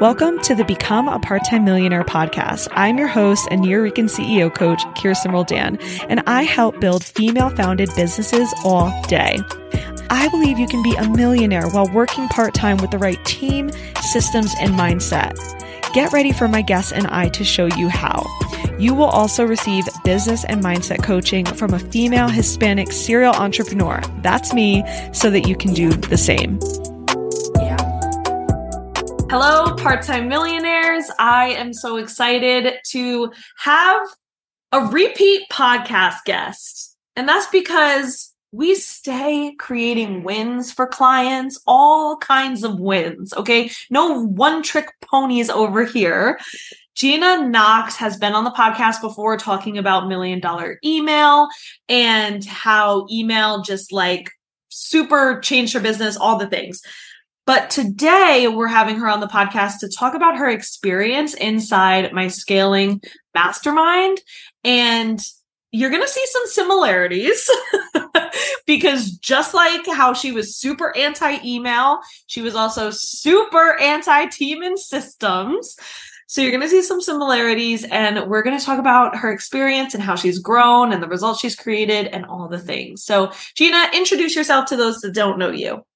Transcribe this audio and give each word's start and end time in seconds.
Welcome 0.00 0.38
to 0.42 0.54
the 0.54 0.64
Become 0.64 1.08
a 1.08 1.18
Part 1.18 1.44
Time 1.44 1.64
Millionaire 1.64 2.04
podcast. 2.04 2.68
I'm 2.70 2.96
your 2.96 3.08
host 3.08 3.48
and 3.50 3.62
Nuyorican 3.62 4.04
CEO 4.04 4.54
coach, 4.54 4.80
Kirsten 4.96 5.32
Roldan, 5.32 5.80
and 6.08 6.22
I 6.28 6.44
help 6.44 6.78
build 6.78 7.02
female 7.02 7.50
founded 7.50 7.90
businesses 7.96 8.54
all 8.64 8.92
day. 9.08 9.40
I 10.08 10.28
believe 10.28 10.60
you 10.60 10.68
can 10.68 10.84
be 10.84 10.94
a 10.94 11.08
millionaire 11.08 11.68
while 11.68 11.92
working 11.92 12.28
part 12.28 12.54
time 12.54 12.76
with 12.76 12.92
the 12.92 12.98
right 12.98 13.22
team, 13.24 13.72
systems, 14.00 14.54
and 14.60 14.74
mindset. 14.74 15.36
Get 15.92 16.12
ready 16.12 16.30
for 16.30 16.46
my 16.46 16.62
guests 16.62 16.92
and 16.92 17.08
I 17.08 17.30
to 17.30 17.42
show 17.42 17.66
you 17.66 17.88
how. 17.88 18.24
You 18.78 18.94
will 18.94 19.06
also 19.06 19.44
receive 19.44 19.88
business 20.04 20.44
and 20.44 20.62
mindset 20.62 21.02
coaching 21.02 21.44
from 21.44 21.74
a 21.74 21.80
female 21.80 22.28
Hispanic 22.28 22.92
serial 22.92 23.34
entrepreneur. 23.34 24.00
That's 24.22 24.54
me, 24.54 24.84
so 25.12 25.30
that 25.30 25.48
you 25.48 25.56
can 25.56 25.74
do 25.74 25.90
the 25.90 26.16
same. 26.16 26.60
Yeah. 27.56 27.76
Hello, 29.30 29.74
part 29.74 30.02
time 30.02 30.28
millionaires. 30.28 31.10
I 31.18 31.48
am 31.56 31.72
so 31.72 31.96
excited 31.96 32.74
to 32.90 33.32
have 33.58 34.06
a 34.70 34.82
repeat 34.82 35.42
podcast 35.50 36.24
guest. 36.24 36.96
And 37.16 37.28
that's 37.28 37.48
because 37.48 38.32
we 38.52 38.76
stay 38.76 39.56
creating 39.58 40.22
wins 40.22 40.72
for 40.72 40.86
clients, 40.86 41.60
all 41.66 42.16
kinds 42.16 42.62
of 42.62 42.78
wins. 42.78 43.34
Okay. 43.34 43.72
No 43.90 44.22
one 44.24 44.62
trick 44.62 44.88
ponies 45.04 45.50
over 45.50 45.84
here. 45.84 46.38
Gina 46.98 47.46
Knox 47.46 47.94
has 47.94 48.16
been 48.16 48.32
on 48.34 48.42
the 48.42 48.50
podcast 48.50 49.00
before 49.00 49.36
talking 49.36 49.78
about 49.78 50.08
million 50.08 50.40
dollar 50.40 50.80
email 50.84 51.46
and 51.88 52.44
how 52.44 53.06
email 53.08 53.62
just 53.62 53.92
like 53.92 54.32
super 54.68 55.38
changed 55.38 55.74
her 55.74 55.80
business, 55.80 56.16
all 56.16 56.38
the 56.38 56.48
things. 56.48 56.82
But 57.46 57.70
today 57.70 58.48
we're 58.52 58.66
having 58.66 58.96
her 58.96 59.08
on 59.08 59.20
the 59.20 59.28
podcast 59.28 59.78
to 59.78 59.88
talk 59.88 60.14
about 60.14 60.38
her 60.38 60.50
experience 60.50 61.34
inside 61.34 62.12
my 62.12 62.26
scaling 62.26 63.00
mastermind. 63.32 64.20
And 64.64 65.20
you're 65.70 65.90
going 65.90 66.02
to 66.02 66.08
see 66.08 66.26
some 66.26 66.46
similarities 66.46 67.48
because 68.66 69.12
just 69.12 69.54
like 69.54 69.86
how 69.86 70.14
she 70.14 70.32
was 70.32 70.56
super 70.56 70.96
anti 70.96 71.38
email, 71.44 72.00
she 72.26 72.42
was 72.42 72.56
also 72.56 72.90
super 72.90 73.78
anti 73.78 74.26
team 74.26 74.62
and 74.62 74.76
systems. 74.76 75.76
So 76.30 76.42
you're 76.42 76.50
going 76.50 76.62
to 76.62 76.68
see 76.68 76.82
some 76.82 77.00
similarities 77.00 77.84
and 77.84 78.28
we're 78.28 78.42
going 78.42 78.58
to 78.58 78.64
talk 78.64 78.78
about 78.78 79.16
her 79.16 79.32
experience 79.32 79.94
and 79.94 80.02
how 80.02 80.14
she's 80.14 80.38
grown 80.38 80.92
and 80.92 81.02
the 81.02 81.08
results 81.08 81.40
she's 81.40 81.56
created 81.56 82.08
and 82.08 82.26
all 82.26 82.48
the 82.48 82.58
things. 82.58 83.02
So 83.02 83.32
Gina, 83.54 83.86
introduce 83.94 84.36
yourself 84.36 84.66
to 84.66 84.76
those 84.76 85.00
that 85.00 85.14
don't 85.14 85.38
know 85.38 85.50
you. 85.50 85.86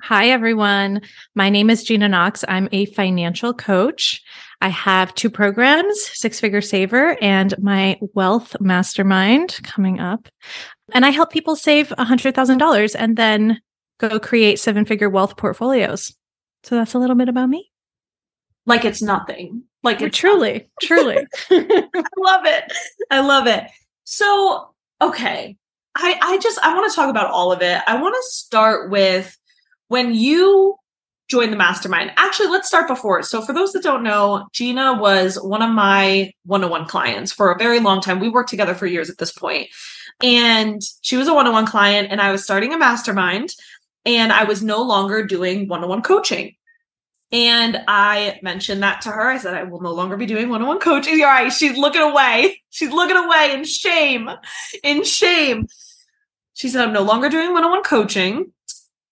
Hi, 0.00 0.28
everyone. 0.28 1.00
My 1.34 1.50
name 1.50 1.70
is 1.70 1.82
Gina 1.82 2.08
Knox. 2.08 2.44
I'm 2.46 2.68
a 2.70 2.84
financial 2.86 3.52
coach. 3.52 4.22
I 4.60 4.68
have 4.68 5.12
two 5.16 5.28
programs, 5.28 6.00
Six 6.12 6.38
Figure 6.38 6.60
Saver 6.60 7.20
and 7.20 7.58
my 7.58 7.98
Wealth 8.14 8.54
Mastermind 8.60 9.58
coming 9.64 9.98
up. 9.98 10.28
And 10.92 11.04
I 11.04 11.10
help 11.10 11.32
people 11.32 11.56
save 11.56 11.88
$100,000 11.88 12.96
and 12.96 13.16
then 13.16 13.60
go 13.98 14.20
create 14.20 14.60
seven 14.60 14.84
figure 14.84 15.10
wealth 15.10 15.36
portfolios. 15.36 16.14
So 16.62 16.76
that's 16.76 16.94
a 16.94 16.98
little 17.00 17.16
bit 17.16 17.28
about 17.28 17.48
me. 17.48 17.72
Like 18.66 18.84
it's 18.84 19.02
nothing. 19.02 19.64
Like 19.82 20.00
it's 20.00 20.16
truly, 20.16 20.52
nothing. 20.52 20.68
truly. 20.82 21.26
I 21.50 22.08
love 22.18 22.46
it. 22.46 22.72
I 23.10 23.20
love 23.20 23.46
it. 23.46 23.64
So, 24.04 24.70
okay. 25.00 25.56
I, 25.96 26.18
I 26.20 26.38
just, 26.38 26.58
I 26.60 26.74
want 26.74 26.90
to 26.90 26.96
talk 26.96 27.10
about 27.10 27.30
all 27.30 27.52
of 27.52 27.62
it. 27.62 27.80
I 27.86 28.00
want 28.00 28.14
to 28.14 28.22
start 28.30 28.90
with 28.90 29.36
when 29.88 30.14
you 30.14 30.76
joined 31.28 31.52
the 31.52 31.56
mastermind, 31.56 32.12
actually, 32.16 32.48
let's 32.48 32.68
start 32.68 32.88
before. 32.88 33.22
So, 33.22 33.40
for 33.40 33.52
those 33.52 33.72
that 33.72 33.82
don't 33.82 34.02
know, 34.02 34.46
Gina 34.52 34.98
was 34.98 35.36
one 35.36 35.62
of 35.62 35.70
my 35.70 36.32
one 36.44 36.64
on 36.64 36.70
one 36.70 36.86
clients 36.86 37.32
for 37.32 37.50
a 37.50 37.58
very 37.58 37.80
long 37.80 38.00
time. 38.00 38.20
We 38.20 38.28
worked 38.28 38.50
together 38.50 38.74
for 38.74 38.86
years 38.86 39.10
at 39.10 39.18
this 39.18 39.32
point. 39.32 39.68
And 40.22 40.80
she 41.02 41.16
was 41.16 41.26
a 41.26 41.34
one 41.34 41.46
on 41.46 41.52
one 41.52 41.66
client, 41.66 42.08
and 42.10 42.20
I 42.20 42.30
was 42.30 42.44
starting 42.44 42.72
a 42.72 42.78
mastermind, 42.78 43.50
and 44.04 44.32
I 44.32 44.44
was 44.44 44.62
no 44.62 44.82
longer 44.82 45.26
doing 45.26 45.68
one 45.68 45.82
on 45.82 45.88
one 45.88 46.02
coaching. 46.02 46.54
And 47.34 47.82
I 47.88 48.38
mentioned 48.42 48.82
that 48.82 49.02
to 49.02 49.10
her. 49.10 49.28
I 49.28 49.38
said, 49.38 49.54
I 49.54 49.64
will 49.64 49.82
no 49.82 49.92
longer 49.92 50.16
be 50.16 50.24
doing 50.24 50.48
one 50.48 50.62
on 50.62 50.68
one 50.68 50.78
coaching. 50.78 51.20
All 51.20 51.26
right. 51.26 51.52
She's 51.52 51.76
looking 51.76 52.00
away. 52.00 52.62
She's 52.70 52.90
looking 52.90 53.16
away 53.16 53.52
in 53.52 53.64
shame. 53.64 54.30
In 54.82 55.04
shame. 55.04 55.66
She 56.54 56.68
said, 56.68 56.82
I'm 56.84 56.92
no 56.92 57.02
longer 57.02 57.28
doing 57.28 57.52
one 57.52 57.64
on 57.64 57.70
one 57.70 57.82
coaching 57.82 58.52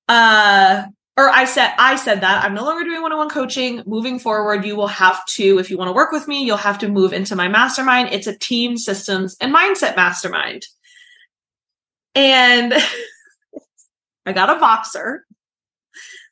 uh 0.08 0.84
or 1.16 1.28
I 1.28 1.44
said 1.44 1.72
I 1.78 1.96
said 1.96 2.22
that 2.22 2.44
I'm 2.44 2.54
no 2.54 2.64
longer 2.64 2.84
doing 2.84 3.02
one-on-one 3.02 3.28
coaching. 3.28 3.82
Moving 3.86 4.18
forward, 4.18 4.64
you 4.64 4.76
will 4.76 4.86
have 4.88 5.24
to 5.26 5.58
if 5.58 5.70
you 5.70 5.76
want 5.76 5.88
to 5.88 5.92
work 5.92 6.10
with 6.10 6.26
me, 6.26 6.44
you'll 6.44 6.56
have 6.56 6.78
to 6.78 6.88
move 6.88 7.12
into 7.12 7.36
my 7.36 7.48
mastermind. 7.48 8.08
It's 8.12 8.26
a 8.26 8.36
team 8.36 8.76
systems 8.76 9.36
and 9.40 9.54
mindset 9.54 9.94
mastermind. 9.94 10.66
And 12.14 12.74
I 14.26 14.32
got 14.32 14.50
a 14.50 14.60
Voxer 14.60 15.20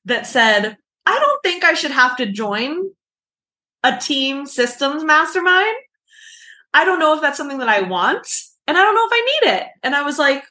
that 0.06 0.26
said, 0.26 0.76
"I 1.10 1.18
don't 1.18 1.42
think 1.42 1.64
I 1.64 1.74
should 1.74 1.90
have 1.90 2.16
to 2.18 2.26
join 2.26 2.90
a 3.82 3.96
team 3.96 4.46
systems 4.46 5.04
mastermind. 5.04 5.74
I 6.72 6.84
don't 6.84 7.00
know 7.00 7.14
if 7.14 7.20
that's 7.20 7.36
something 7.36 7.58
that 7.58 7.68
I 7.68 7.80
want, 7.82 8.26
and 8.66 8.76
I 8.76 8.82
don't 8.82 8.94
know 8.94 9.06
if 9.06 9.12
I 9.12 9.24
need 9.26 9.52
it." 9.58 9.66
And 9.82 9.94
I 9.94 10.02
was 10.02 10.18
like, 10.18 10.44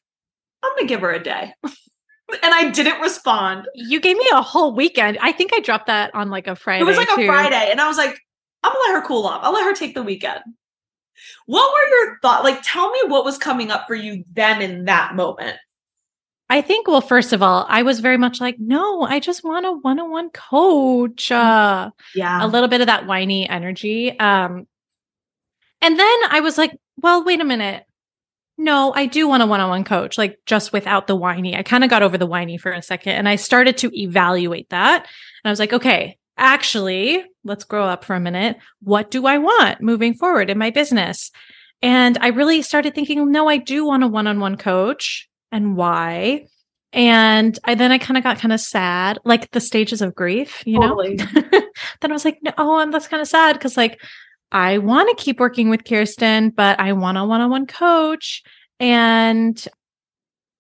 "I'm 0.64 0.72
going 0.76 0.88
to 0.88 0.94
give 0.94 1.02
her 1.02 1.12
a 1.12 1.24
day." 1.24 1.54
and 1.64 2.54
I 2.54 2.70
didn't 2.70 3.02
respond. 3.02 3.68
You 3.74 4.00
gave 4.00 4.18
me 4.18 4.28
a 4.34 4.42
whole 4.42 4.74
weekend. 4.74 5.18
I 5.22 5.32
think 5.32 5.52
I 5.54 5.60
dropped 5.60 5.88
that 5.88 6.14
on 6.14 6.30
like 6.30 6.48
a 6.48 6.56
Friday. 6.56 6.82
It 6.82 6.86
was 6.86 6.98
like 6.98 7.10
too. 7.10 7.22
a 7.22 7.26
Friday, 7.26 7.70
and 7.72 7.80
I 7.80 7.88
was 7.88 7.98
like, 7.98 8.20
I'm 8.64 8.72
gonna 8.72 8.94
let 8.94 9.02
her 9.02 9.08
cool 9.08 9.26
off. 9.26 9.42
I'll 9.44 9.54
let 9.54 9.66
her 9.66 9.74
take 9.74 9.96
the 9.96 10.04
weekend. 10.04 10.42
What 11.46 11.72
were 11.74 11.90
your 11.90 12.20
thoughts? 12.22 12.44
Like, 12.44 12.62
tell 12.64 12.92
me 12.92 13.00
what 13.08 13.26
was 13.26 13.38
coming 13.38 13.72
up 13.72 13.88
for 13.88 13.96
you 13.96 14.24
then 14.34 14.62
in 14.62 14.86
that 14.86 15.16
moment. 15.16 15.58
I 16.50 16.62
think, 16.62 16.88
well, 16.88 17.02
first 17.02 17.32
of 17.32 17.44
all, 17.44 17.66
I 17.70 17.84
was 17.84 18.00
very 18.00 18.18
much 18.18 18.42
like, 18.42 18.58
no, 18.60 19.04
I 19.04 19.20
just 19.20 19.44
want 19.44 19.66
a 19.66 19.72
one 19.72 20.00
on 20.00 20.10
one 20.10 20.30
coach. 20.32 21.32
Uh, 21.32 21.92
yeah. 22.16 22.44
A 22.44 22.48
little 22.48 22.68
bit 22.68 22.82
of 22.82 22.88
that 22.88 23.06
whiny 23.06 23.48
energy. 23.48 24.18
Um, 24.18 24.68
and 25.82 26.00
then 26.00 26.20
I 26.30 26.40
was 26.42 26.58
like, 26.58 26.76
well, 26.98 27.24
wait 27.24 27.40
a 27.40 27.46
minute 27.46 27.86
no, 28.60 28.92
I 28.94 29.06
do 29.06 29.28
want 29.28 29.42
a 29.42 29.46
one 29.46 29.62
on 29.62 29.70
one 29.70 29.86
coach, 29.86 30.18
like 30.18 30.38
just 30.46 30.74
without 30.74 31.08
the 31.08 31.16
whiny. 31.16 31.56
I 31.56 31.64
kind 31.64 31.84
of 31.84 31.90
got 31.90 32.04
over 32.04 32.18
the 32.18 32.26
whiny 32.26 32.58
for 32.58 32.74
a 32.74 32.82
second 32.82 33.14
and 33.14 33.28
I 33.28 33.38
started 33.38 33.78
to 33.78 34.00
evaluate 34.00 34.70
that. 34.70 35.00
And 35.00 35.50
I 35.50 35.50
was 35.50 35.60
like, 35.60 35.72
okay, 35.72 36.18
actually, 36.38 37.24
let's 37.46 37.64
grow 37.64 37.86
up 37.86 38.04
for 38.04 38.16
a 38.16 38.20
minute. 38.20 38.58
What 38.84 39.12
do 39.12 39.26
I 39.26 39.38
want 39.38 39.82
moving 39.82 40.14
forward 40.14 40.50
in 40.50 40.58
my 40.58 40.72
business? 40.72 41.32
And 41.82 42.18
I 42.20 42.28
really 42.28 42.62
started 42.62 42.94
thinking, 42.94 43.32
no, 43.32 43.48
I 43.48 43.56
do 43.56 43.86
want 43.86 44.04
a 44.04 44.08
one 44.08 44.28
on 44.28 44.42
one 44.42 44.58
coach 44.58 45.29
and 45.52 45.76
why. 45.76 46.48
And 46.92 47.58
I 47.66 47.76
then 47.76 47.92
I 47.92 47.98
kind 48.00 48.18
of 48.18 48.24
got 48.24 48.40
kind 48.40 48.54
of 48.54 48.60
sad, 48.60 49.20
like 49.24 49.52
the 49.52 49.60
stages 49.60 50.02
of 50.02 50.16
grief, 50.16 50.64
you 50.66 50.80
totally. 50.80 51.16
know? 51.16 51.26
then 52.02 52.12
I 52.12 52.14
was 52.14 52.26
like, 52.26 52.40
no, 52.42 52.52
oh, 52.58 52.80
and 52.80 52.94
that's 52.94 53.08
kind 53.08 53.22
of 53.22 53.28
sad 53.28 53.54
because 53.54 53.78
like 53.78 54.02
I 54.52 54.80
want 54.80 55.16
to 55.16 55.24
keep 55.24 55.40
working 55.40 55.70
with 55.70 55.86
Kirsten, 55.86 56.50
but 56.50 56.80
I 56.80 56.94
want 56.94 57.18
a 57.20 57.26
one-on-one 57.26 57.68
coach. 57.68 58.42
And 58.80 59.64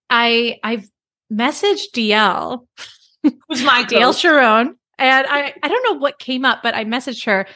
I 0.09 0.59
I've 0.63 0.87
messaged 1.31 1.91
DL. 1.95 2.65
Who's 3.23 3.63
my 3.63 3.83
DL 3.89 4.19
Sharon. 4.19 4.75
And 4.99 5.27
I, 5.27 5.53
I 5.63 5.67
don't 5.67 5.93
know 5.93 5.99
what 5.99 6.19
came 6.19 6.43
up, 6.43 6.61
but 6.61 6.75
I 6.75 6.83
messaged 6.83 7.25
her 7.25 7.47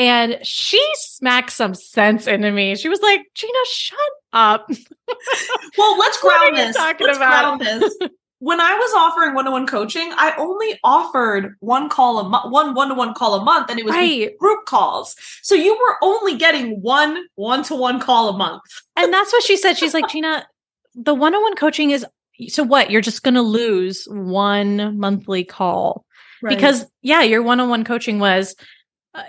and 0.00 0.38
she 0.42 0.82
smacked 0.94 1.50
some 1.50 1.74
sense 1.74 2.26
into 2.26 2.50
me. 2.50 2.74
She 2.76 2.88
was 2.88 3.02
like, 3.02 3.20
Gina, 3.34 3.58
shut 3.66 3.98
up. 4.32 4.66
Uh, 4.70 4.74
well, 5.78 5.98
let's 5.98 6.20
ground 6.20 6.56
this. 6.56 6.76
Talking 6.76 7.06
let's 7.06 7.18
about? 7.18 7.58
ground 7.58 7.82
this. 7.82 7.96
when 8.40 8.60
I 8.60 8.74
was 8.74 8.92
offering 8.94 9.34
one-on-one 9.34 9.66
coaching, 9.66 10.10
I 10.12 10.34
only 10.38 10.78
offered 10.82 11.54
one 11.60 11.88
call 11.88 12.18
a 12.18 12.28
month, 12.28 12.50
one 12.50 12.74
one-to-one 12.74 13.14
call 13.14 13.34
a 13.34 13.44
month, 13.44 13.70
and 13.70 13.78
it 13.78 13.84
was 13.84 13.94
right. 13.94 14.36
group 14.38 14.64
calls. 14.64 15.14
So 15.42 15.54
you 15.54 15.74
were 15.74 15.96
only 16.02 16.36
getting 16.36 16.80
one 16.80 17.24
one-to-one 17.34 18.00
call 18.00 18.30
a 18.30 18.36
month. 18.36 18.62
and 18.96 19.12
that's 19.12 19.32
what 19.32 19.42
she 19.42 19.56
said. 19.56 19.76
She's 19.78 19.94
like, 19.94 20.08
Gina, 20.08 20.46
the 20.94 21.14
one-on-one 21.14 21.54
coaching 21.56 21.90
is 21.90 22.04
so 22.48 22.62
what? 22.62 22.90
You're 22.90 23.02
just 23.02 23.22
gonna 23.22 23.42
lose 23.42 24.06
one 24.10 24.98
monthly 24.98 25.44
call. 25.44 26.06
Right. 26.42 26.54
Because 26.54 26.86
yeah, 27.02 27.22
your 27.22 27.42
one-on-one 27.42 27.84
coaching 27.84 28.18
was 28.18 28.56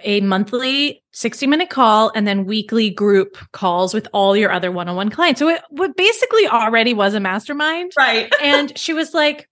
a 0.04 0.22
monthly 0.22 1.04
60 1.12 1.48
minute 1.48 1.70
call 1.70 2.12
and 2.14 2.28
then 2.28 2.46
weekly 2.46 2.90
group 2.90 3.38
calls 3.52 3.94
with 3.94 4.08
all 4.14 4.38
your 4.38 4.52
other 4.52 4.72
one-on-one 4.72 5.10
clients. 5.10 5.40
So 5.40 5.50
it 5.50 5.62
what 5.70 5.96
basically 5.96 6.48
already 6.48 6.94
was 6.94 7.14
a 7.14 7.20
mastermind. 7.20 7.94
Right. 7.98 8.32
and 8.42 8.78
she 8.78 8.94
was 8.94 9.14
like, 9.14 9.50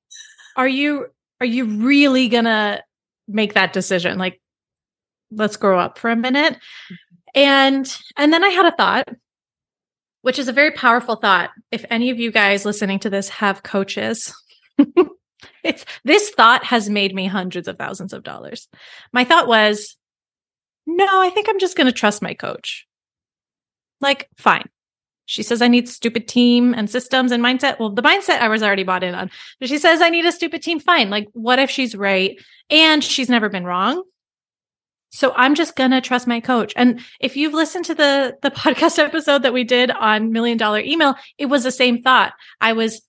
"Are 0.56 0.68
you 0.68 1.08
are 1.42 1.48
you 1.48 1.66
really 1.66 2.28
going 2.28 2.46
to 2.46 2.84
make 3.28 3.54
that 3.54 3.74
decision? 3.74 4.18
Like 4.18 4.42
let's 5.32 5.58
grow 5.58 5.80
up 5.80 5.98
for 5.98 6.10
a 6.10 6.16
minute." 6.16 6.58
And 7.34 7.92
and 8.18 8.34
then 8.34 8.44
I 8.44 8.50
had 8.50 8.66
a 8.66 8.76
thought 8.76 9.08
which 10.22 10.40
is 10.40 10.48
a 10.48 10.54
very 10.54 10.72
powerful 10.72 11.16
thought. 11.16 11.52
If 11.72 11.86
any 11.90 12.10
of 12.10 12.20
you 12.20 12.32
guys 12.32 12.66
listening 12.66 13.00
to 13.00 13.10
this 13.10 13.30
have 13.30 13.64
coaches, 13.64 14.34
it's 15.64 15.86
this 16.04 16.30
thought 16.32 16.64
has 16.66 16.90
made 16.90 17.16
me 17.16 17.28
hundreds 17.28 17.68
of 17.68 17.78
thousands 17.78 18.14
of 18.14 18.24
dollars. 18.24 18.68
My 19.14 19.24
thought 19.24 19.48
was, 19.48 19.96
no, 20.86 21.22
I 21.22 21.30
think 21.30 21.48
I'm 21.50 21.60
just 21.60 21.78
going 21.78 21.88
to 21.88 21.94
trust 21.94 22.22
my 22.22 22.34
coach. 22.34 22.88
Like, 24.02 24.30
fine. 24.38 24.70
She 25.26 25.44
says 25.44 25.62
I 25.62 25.68
need 25.68 25.88
stupid 25.88 26.28
team 26.28 26.74
and 26.74 26.90
systems 26.90 27.32
and 27.32 27.44
mindset. 27.44 27.80
Well, 27.80 27.92
the 27.92 28.02
mindset 28.02 28.40
I 28.40 28.48
was 28.48 28.64
already 28.64 28.84
bought 28.84 29.04
in 29.04 29.14
on, 29.14 29.30
but 29.60 29.70
she 29.70 29.78
says 29.78 30.02
I 30.02 30.10
need 30.10 30.26
a 30.26 30.32
stupid 30.32 30.64
team. 30.64 30.80
Fine. 30.80 31.12
Like, 31.12 31.28
what 31.34 31.60
if 31.60 31.70
she's 31.70 31.96
right 31.96 32.40
and 32.72 33.04
she's 33.04 33.30
never 33.30 33.48
been 33.48 33.64
wrong? 33.64 34.04
So 35.12 35.32
I'm 35.36 35.54
just 35.54 35.76
going 35.76 35.92
to 35.92 36.02
trust 36.02 36.26
my 36.26 36.40
coach. 36.40 36.74
And 36.76 37.02
if 37.20 37.38
you've 37.38 37.54
listened 37.54 37.86
to 37.86 37.94
the 37.96 38.38
the 38.42 38.52
podcast 38.64 38.98
episode 38.98 39.44
that 39.44 39.54
we 39.54 39.64
did 39.64 39.92
on 39.92 40.32
million 40.32 40.58
dollar 40.58 40.80
email, 40.80 41.16
it 41.38 41.46
was 41.46 41.64
the 41.64 41.72
same 41.72 42.02
thought. 42.02 42.34
I 42.60 42.74
was 42.74 43.02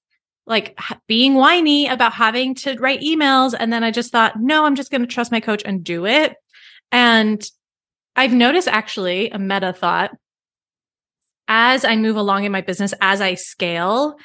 like 0.47 0.79
being 1.07 1.35
whiny 1.35 1.87
about 1.87 2.13
having 2.13 2.55
to 2.57 2.77
write 2.79 3.01
emails 3.01 3.55
and 3.59 3.73
then 3.73 3.83
I 3.83 3.91
just 3.91 4.13
thought, 4.13 4.39
"No, 4.39 4.67
I'm 4.67 4.77
just 4.77 4.91
going 4.91 5.03
to 5.03 5.07
trust 5.07 5.33
my 5.33 5.41
coach 5.41 5.63
and 5.65 5.83
do 5.83 6.05
it." 6.05 6.37
And 6.93 7.43
I've 8.21 8.35
noticed 8.35 8.69
actually 8.69 9.31
a 9.31 9.39
meta 9.39 9.73
thought 9.73 10.11
as 11.49 11.87
I 11.87 11.97
move 11.97 12.17
along 12.17 12.45
in 12.45 12.53
my 12.53 12.61
business, 12.61 12.93
as 13.01 13.23
I 13.23 13.33
scale, 13.33 14.17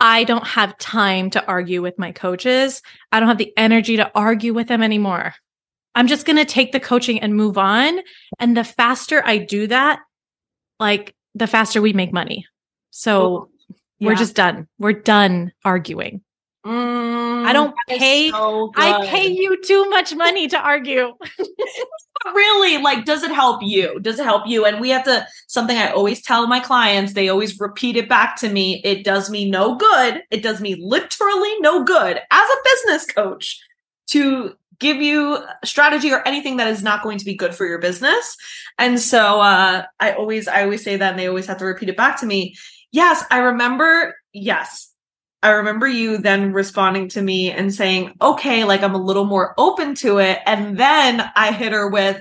I 0.00 0.24
don't 0.24 0.44
have 0.44 0.76
time 0.78 1.30
to 1.30 1.46
argue 1.46 1.80
with 1.80 1.96
my 1.96 2.10
coaches. 2.10 2.82
I 3.12 3.20
don't 3.20 3.28
have 3.28 3.38
the 3.38 3.52
energy 3.56 3.96
to 3.98 4.10
argue 4.12 4.54
with 4.54 4.66
them 4.66 4.82
anymore. 4.82 5.34
I'm 5.94 6.08
just 6.08 6.26
going 6.26 6.36
to 6.36 6.44
take 6.44 6.72
the 6.72 6.80
coaching 6.80 7.20
and 7.20 7.36
move 7.36 7.56
on. 7.56 8.00
And 8.40 8.56
the 8.56 8.64
faster 8.64 9.22
I 9.24 9.38
do 9.38 9.68
that, 9.68 10.00
like 10.80 11.14
the 11.36 11.46
faster 11.46 11.80
we 11.80 11.92
make 11.92 12.12
money. 12.12 12.48
So 12.90 13.50
yeah. 14.00 14.08
we're 14.08 14.16
just 14.16 14.34
done. 14.34 14.66
We're 14.80 14.94
done 14.94 15.52
arguing. 15.64 16.22
Mm, 16.64 17.44
I 17.44 17.52
don't 17.52 17.74
pay. 17.88 18.30
So 18.30 18.72
I 18.74 19.06
pay 19.06 19.26
you 19.26 19.60
too 19.62 19.88
much 19.90 20.14
money 20.14 20.48
to 20.48 20.58
argue. 20.58 21.12
really, 22.34 22.78
like, 22.78 23.04
does 23.04 23.22
it 23.22 23.30
help 23.30 23.62
you? 23.62 24.00
Does 24.00 24.18
it 24.18 24.24
help 24.24 24.46
you? 24.46 24.64
And 24.64 24.80
we 24.80 24.88
have 24.90 25.04
to. 25.04 25.26
Something 25.46 25.76
I 25.76 25.90
always 25.90 26.22
tell 26.22 26.46
my 26.46 26.60
clients. 26.60 27.12
They 27.12 27.28
always 27.28 27.60
repeat 27.60 27.96
it 27.96 28.08
back 28.08 28.36
to 28.36 28.48
me. 28.48 28.80
It 28.82 29.04
does 29.04 29.28
me 29.28 29.50
no 29.50 29.76
good. 29.76 30.22
It 30.30 30.42
does 30.42 30.60
me 30.60 30.76
literally 30.80 31.60
no 31.60 31.84
good 31.84 32.18
as 32.30 32.50
a 32.50 32.56
business 32.64 33.06
coach 33.06 33.60
to 34.08 34.54
give 34.78 34.96
you 34.96 35.38
strategy 35.64 36.12
or 36.12 36.26
anything 36.26 36.56
that 36.56 36.68
is 36.68 36.82
not 36.82 37.02
going 37.02 37.18
to 37.18 37.24
be 37.24 37.34
good 37.34 37.54
for 37.54 37.66
your 37.66 37.78
business. 37.78 38.36
And 38.78 38.98
so 38.98 39.40
uh, 39.40 39.84
I 40.00 40.12
always 40.12 40.48
I 40.48 40.62
always 40.62 40.82
say 40.82 40.96
that, 40.96 41.10
and 41.10 41.18
they 41.18 41.28
always 41.28 41.46
have 41.46 41.58
to 41.58 41.66
repeat 41.66 41.90
it 41.90 41.96
back 41.96 42.20
to 42.20 42.26
me. 42.26 42.56
Yes, 42.90 43.22
I 43.30 43.38
remember. 43.38 44.14
Yes, 44.32 44.93
I 45.44 45.50
remember 45.50 45.86
you 45.86 46.16
then 46.16 46.54
responding 46.54 47.10
to 47.10 47.20
me 47.20 47.50
and 47.50 47.72
saying, 47.72 48.14
okay, 48.22 48.64
like 48.64 48.82
I'm 48.82 48.94
a 48.94 49.02
little 49.02 49.26
more 49.26 49.52
open 49.58 49.94
to 49.96 50.16
it. 50.16 50.38
And 50.46 50.78
then 50.78 51.30
I 51.36 51.52
hit 51.52 51.72
her 51.72 51.86
with, 51.86 52.18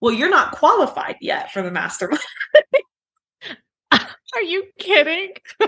well, 0.00 0.14
you're 0.14 0.30
not 0.30 0.52
qualified 0.52 1.16
yet 1.20 1.50
for 1.50 1.62
the 1.62 1.72
mastermind. 1.72 2.22
Are 3.90 4.42
you 4.42 4.66
kidding? 4.78 5.32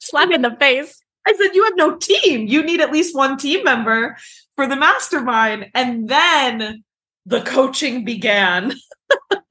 Slap 0.00 0.30
in 0.30 0.42
the 0.42 0.56
face. 0.60 1.02
I 1.26 1.32
said, 1.32 1.52
you 1.52 1.64
have 1.64 1.76
no 1.76 1.96
team. 1.96 2.46
You 2.46 2.62
need 2.62 2.80
at 2.80 2.92
least 2.92 3.16
one 3.16 3.36
team 3.36 3.64
member 3.64 4.16
for 4.54 4.68
the 4.68 4.76
mastermind. 4.76 5.66
And 5.74 6.08
then 6.08 6.84
the 7.26 7.40
coaching 7.40 8.04
began. 8.04 8.72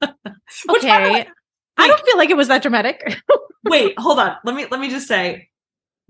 okay. 0.02 1.26
I 1.76 1.88
don't 1.88 2.06
feel 2.06 2.16
like 2.16 2.30
it 2.30 2.38
was 2.38 2.48
that 2.48 2.62
dramatic. 2.62 3.20
wait, 3.64 3.98
hold 3.98 4.18
on. 4.18 4.36
Let 4.44 4.56
me 4.56 4.66
let 4.70 4.80
me 4.80 4.88
just 4.88 5.06
say 5.06 5.49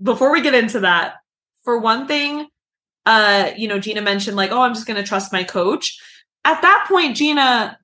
before 0.01 0.31
we 0.31 0.41
get 0.41 0.55
into 0.55 0.81
that, 0.81 1.15
for 1.63 1.79
one 1.79 2.07
thing, 2.07 2.47
uh, 3.05 3.51
you 3.55 3.67
know, 3.67 3.79
Gina 3.79 4.01
mentioned 4.01 4.35
like, 4.35 4.51
oh, 4.51 4.61
I'm 4.61 4.73
just 4.73 4.87
going 4.87 5.01
to 5.01 5.07
trust 5.07 5.33
my 5.33 5.43
coach. 5.43 5.99
At 6.43 6.61
that 6.61 6.85
point, 6.87 7.15
Gina 7.15 7.77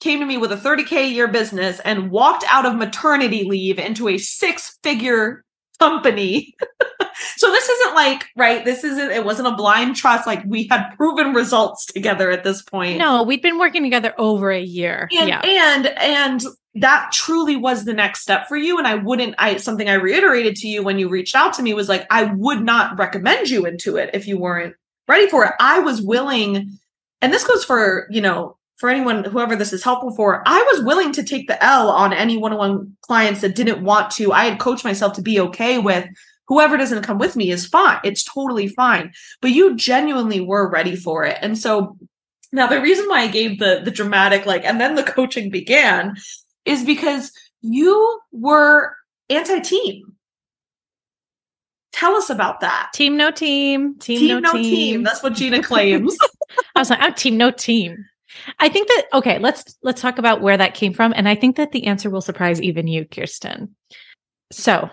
came 0.00 0.20
to 0.20 0.26
me 0.26 0.38
with 0.38 0.50
a 0.52 0.56
30k 0.56 0.92
a 0.92 1.08
year 1.08 1.28
business 1.28 1.80
and 1.80 2.10
walked 2.10 2.44
out 2.50 2.66
of 2.66 2.74
maternity 2.74 3.44
leave 3.44 3.78
into 3.78 4.08
a 4.08 4.18
six 4.18 4.78
figure 4.82 5.44
company. 5.78 6.54
so 7.36 7.50
this 7.50 7.68
isn't 7.68 7.94
like, 7.94 8.26
right, 8.36 8.64
this 8.64 8.84
isn't 8.84 9.10
it 9.10 9.24
wasn't 9.24 9.48
a 9.48 9.54
blind 9.54 9.96
trust 9.96 10.26
like 10.26 10.42
we 10.46 10.66
had 10.68 10.90
proven 10.96 11.34
results 11.34 11.86
together 11.86 12.30
at 12.30 12.44
this 12.44 12.62
point. 12.62 12.98
No, 12.98 13.22
we'd 13.22 13.42
been 13.42 13.58
working 13.58 13.82
together 13.82 14.14
over 14.18 14.50
a 14.50 14.60
year. 14.60 15.08
And 15.18 15.28
yeah. 15.28 15.40
and 15.44 15.86
and 15.86 16.42
that 16.76 17.10
truly 17.12 17.56
was 17.56 17.84
the 17.84 17.92
next 17.92 18.20
step 18.20 18.46
for 18.46 18.56
you. 18.56 18.78
And 18.78 18.86
i 18.86 18.94
wouldn't 18.94 19.34
i 19.38 19.56
something 19.56 19.88
i 19.88 19.94
reiterated 19.94 20.56
to 20.56 20.68
you 20.68 20.82
when 20.82 20.98
you 20.98 21.08
reached 21.08 21.34
out 21.34 21.54
to 21.54 21.62
me 21.62 21.74
was 21.74 21.88
like 21.88 22.06
i 22.10 22.24
would 22.24 22.62
not 22.62 22.98
recommend 22.98 23.48
you 23.48 23.66
into 23.66 23.96
it 23.96 24.10
if 24.14 24.26
you 24.26 24.38
weren't 24.38 24.74
ready 25.08 25.28
for 25.28 25.44
it. 25.44 25.52
I 25.58 25.80
was 25.80 26.00
willing 26.00 26.78
and 27.20 27.32
this 27.32 27.46
goes 27.46 27.64
for 27.64 28.06
you 28.10 28.20
know 28.20 28.56
for 28.76 28.88
anyone 28.88 29.24
whoever 29.24 29.56
this 29.56 29.72
is 29.72 29.82
helpful 29.82 30.14
for 30.14 30.42
i 30.46 30.62
was 30.72 30.84
willing 30.84 31.12
to 31.12 31.24
take 31.24 31.48
the 31.48 31.62
l 31.62 31.90
on 31.90 32.12
any 32.12 32.36
one-on-one 32.38 32.96
clients 33.02 33.40
that 33.40 33.56
didn't 33.56 33.82
want 33.82 34.10
to. 34.12 34.32
I 34.32 34.44
had 34.44 34.60
coached 34.60 34.84
myself 34.84 35.14
to 35.14 35.22
be 35.22 35.40
okay 35.40 35.78
with 35.78 36.06
whoever 36.46 36.76
doesn't 36.76 37.02
come 37.02 37.18
with 37.18 37.36
me 37.36 37.50
is 37.50 37.66
fine. 37.66 38.00
It's 38.02 38.24
totally 38.24 38.66
fine. 38.66 39.12
But 39.40 39.52
you 39.52 39.76
genuinely 39.76 40.40
were 40.40 40.68
ready 40.68 40.96
for 40.96 41.24
it. 41.24 41.38
And 41.40 41.56
so 41.56 41.96
now 42.52 42.66
the 42.66 42.80
reason 42.80 43.08
why 43.08 43.20
i 43.20 43.28
gave 43.28 43.58
the 43.58 43.80
the 43.84 43.90
dramatic 43.90 44.46
like 44.46 44.64
and 44.64 44.80
then 44.80 44.94
the 44.94 45.04
coaching 45.04 45.50
began 45.50 46.14
is 46.64 46.84
because 46.84 47.32
you 47.62 48.20
were 48.32 48.94
anti-team. 49.28 50.16
Tell 51.92 52.14
us 52.14 52.30
about 52.30 52.60
that. 52.60 52.90
Team 52.94 53.16
no 53.16 53.30
team. 53.30 53.98
Team, 53.98 54.18
team 54.18 54.28
no, 54.28 54.38
no 54.38 54.52
team. 54.52 54.62
team. 54.62 55.02
That's 55.02 55.22
what 55.22 55.34
Gina 55.34 55.62
claims. 55.62 56.16
I 56.74 56.80
was 56.80 56.90
like, 56.90 57.00
I'm 57.02 57.14
team 57.14 57.36
no 57.36 57.50
team. 57.50 58.04
I 58.58 58.68
think 58.68 58.88
that 58.88 59.06
okay, 59.14 59.38
let's 59.38 59.76
let's 59.82 60.00
talk 60.00 60.18
about 60.18 60.40
where 60.40 60.56
that 60.56 60.74
came 60.74 60.94
from 60.94 61.12
and 61.16 61.28
I 61.28 61.34
think 61.34 61.56
that 61.56 61.72
the 61.72 61.86
answer 61.86 62.10
will 62.10 62.20
surprise 62.20 62.62
even 62.62 62.86
you, 62.86 63.04
Kirsten. 63.04 63.74
So, 64.52 64.88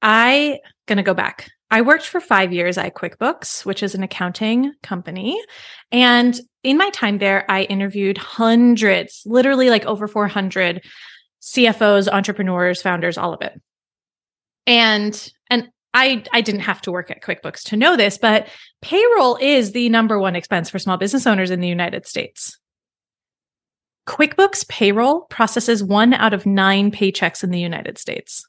I 0.00 0.58
going 0.86 0.96
to 0.96 1.02
go 1.02 1.14
back. 1.14 1.50
I 1.70 1.82
worked 1.82 2.06
for 2.06 2.20
5 2.20 2.52
years 2.52 2.76
at 2.76 2.94
QuickBooks, 2.94 3.64
which 3.64 3.82
is 3.82 3.94
an 3.94 4.02
accounting 4.02 4.72
company, 4.82 5.40
and 5.90 6.38
in 6.62 6.76
my 6.76 6.90
time 6.90 7.18
there, 7.18 7.44
I 7.50 7.62
interviewed 7.64 8.18
hundreds, 8.18 9.22
literally 9.26 9.70
like 9.70 9.84
over 9.84 10.06
400 10.06 10.84
CFOs, 11.42 12.08
entrepreneurs, 12.08 12.80
founders, 12.80 13.18
all 13.18 13.34
of 13.34 13.42
it. 13.42 13.60
And 14.66 15.32
and 15.50 15.68
I 15.92 16.24
I 16.32 16.40
didn't 16.40 16.60
have 16.62 16.80
to 16.82 16.92
work 16.92 17.10
at 17.10 17.22
QuickBooks 17.22 17.64
to 17.64 17.76
know 17.76 17.96
this, 17.96 18.16
but 18.16 18.48
payroll 18.80 19.36
is 19.40 19.72
the 19.72 19.88
number 19.88 20.18
one 20.18 20.36
expense 20.36 20.70
for 20.70 20.78
small 20.78 20.96
business 20.96 21.26
owners 21.26 21.50
in 21.50 21.60
the 21.60 21.68
United 21.68 22.06
States. 22.06 22.58
QuickBooks 24.06 24.66
payroll 24.68 25.22
processes 25.22 25.82
1 25.82 26.14
out 26.14 26.34
of 26.34 26.44
9 26.44 26.90
paychecks 26.90 27.44
in 27.44 27.50
the 27.50 27.60
United 27.60 27.98
States, 27.98 28.44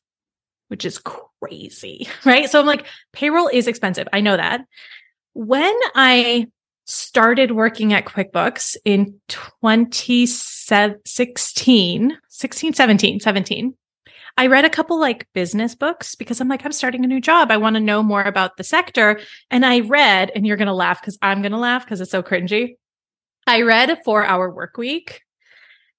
which 0.68 0.84
is 0.84 1.00
crazy, 1.00 2.08
right? 2.26 2.50
So 2.50 2.60
I'm 2.60 2.66
like 2.68 2.86
payroll 3.12 3.50
is 3.52 3.68
expensive. 3.68 4.08
I 4.14 4.22
know 4.22 4.38
that. 4.38 4.62
When 5.34 5.76
I 5.96 6.48
started 6.86 7.52
working 7.52 7.94
at 7.94 8.06
QuickBooks 8.06 8.76
in 8.86 9.20
2016, 9.30 12.18
16, 12.28 12.74
17, 12.74 13.20
17. 13.20 13.76
I 14.36 14.48
read 14.48 14.66
a 14.66 14.70
couple 14.70 15.00
like 15.00 15.28
business 15.34 15.76
books 15.76 16.16
because 16.16 16.42
I'm 16.42 16.48
like, 16.48 16.66
I'm 16.66 16.72
starting 16.72 17.06
a 17.06 17.08
new 17.08 17.22
job. 17.22 17.52
I 17.52 17.58
want 17.58 17.76
to 17.76 17.80
know 17.80 18.02
more 18.02 18.24
about 18.24 18.58
the 18.58 18.64
sector. 18.64 19.20
And 19.52 19.66
I 19.66 19.82
read, 19.82 20.32
and 20.34 20.48
you're 20.48 20.58
going 20.58 20.68
to 20.68 20.74
laugh 20.74 21.02
because 21.02 21.18
I'm 21.22 21.42
going 21.42 21.52
to 21.52 21.60
laugh 21.60 21.86
because 21.86 22.02
it's 22.02 22.12
so 22.12 22.24
cringy. 22.24 22.78
I 23.46 23.62
read 23.62 23.90
a 23.90 24.02
four 24.04 24.26
hour 24.26 24.50
work 24.50 24.78
week. 24.78 25.22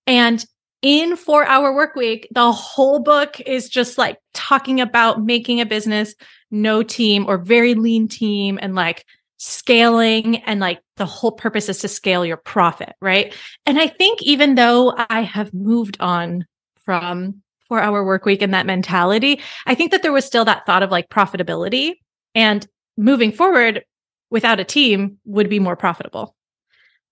And 0.07 0.45
in 0.83 1.17
four 1.17 1.47
hour 1.47 1.75
work 1.75 1.95
week, 1.95 2.29
the 2.33 2.53
whole 2.53 2.99
book 2.99 3.41
is 3.41 3.69
just 3.69 3.99
like 3.99 4.19
talking 4.35 4.81
about 4.81 5.23
making 5.23 5.61
a 5.61 5.67
business, 5.67 6.15
no 6.51 6.83
team 6.83 7.25
or 7.27 7.39
very 7.39 7.75
lean 7.75 8.09
team 8.09 8.59
and 8.61 8.75
like 8.75 9.05
scaling 9.45 10.37
and 10.45 10.59
like 10.59 10.81
the 10.97 11.05
whole 11.07 11.33
purpose 11.33 11.69
is 11.69 11.79
to 11.81 11.89
scale 11.89 12.25
your 12.25 12.39
profit, 12.39 12.95
right? 13.01 13.35
And 13.67 13.79
I 13.79 13.89
think 13.89 14.23
even 14.23 14.55
though 14.55 14.95
I 14.97 15.23
have 15.23 15.53
moved 15.53 15.99
on 16.01 16.47
from 16.85 17.43
four 17.69 17.81
hour 17.81 18.05
work 18.05 18.25
week 18.25 18.41
and 18.41 18.55
that 18.55 18.67
mentality, 18.67 19.41
I 19.67 19.75
think 19.75 19.91
that 19.91 20.03
there 20.03 20.13
was 20.13 20.25
still 20.25 20.47
that 20.47 20.65
thought 20.65 20.83
of 20.83 20.91
like 20.91 21.11
profitability 21.11 21.95
and 22.35 22.67
moving 22.97 23.33
forward 23.33 23.85
without 24.31 24.61
a 24.61 24.65
team 24.65 25.19
would 25.27 25.51
be 25.51 25.59
more 25.59 25.77
profitable. 25.77 26.35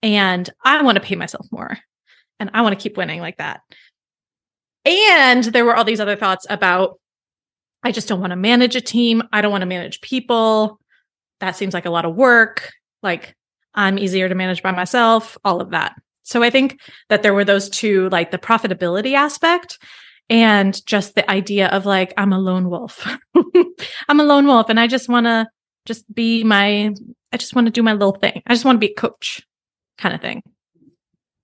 And 0.02 0.48
I 0.64 0.82
want 0.82 0.96
to 0.96 1.04
pay 1.04 1.16
myself 1.16 1.46
more 1.52 1.76
and 2.40 2.50
I 2.54 2.62
want 2.62 2.78
to 2.78 2.82
keep 2.82 2.96
winning 2.96 3.20
like 3.20 3.36
that. 3.36 3.60
And 4.84 5.44
there 5.44 5.64
were 5.64 5.76
all 5.76 5.84
these 5.84 6.00
other 6.00 6.16
thoughts 6.16 6.46
about 6.48 6.98
I 7.84 7.92
just 7.92 8.08
don't 8.08 8.20
want 8.20 8.30
to 8.30 8.36
manage 8.36 8.76
a 8.76 8.80
team. 8.80 9.24
I 9.32 9.40
don't 9.40 9.50
want 9.50 9.62
to 9.62 9.66
manage 9.66 10.00
people 10.00 10.78
that 11.42 11.56
seems 11.56 11.74
like 11.74 11.86
a 11.86 11.90
lot 11.90 12.04
of 12.04 12.14
work. 12.14 12.70
Like 13.02 13.34
I'm 13.74 13.98
easier 13.98 14.28
to 14.28 14.34
manage 14.34 14.62
by 14.62 14.70
myself, 14.70 15.36
all 15.44 15.60
of 15.60 15.70
that. 15.70 15.94
So 16.22 16.42
I 16.42 16.50
think 16.50 16.80
that 17.08 17.24
there 17.24 17.34
were 17.34 17.44
those 17.44 17.68
two, 17.68 18.08
like 18.10 18.30
the 18.30 18.38
profitability 18.38 19.14
aspect 19.14 19.78
and 20.30 20.80
just 20.86 21.16
the 21.16 21.28
idea 21.28 21.66
of 21.66 21.84
like 21.84 22.14
I'm 22.16 22.32
a 22.32 22.38
lone 22.38 22.70
wolf. 22.70 23.04
I'm 24.08 24.20
a 24.20 24.24
lone 24.24 24.46
wolf 24.46 24.68
and 24.68 24.78
I 24.78 24.86
just 24.86 25.08
want 25.08 25.26
to 25.26 25.48
just 25.84 26.12
be 26.14 26.44
my 26.44 26.94
I 27.32 27.36
just 27.38 27.56
want 27.56 27.66
to 27.66 27.72
do 27.72 27.82
my 27.82 27.92
little 27.92 28.14
thing. 28.14 28.40
I 28.46 28.54
just 28.54 28.64
want 28.64 28.76
to 28.76 28.86
be 28.86 28.92
a 28.92 28.94
coach 28.94 29.42
kind 29.98 30.14
of 30.14 30.20
thing. 30.20 30.44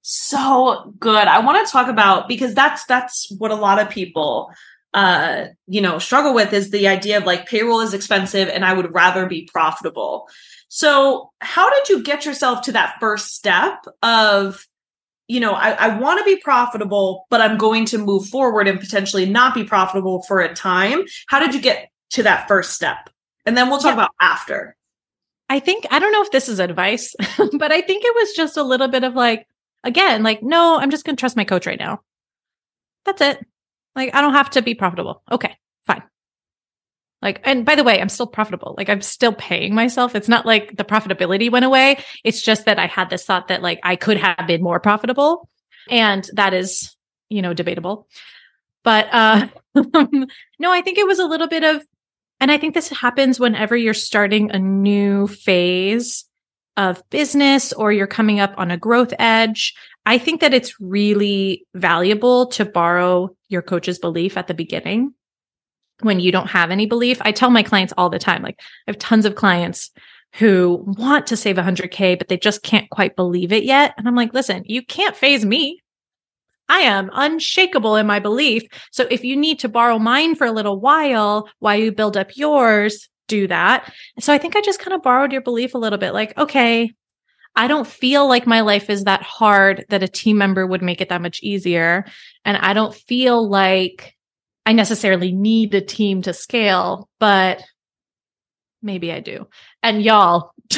So 0.02 0.94
good. 1.00 1.26
I 1.26 1.40
want 1.40 1.66
to 1.66 1.72
talk 1.72 1.88
about 1.88 2.28
because 2.28 2.54
that's 2.54 2.84
that's 2.86 3.32
what 3.36 3.50
a 3.50 3.56
lot 3.56 3.80
of 3.80 3.90
people 3.90 4.52
uh 4.94 5.46
you 5.66 5.80
know 5.80 5.98
struggle 5.98 6.32
with 6.32 6.52
is 6.52 6.70
the 6.70 6.88
idea 6.88 7.18
of 7.18 7.24
like 7.24 7.46
payroll 7.46 7.80
is 7.80 7.92
expensive 7.92 8.48
and 8.48 8.64
I 8.64 8.72
would 8.72 8.94
rather 8.94 9.26
be 9.26 9.48
profitable. 9.52 10.28
So, 10.68 11.30
how 11.40 11.70
did 11.70 11.88
you 11.88 12.02
get 12.02 12.26
yourself 12.26 12.62
to 12.62 12.72
that 12.72 12.96
first 13.00 13.34
step 13.34 13.84
of 14.02 14.66
you 15.28 15.40
know, 15.40 15.52
I, 15.52 15.72
I 15.72 15.98
want 15.98 16.18
to 16.18 16.24
be 16.24 16.40
profitable, 16.40 17.26
but 17.28 17.42
I'm 17.42 17.58
going 17.58 17.84
to 17.86 17.98
move 17.98 18.26
forward 18.26 18.66
and 18.66 18.80
potentially 18.80 19.26
not 19.26 19.54
be 19.54 19.62
profitable 19.62 20.22
for 20.22 20.40
a 20.40 20.54
time. 20.54 21.04
How 21.28 21.38
did 21.38 21.54
you 21.54 21.60
get 21.60 21.90
to 22.12 22.22
that 22.22 22.48
first 22.48 22.72
step? 22.72 23.10
And 23.44 23.56
then 23.56 23.68
we'll 23.68 23.78
talk 23.78 23.90
yeah. 23.90 24.04
about 24.04 24.10
after. 24.20 24.74
I 25.50 25.60
think, 25.60 25.86
I 25.90 25.98
don't 25.98 26.12
know 26.12 26.22
if 26.22 26.30
this 26.30 26.48
is 26.48 26.58
advice, 26.58 27.14
but 27.58 27.72
I 27.72 27.82
think 27.82 28.04
it 28.04 28.14
was 28.14 28.32
just 28.32 28.56
a 28.56 28.62
little 28.62 28.88
bit 28.88 29.04
of 29.04 29.14
like, 29.14 29.46
again, 29.84 30.22
like, 30.22 30.42
no, 30.42 30.78
I'm 30.78 30.90
just 30.90 31.04
going 31.04 31.16
to 31.16 31.20
trust 31.20 31.36
my 31.36 31.44
coach 31.44 31.66
right 31.66 31.78
now. 31.78 32.00
That's 33.04 33.20
it. 33.20 33.46
Like, 33.98 34.14
I 34.14 34.20
don't 34.20 34.34
have 34.34 34.50
to 34.50 34.62
be 34.62 34.76
profitable. 34.76 35.22
Okay, 35.28 35.56
fine. 35.84 36.04
Like, 37.20 37.40
and 37.42 37.66
by 37.66 37.74
the 37.74 37.82
way, 37.82 38.00
I'm 38.00 38.08
still 38.08 38.28
profitable. 38.28 38.76
Like, 38.78 38.88
I'm 38.88 39.02
still 39.02 39.32
paying 39.32 39.74
myself. 39.74 40.14
It's 40.14 40.28
not 40.28 40.46
like 40.46 40.76
the 40.76 40.84
profitability 40.84 41.50
went 41.50 41.64
away. 41.64 41.98
It's 42.22 42.40
just 42.40 42.64
that 42.66 42.78
I 42.78 42.86
had 42.86 43.10
this 43.10 43.24
thought 43.24 43.48
that 43.48 43.60
like 43.60 43.80
I 43.82 43.96
could 43.96 44.16
have 44.16 44.46
been 44.46 44.62
more 44.62 44.78
profitable. 44.78 45.48
And 45.90 46.30
that 46.34 46.54
is, 46.54 46.96
you 47.28 47.42
know, 47.42 47.54
debatable. 47.54 48.06
But, 48.84 49.08
uh, 49.10 49.48
no, 49.74 50.70
I 50.70 50.80
think 50.80 50.96
it 50.98 51.06
was 51.06 51.18
a 51.18 51.26
little 51.26 51.48
bit 51.48 51.64
of, 51.64 51.84
and 52.38 52.52
I 52.52 52.58
think 52.58 52.74
this 52.74 52.90
happens 52.90 53.40
whenever 53.40 53.76
you're 53.76 53.94
starting 53.94 54.52
a 54.52 54.60
new 54.60 55.26
phase 55.26 56.24
of 56.76 57.02
business 57.10 57.72
or 57.72 57.90
you're 57.90 58.06
coming 58.06 58.38
up 58.38 58.54
on 58.56 58.70
a 58.70 58.76
growth 58.76 59.12
edge. 59.18 59.74
I 60.08 60.16
think 60.16 60.40
that 60.40 60.54
it's 60.54 60.80
really 60.80 61.66
valuable 61.74 62.46
to 62.46 62.64
borrow 62.64 63.36
your 63.50 63.60
coach's 63.60 63.98
belief 63.98 64.38
at 64.38 64.46
the 64.46 64.54
beginning 64.54 65.12
when 66.00 66.18
you 66.18 66.32
don't 66.32 66.46
have 66.46 66.70
any 66.70 66.86
belief. 66.86 67.18
I 67.20 67.30
tell 67.30 67.50
my 67.50 67.62
clients 67.62 67.92
all 67.98 68.08
the 68.08 68.18
time, 68.18 68.42
like 68.42 68.58
I 68.58 68.64
have 68.86 68.96
tons 68.96 69.26
of 69.26 69.34
clients 69.34 69.90
who 70.36 70.82
want 70.96 71.26
to 71.26 71.36
save 71.36 71.56
100K, 71.56 72.16
but 72.16 72.28
they 72.28 72.38
just 72.38 72.62
can't 72.62 72.88
quite 72.88 73.16
believe 73.16 73.52
it 73.52 73.64
yet. 73.64 73.92
And 73.98 74.08
I'm 74.08 74.16
like, 74.16 74.32
listen, 74.32 74.62
you 74.64 74.82
can't 74.82 75.14
faze 75.14 75.44
me. 75.44 75.82
I 76.70 76.78
am 76.78 77.10
unshakable 77.12 77.96
in 77.96 78.06
my 78.06 78.18
belief. 78.18 78.62
So 78.90 79.06
if 79.10 79.24
you 79.24 79.36
need 79.36 79.58
to 79.58 79.68
borrow 79.68 79.98
mine 79.98 80.36
for 80.36 80.46
a 80.46 80.52
little 80.52 80.80
while 80.80 81.50
while 81.58 81.76
you 81.76 81.92
build 81.92 82.16
up 82.16 82.34
yours, 82.34 83.10
do 83.26 83.46
that. 83.48 83.92
So 84.20 84.32
I 84.32 84.38
think 84.38 84.56
I 84.56 84.62
just 84.62 84.80
kind 84.80 84.94
of 84.94 85.02
borrowed 85.02 85.32
your 85.32 85.42
belief 85.42 85.74
a 85.74 85.78
little 85.78 85.98
bit 85.98 86.14
like, 86.14 86.36
okay, 86.38 86.94
I 87.58 87.66
don't 87.66 87.88
feel 87.88 88.28
like 88.28 88.46
my 88.46 88.60
life 88.60 88.88
is 88.88 89.02
that 89.04 89.22
hard 89.22 89.84
that 89.88 90.04
a 90.04 90.08
team 90.08 90.38
member 90.38 90.64
would 90.64 90.80
make 90.80 91.00
it 91.00 91.08
that 91.08 91.20
much 91.20 91.42
easier. 91.42 92.04
And 92.44 92.56
I 92.56 92.72
don't 92.72 92.94
feel 92.94 93.48
like 93.48 94.14
I 94.64 94.72
necessarily 94.72 95.32
need 95.32 95.74
a 95.74 95.80
team 95.80 96.22
to 96.22 96.32
scale, 96.32 97.08
but 97.18 97.64
maybe 98.80 99.10
I 99.10 99.18
do. 99.18 99.48
And 99.82 100.04
y'all, 100.04 100.52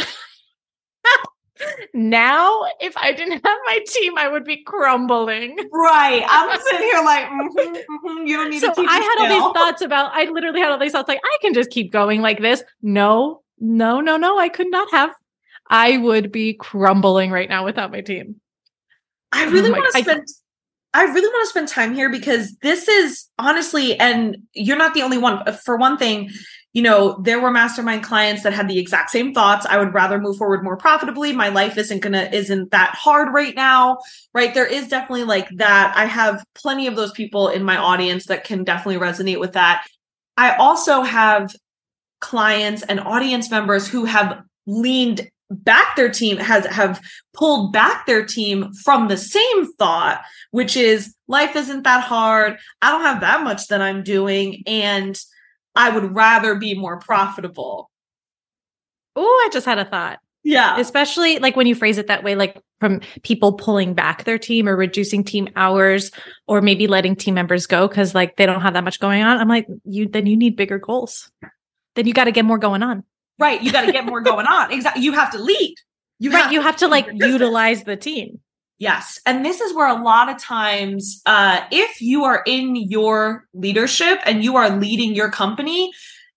now 1.92 2.62
if 2.80 2.96
I 2.96 3.12
didn't 3.12 3.44
have 3.44 3.58
my 3.66 3.80
team, 3.86 4.16
I 4.16 4.28
would 4.28 4.44
be 4.44 4.64
crumbling. 4.64 5.58
Right. 5.70 6.24
I'm 6.26 6.58
sitting 6.62 6.80
here 6.80 7.04
like, 7.04 7.24
mm-hmm, 7.26 7.76
mm-hmm, 7.76 8.26
you 8.26 8.38
don't 8.38 8.48
need 8.48 8.60
to. 8.60 8.72
so 8.74 8.86
I 8.88 9.00
had 9.00 9.16
all 9.18 9.28
these 9.28 9.52
thoughts 9.54 9.82
about, 9.82 10.12
I 10.14 10.30
literally 10.30 10.60
had 10.60 10.70
all 10.70 10.78
these 10.78 10.92
thoughts 10.92 11.08
like, 11.08 11.20
I 11.22 11.38
can 11.42 11.52
just 11.52 11.68
keep 11.68 11.92
going 11.92 12.22
like 12.22 12.40
this. 12.40 12.64
No, 12.80 13.42
no, 13.58 14.00
no, 14.00 14.16
no. 14.16 14.38
I 14.38 14.48
could 14.48 14.70
not 14.70 14.90
have. 14.92 15.10
I 15.70 15.96
would 15.96 16.32
be 16.32 16.54
crumbling 16.54 17.30
right 17.30 17.48
now 17.48 17.64
without 17.64 17.92
my 17.92 18.00
team. 18.00 18.40
I 19.32 19.44
really 19.44 19.70
oh 19.70 19.72
want 19.72 19.94
to 19.94 20.02
spend 20.02 20.26
I 20.92 21.04
really 21.04 21.28
want 21.28 21.44
to 21.44 21.50
spend 21.50 21.68
time 21.68 21.94
here 21.94 22.10
because 22.10 22.56
this 22.62 22.88
is 22.88 23.28
honestly, 23.38 23.98
and 23.98 24.38
you're 24.52 24.76
not 24.76 24.92
the 24.92 25.02
only 25.02 25.18
one. 25.18 25.46
Uh, 25.46 25.52
for 25.52 25.76
one 25.76 25.96
thing, 25.96 26.30
you 26.72 26.82
know, 26.82 27.16
there 27.22 27.40
were 27.40 27.52
mastermind 27.52 28.02
clients 28.02 28.42
that 28.42 28.52
had 28.52 28.66
the 28.66 28.78
exact 28.78 29.10
same 29.10 29.32
thoughts. 29.32 29.66
I 29.66 29.78
would 29.78 29.94
rather 29.94 30.18
move 30.18 30.36
forward 30.36 30.64
more 30.64 30.76
profitably. 30.76 31.32
My 31.32 31.48
life 31.48 31.78
isn't 31.78 32.00
gonna 32.00 32.28
isn't 32.32 32.72
that 32.72 32.96
hard 32.96 33.32
right 33.32 33.54
now, 33.54 33.98
right? 34.34 34.52
There 34.52 34.66
is 34.66 34.88
definitely 34.88 35.24
like 35.24 35.48
that. 35.56 35.92
I 35.96 36.06
have 36.06 36.44
plenty 36.56 36.88
of 36.88 36.96
those 36.96 37.12
people 37.12 37.48
in 37.48 37.62
my 37.62 37.76
audience 37.76 38.26
that 38.26 38.42
can 38.42 38.64
definitely 38.64 39.00
resonate 39.00 39.38
with 39.38 39.52
that. 39.52 39.86
I 40.36 40.56
also 40.56 41.02
have 41.02 41.54
clients 42.20 42.82
and 42.82 42.98
audience 42.98 43.48
members 43.48 43.86
who 43.86 44.06
have 44.06 44.42
leaned 44.66 45.28
back 45.50 45.96
their 45.96 46.10
team 46.10 46.36
has 46.36 46.64
have 46.66 47.00
pulled 47.34 47.72
back 47.72 48.06
their 48.06 48.24
team 48.24 48.72
from 48.84 49.08
the 49.08 49.16
same 49.16 49.72
thought 49.74 50.22
which 50.52 50.76
is 50.76 51.14
life 51.28 51.56
isn't 51.56 51.82
that 51.82 52.02
hard. 52.02 52.56
I 52.82 52.90
don't 52.90 53.02
have 53.02 53.20
that 53.20 53.42
much 53.42 53.68
that 53.68 53.82
i'm 53.82 54.02
doing 54.02 54.62
and 54.66 55.18
i 55.74 55.90
would 55.90 56.14
rather 56.14 56.54
be 56.54 56.74
more 56.74 56.98
profitable. 56.98 57.90
Oh 59.16 59.44
i 59.46 59.52
just 59.52 59.66
had 59.66 59.78
a 59.78 59.84
thought. 59.84 60.20
Yeah. 60.42 60.78
Especially 60.78 61.38
like 61.38 61.54
when 61.54 61.66
you 61.66 61.74
phrase 61.74 61.98
it 61.98 62.06
that 62.06 62.24
way 62.24 62.34
like 62.34 62.56
from 62.78 63.00
people 63.22 63.52
pulling 63.52 63.92
back 63.92 64.24
their 64.24 64.38
team 64.38 64.68
or 64.68 64.74
reducing 64.74 65.22
team 65.22 65.48
hours 65.54 66.10
or 66.46 66.62
maybe 66.62 66.86
letting 66.86 67.14
team 67.14 67.34
members 67.34 67.66
go 67.66 67.86
because 67.86 68.14
like 68.14 68.36
they 68.36 68.46
don't 68.46 68.62
have 68.62 68.72
that 68.72 68.84
much 68.84 69.00
going 69.00 69.22
on. 69.22 69.36
I'm 69.38 69.48
like 69.48 69.66
you 69.84 70.08
then 70.08 70.26
you 70.26 70.36
need 70.36 70.56
bigger 70.56 70.78
goals. 70.78 71.30
Then 71.96 72.06
you 72.06 72.14
got 72.14 72.24
to 72.24 72.32
get 72.32 72.44
more 72.44 72.56
going 72.56 72.82
on 72.82 73.04
Right. 73.40 73.62
You 73.62 73.72
got 73.72 73.86
to 73.86 73.92
get 73.92 74.04
more 74.04 74.20
going 74.20 74.46
on. 74.46 74.72
Exactly. 74.72 75.02
You 75.02 75.12
have 75.12 75.32
to 75.32 75.38
lead. 75.38 75.74
You 76.18 76.30
right. 76.30 76.44
Have 76.44 76.52
you 76.52 76.60
have 76.60 76.76
to 76.76 76.88
like 76.88 77.08
utilize 77.12 77.84
the 77.84 77.96
team. 77.96 78.40
Yes. 78.78 79.20
And 79.26 79.44
this 79.44 79.60
is 79.60 79.74
where 79.74 79.88
a 79.88 80.02
lot 80.02 80.28
of 80.28 80.38
times, 80.38 81.20
uh, 81.26 81.60
if 81.70 82.00
you 82.00 82.24
are 82.24 82.42
in 82.46 82.76
your 82.76 83.44
leadership 83.52 84.20
and 84.24 84.42
you 84.42 84.56
are 84.56 84.70
leading 84.70 85.14
your 85.14 85.30
company, 85.30 85.92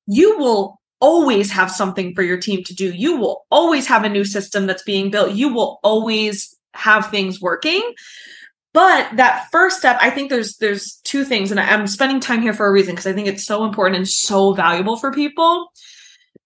you 0.07 0.38
will 0.38 0.79
always 1.00 1.51
have 1.51 1.72
something 1.72 2.15
for 2.15 2.22
your 2.22 2.38
team 2.38 2.63
to 2.63 2.74
do. 2.74 2.91
You 2.91 3.17
will 3.17 3.45
always 3.50 3.88
have 3.88 4.03
a 4.03 4.10
new 4.10 4.25
system 4.25 4.67
that's 4.67 4.83
being 4.83 5.10
built. 5.10 5.33
You 5.33 5.53
will 5.53 5.79
always 5.83 6.57
have 6.74 7.10
things 7.10 7.39
working. 7.39 7.93
But 8.74 9.15
that 9.17 9.48
first 9.51 9.77
step, 9.77 9.98
I 10.01 10.10
think 10.10 10.29
there's 10.29 10.57
there's 10.57 10.95
two 11.03 11.24
things, 11.24 11.51
and 11.51 11.60
I'm 11.60 11.86
spending 11.86 12.19
time 12.19 12.41
here 12.41 12.53
for 12.53 12.65
a 12.65 12.72
reason 12.72 12.95
because 12.95 13.05
I 13.05 13.13
think 13.13 13.27
it's 13.27 13.45
so 13.45 13.65
important 13.65 13.98
and 13.98 14.07
so 14.07 14.53
valuable 14.53 14.98
for 14.98 15.12
people 15.12 15.72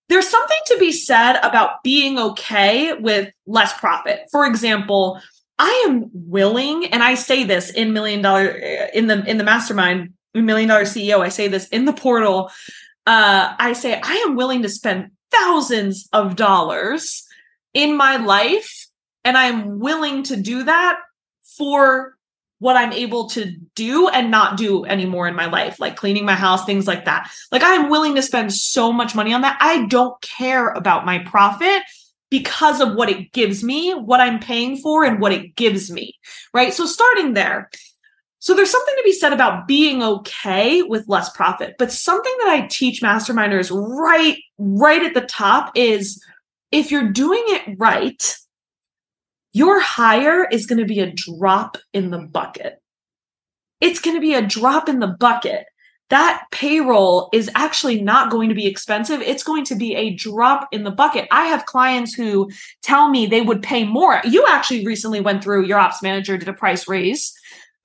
there's 0.09 0.27
something 0.27 0.57
to 0.67 0.77
be 0.79 0.91
said 0.91 1.37
about 1.43 1.83
being 1.83 2.17
okay 2.17 2.93
with 2.93 3.31
less 3.45 3.77
profit. 3.77 4.21
For 4.31 4.45
example, 4.45 5.21
I 5.59 5.85
am 5.87 6.09
willing, 6.13 6.85
and 6.85 7.03
I 7.03 7.15
say 7.15 7.43
this 7.43 7.71
in 7.71 7.93
million 7.93 8.21
dollar 8.21 8.47
in 8.47 9.07
the 9.07 9.23
in 9.25 9.37
the 9.37 9.43
mastermind, 9.43 10.13
million 10.33 10.69
dollar 10.69 10.83
CEO. 10.83 11.19
I 11.19 11.29
say 11.29 11.47
this 11.47 11.67
in 11.69 11.85
the 11.85 11.93
portal. 11.93 12.51
Uh, 13.05 13.55
I 13.57 13.73
say 13.73 13.99
I 14.01 14.13
am 14.27 14.35
willing 14.35 14.61
to 14.61 14.69
spend 14.69 15.11
thousands 15.31 16.07
of 16.13 16.35
dollars 16.35 17.25
in 17.73 17.97
my 17.97 18.17
life, 18.17 18.87
and 19.23 19.37
I 19.37 19.45
am 19.45 19.79
willing 19.79 20.23
to 20.23 20.37
do 20.37 20.63
that 20.63 20.99
for 21.57 22.16
what 22.59 22.75
I'm 22.75 22.93
able 22.93 23.29
to 23.29 23.51
do 23.75 24.09
and 24.09 24.31
not 24.31 24.57
do 24.57 24.85
anymore 24.85 25.27
in 25.27 25.35
my 25.35 25.45
life, 25.45 25.79
like 25.79 25.95
cleaning 25.95 26.25
my 26.25 26.33
house, 26.33 26.65
things 26.65 26.87
like 26.87 27.05
that. 27.05 27.29
Like 27.51 27.61
I'm 27.63 27.89
willing 27.89 28.15
to 28.15 28.21
spend 28.21 28.53
so 28.53 28.91
much 28.91 29.15
money 29.15 29.33
on 29.33 29.41
that. 29.41 29.57
I 29.61 29.85
don't 29.85 30.19
care 30.21 30.69
about 30.69 31.05
my 31.05 31.19
profit 31.19 31.83
because 32.29 32.81
of 32.81 32.95
what 32.95 33.09
it 33.09 33.31
gives 33.31 33.63
me, 33.63 33.93
what 33.93 34.19
I'm 34.19 34.39
paying 34.39 34.77
for, 34.77 35.05
and 35.05 35.21
what 35.21 35.31
it 35.31 35.55
gives 35.55 35.91
me. 35.91 36.13
Right. 36.53 36.73
So 36.73 36.85
starting 36.85 37.33
there. 37.33 37.69
So 38.39 38.53
there's 38.53 38.71
something 38.71 38.95
to 38.95 39.03
be 39.03 39.13
said 39.13 39.33
about 39.33 39.67
being 39.67 40.01
okay 40.01 40.81
with 40.81 41.07
less 41.07 41.29
profit. 41.35 41.75
But 41.77 41.91
something 41.91 42.33
that 42.39 42.49
I 42.49 42.67
teach 42.67 43.01
masterminders 43.01 43.71
right, 43.71 44.37
right 44.57 45.03
at 45.03 45.13
the 45.13 45.21
top 45.21 45.71
is 45.75 46.23
if 46.71 46.91
you're 46.91 47.11
doing 47.11 47.43
it 47.47 47.75
right, 47.77 48.37
your 49.57 49.79
hire 49.81 50.45
is 50.45 50.65
going 50.67 50.79
to 50.79 50.85
be 50.85 50.99
a 50.99 51.11
drop 51.11 51.77
in 51.91 52.11
the 52.11 52.19
bucket. 52.19 52.79
It's 53.81 53.99
going 53.99 54.15
to 54.15 54.21
be 54.21 54.33
a 54.33 54.41
drop 54.41 54.87
in 54.87 54.99
the 54.99 55.07
bucket. 55.07 55.65
That 56.09 56.45
payroll 56.51 57.29
is 57.33 57.49
actually 57.53 58.01
not 58.01 58.31
going 58.31 58.49
to 58.49 58.55
be 58.55 58.67
expensive. 58.67 59.21
It's 59.21 59.43
going 59.43 59.65
to 59.65 59.75
be 59.75 59.95
a 59.95 60.13
drop 60.13 60.67
in 60.71 60.83
the 60.83 60.91
bucket. 60.91 61.27
I 61.31 61.45
have 61.47 61.65
clients 61.65 62.13
who 62.13 62.49
tell 62.81 63.09
me 63.09 63.25
they 63.25 63.41
would 63.41 63.61
pay 63.61 63.83
more. 63.83 64.21
You 64.23 64.45
actually 64.47 64.85
recently 64.85 65.19
went 65.19 65.43
through 65.43 65.65
your 65.65 65.79
ops 65.79 66.01
manager 66.01 66.37
did 66.37 66.47
a 66.47 66.53
price 66.53 66.87
raise. 66.87 67.33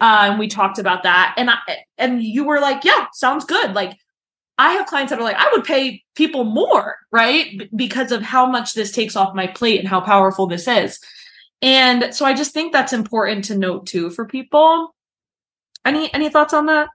Uh, 0.00 0.28
and 0.30 0.38
we 0.38 0.48
talked 0.48 0.78
about 0.78 1.02
that. 1.02 1.34
And 1.36 1.50
I, 1.50 1.56
and 1.98 2.22
you 2.22 2.44
were 2.44 2.60
like, 2.60 2.84
yeah, 2.84 3.06
sounds 3.12 3.44
good. 3.44 3.74
Like 3.74 3.96
I 4.58 4.72
have 4.72 4.86
clients 4.86 5.10
that 5.10 5.18
are 5.18 5.24
like, 5.24 5.36
I 5.36 5.50
would 5.52 5.64
pay 5.64 6.02
people 6.14 6.44
more, 6.44 6.96
right? 7.10 7.58
B- 7.58 7.68
because 7.74 8.12
of 8.12 8.22
how 8.22 8.46
much 8.46 8.74
this 8.74 8.92
takes 8.92 9.16
off 9.16 9.34
my 9.34 9.46
plate 9.46 9.80
and 9.80 9.88
how 9.88 10.00
powerful 10.00 10.46
this 10.46 10.68
is. 10.68 11.00
And 11.62 12.14
so 12.14 12.26
I 12.26 12.34
just 12.34 12.52
think 12.52 12.72
that's 12.72 12.92
important 12.92 13.44
to 13.46 13.56
note 13.56 13.86
too 13.86 14.10
for 14.10 14.26
people. 14.26 14.94
Any 15.84 16.12
any 16.12 16.28
thoughts 16.28 16.52
on 16.52 16.66
that? 16.66 16.88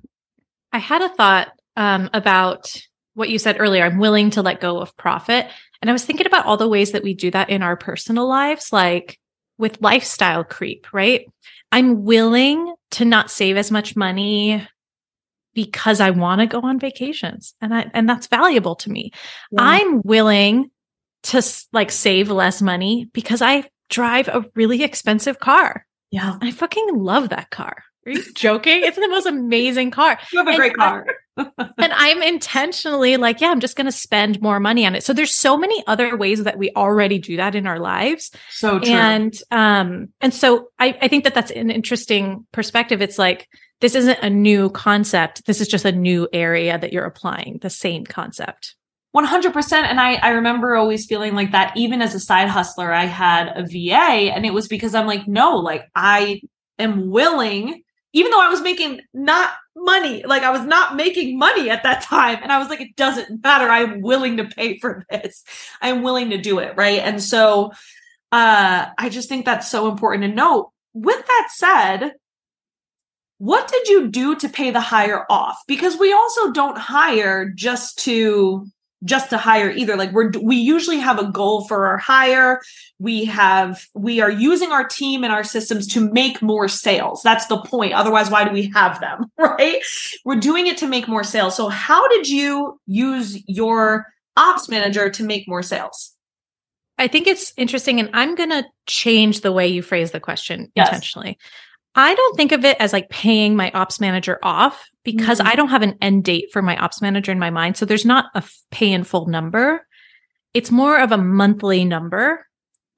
I 0.72 0.80
had 0.80 1.02
a 1.02 1.10
thought 1.10 1.50
um, 1.78 2.10
about 2.14 2.82
what 3.14 3.30
you 3.30 3.40
said 3.40 3.58
earlier. 3.60 3.84
I'm 3.84 3.98
willing 3.98 4.30
to 4.32 4.42
let 4.42 4.62
go 4.62 4.80
of 4.80 4.96
profit. 4.98 5.48
And 5.82 5.90
I 5.90 5.94
was 5.94 6.06
thinking 6.06 6.28
about 6.28 6.46
all 6.46 6.58
the 6.58 6.68
ways 6.68 6.92
that 6.92 7.04
we 7.04 7.14
do 7.14 7.32
that 7.32 7.50
in 7.50 7.64
our 7.64 7.78
personal 7.78 8.28
lives, 8.28 8.72
like 8.74 9.20
with 9.58 9.82
lifestyle 9.82 10.44
creep, 10.44 10.94
right? 10.94 11.26
I'm 11.72 12.04
willing 12.04 12.76
to 12.92 13.06
not 13.06 13.32
save 13.32 13.58
as 13.58 13.72
much 13.72 13.96
money 13.96 14.68
because 15.54 16.00
I 16.00 16.12
want 16.12 16.42
to 16.42 16.48
go 16.48 16.62
on 16.62 16.80
vacations 16.80 17.56
and 17.62 17.74
I, 17.74 17.90
and 17.94 18.08
that's 18.08 18.28
valuable 18.28 18.76
to 18.76 18.92
me. 18.92 19.12
Yeah. 19.52 19.62
I'm 19.62 20.02
willing 20.04 20.70
to 21.24 21.42
like 21.74 21.92
save 21.92 22.30
less 22.30 22.62
money 22.62 23.10
because 23.14 23.42
I 23.42 23.68
drive 23.90 24.28
a 24.28 24.46
really 24.56 24.84
expensive 24.84 25.40
car. 25.40 25.86
Yeah. 26.12 26.38
I 26.42 26.52
fucking 26.52 26.96
love 26.96 27.30
that 27.30 27.50
car. 27.50 27.84
Are 28.06 28.12
you 28.12 28.24
joking? 28.34 28.84
it's 28.84 28.96
the 28.96 29.08
most 29.10 29.26
amazing 29.26 29.92
car. 29.92 30.18
You 30.32 30.40
have 30.40 30.48
a 30.48 30.52
and 30.52 30.58
great 30.58 30.76
car. 30.76 31.06
and 31.38 31.94
I'm 31.94 32.24
intentionally 32.24 33.18
like, 33.18 33.42
yeah, 33.42 33.50
I'm 33.50 33.60
just 33.60 33.76
going 33.76 33.86
to 33.86 33.92
spend 33.92 34.42
more 34.42 34.60
money 34.60 34.86
on 34.86 34.96
it. 34.96 35.04
So 35.04 35.14
there's 35.14 35.38
so 35.38 35.58
many 35.58 35.84
other 35.88 36.16
ways 36.16 36.44
that 36.44 36.58
we 36.58 36.72
already 36.76 37.20
do 37.20 37.36
that 37.38 37.54
in 37.54 37.68
our 37.68 37.80
lives. 37.80 38.32
So 38.50 38.80
true. 38.80 38.94
And 38.94 39.36
um 39.52 40.08
and 40.22 40.34
so 40.34 40.70
I 40.80 40.98
I 41.02 41.08
think 41.10 41.26
that 41.26 41.36
that's 41.36 41.52
an 41.52 41.70
interesting 41.70 42.48
perspective. 42.54 43.02
It's 43.02 43.20
like 43.20 43.50
this 43.82 43.94
isn't 43.94 44.20
a 44.24 44.30
new 44.30 44.70
concept. 44.70 45.46
This 45.46 45.62
is 45.62 45.68
just 45.68 45.86
a 45.86 45.92
new 45.92 46.28
area 46.34 46.78
that 46.78 46.94
you're 46.94 47.06
applying 47.06 47.60
the 47.62 47.70
same 47.70 48.06
concept. 48.06 48.76
100% 49.16 49.74
and 49.74 50.00
I 50.00 50.16
I 50.16 50.30
remember 50.30 50.76
always 50.76 51.06
feeling 51.06 51.34
like 51.34 51.52
that 51.52 51.76
even 51.76 52.02
as 52.02 52.14
a 52.14 52.20
side 52.20 52.50
hustler 52.50 52.92
I 52.92 53.06
had 53.06 53.48
a 53.56 53.64
VA 53.66 54.32
and 54.34 54.46
it 54.46 54.54
was 54.54 54.68
because 54.68 54.94
I'm 54.94 55.08
like 55.08 55.28
no 55.28 55.58
like 55.58 55.90
I 55.96 56.42
am 56.78 57.10
willing 57.10 57.84
even 58.14 58.32
though 58.32 58.42
I 58.42 58.50
was 58.50 58.62
making 58.62 59.02
not 59.14 59.52
money, 59.76 60.24
like 60.24 60.44
I 60.44 60.50
was 60.50 60.66
not 60.66 60.96
making 60.96 61.38
money 61.38 61.70
at 61.70 61.84
that 61.84 62.02
time. 62.02 62.40
And 62.42 62.52
I 62.52 62.58
was 62.58 62.68
like, 62.68 62.82
it 62.82 62.96
doesn't 62.96 63.44
matter. 63.44 63.70
I'm 63.70 64.02
willing 64.02 64.38
to 64.38 64.46
pay 64.46 64.80
for 64.80 65.06
this. 65.10 65.44
I'm 65.82 66.02
willing 66.02 66.32
to 66.32 66.38
do 66.38 66.60
it. 66.60 66.76
Right. 66.76 67.00
And 67.00 67.22
so 67.22 67.72
uh 68.32 68.88
I 68.98 69.10
just 69.10 69.30
think 69.30 69.46
that's 69.46 69.70
so 69.70 69.88
important 69.90 70.24
to 70.24 70.30
note. 70.30 70.72
With 70.94 71.26
that 71.26 71.50
said, 71.52 72.14
what 73.38 73.68
did 73.68 73.88
you 73.88 74.08
do 74.08 74.36
to 74.38 74.50
pay 74.50 74.72
the 74.72 74.82
hire 74.82 75.26
off? 75.30 75.58
Because 75.68 75.98
we 75.98 76.12
also 76.12 76.52
don't 76.52 76.78
hire 76.78 77.50
just 77.50 78.00
to 78.00 78.66
just 79.04 79.30
to 79.30 79.38
hire 79.38 79.70
either. 79.70 79.96
Like 79.96 80.12
we're 80.12 80.32
we 80.42 80.56
usually 80.56 80.98
have 80.98 81.20
a 81.20 81.32
goal 81.32 81.68
for 81.68 81.88
our 81.88 81.98
hire. 81.98 82.62
We 83.00 83.26
have 83.26 83.86
we 83.94 84.22
are 84.22 84.32
using 84.32 84.72
our 84.72 84.88
team 84.88 85.24
and 85.24 85.32
our 85.32 85.44
systems 85.44 85.88
to 85.94 86.12
make 86.12 86.42
more 86.42 86.68
sales. 86.68 87.22
That's 87.24 87.48
the 87.48 87.62
point. 87.62 87.94
Otherwise 87.94 88.30
why 88.30 88.44
do 88.44 88.52
we 88.52 88.72
have 88.74 89.00
them 89.00 89.26
right? 89.38 89.82
We're 90.26 90.40
doing 90.40 90.68
it 90.68 90.78
to 90.78 90.88
make 90.88 91.08
more 91.08 91.24
sales. 91.24 91.56
So 91.56 91.70
how 91.70 92.08
did 92.08 92.28
you 92.28 92.80
use 92.88 93.42
your 93.48 94.08
ops 94.36 94.70
manager 94.70 95.10
to 95.10 95.24
make 95.24 95.48
more 95.48 95.64
sales? 95.64 96.14
I 97.00 97.08
think 97.08 97.28
it's 97.28 97.54
interesting 97.58 98.00
and 98.00 98.10
i'm 98.16 98.34
going 98.34 98.50
to 98.50 98.66
change 98.88 99.42
the 99.42 99.52
way 99.52 99.68
you 99.68 99.84
phrase 99.84 100.10
the 100.10 100.20
question 100.20 100.72
yes. 100.74 100.88
intentionally 100.88 101.38
I 101.98 102.14
don't 102.14 102.38
think 102.38 102.52
of 102.52 102.64
it 102.64 102.78
as 102.80 102.94
like 102.94 103.10
paying 103.10 103.56
my 103.56 103.72
ops 103.72 104.00
manager 104.00 104.38
off 104.44 104.88
because 105.04 105.40
mm-hmm. 105.40 105.48
I 105.48 105.56
don't 105.56 105.70
have 105.70 105.82
an 105.82 105.98
end 106.00 106.24
date 106.24 106.50
for 106.54 106.62
my 106.62 106.78
ops 106.78 107.02
manager 107.02 107.32
in 107.32 107.40
my 107.40 107.50
mind. 107.50 107.76
So 107.76 107.86
there's 107.86 108.06
not 108.06 108.26
a 108.36 108.44
pay 108.70 108.92
in 108.92 109.04
full 109.04 109.26
number. 109.26 109.86
It's 110.54 110.70
more 110.70 111.00
of 111.00 111.12
a 111.12 111.18
monthly 111.18 111.86
number 111.86 112.46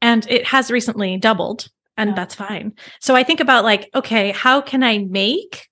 and 0.02 0.28
it 0.30 0.46
has 0.46 0.70
recently 0.70 1.18
doubled 1.18 1.70
and 1.96 2.10
yeah. 2.10 2.16
that's 2.16 2.36
fine. 2.36 2.74
So 3.00 3.16
I 3.16 3.24
think 3.24 3.40
about 3.40 3.64
like, 3.64 3.90
okay, 3.96 4.32
how 4.32 4.60
can 4.60 4.84
I 4.84 4.98
make 4.98 5.68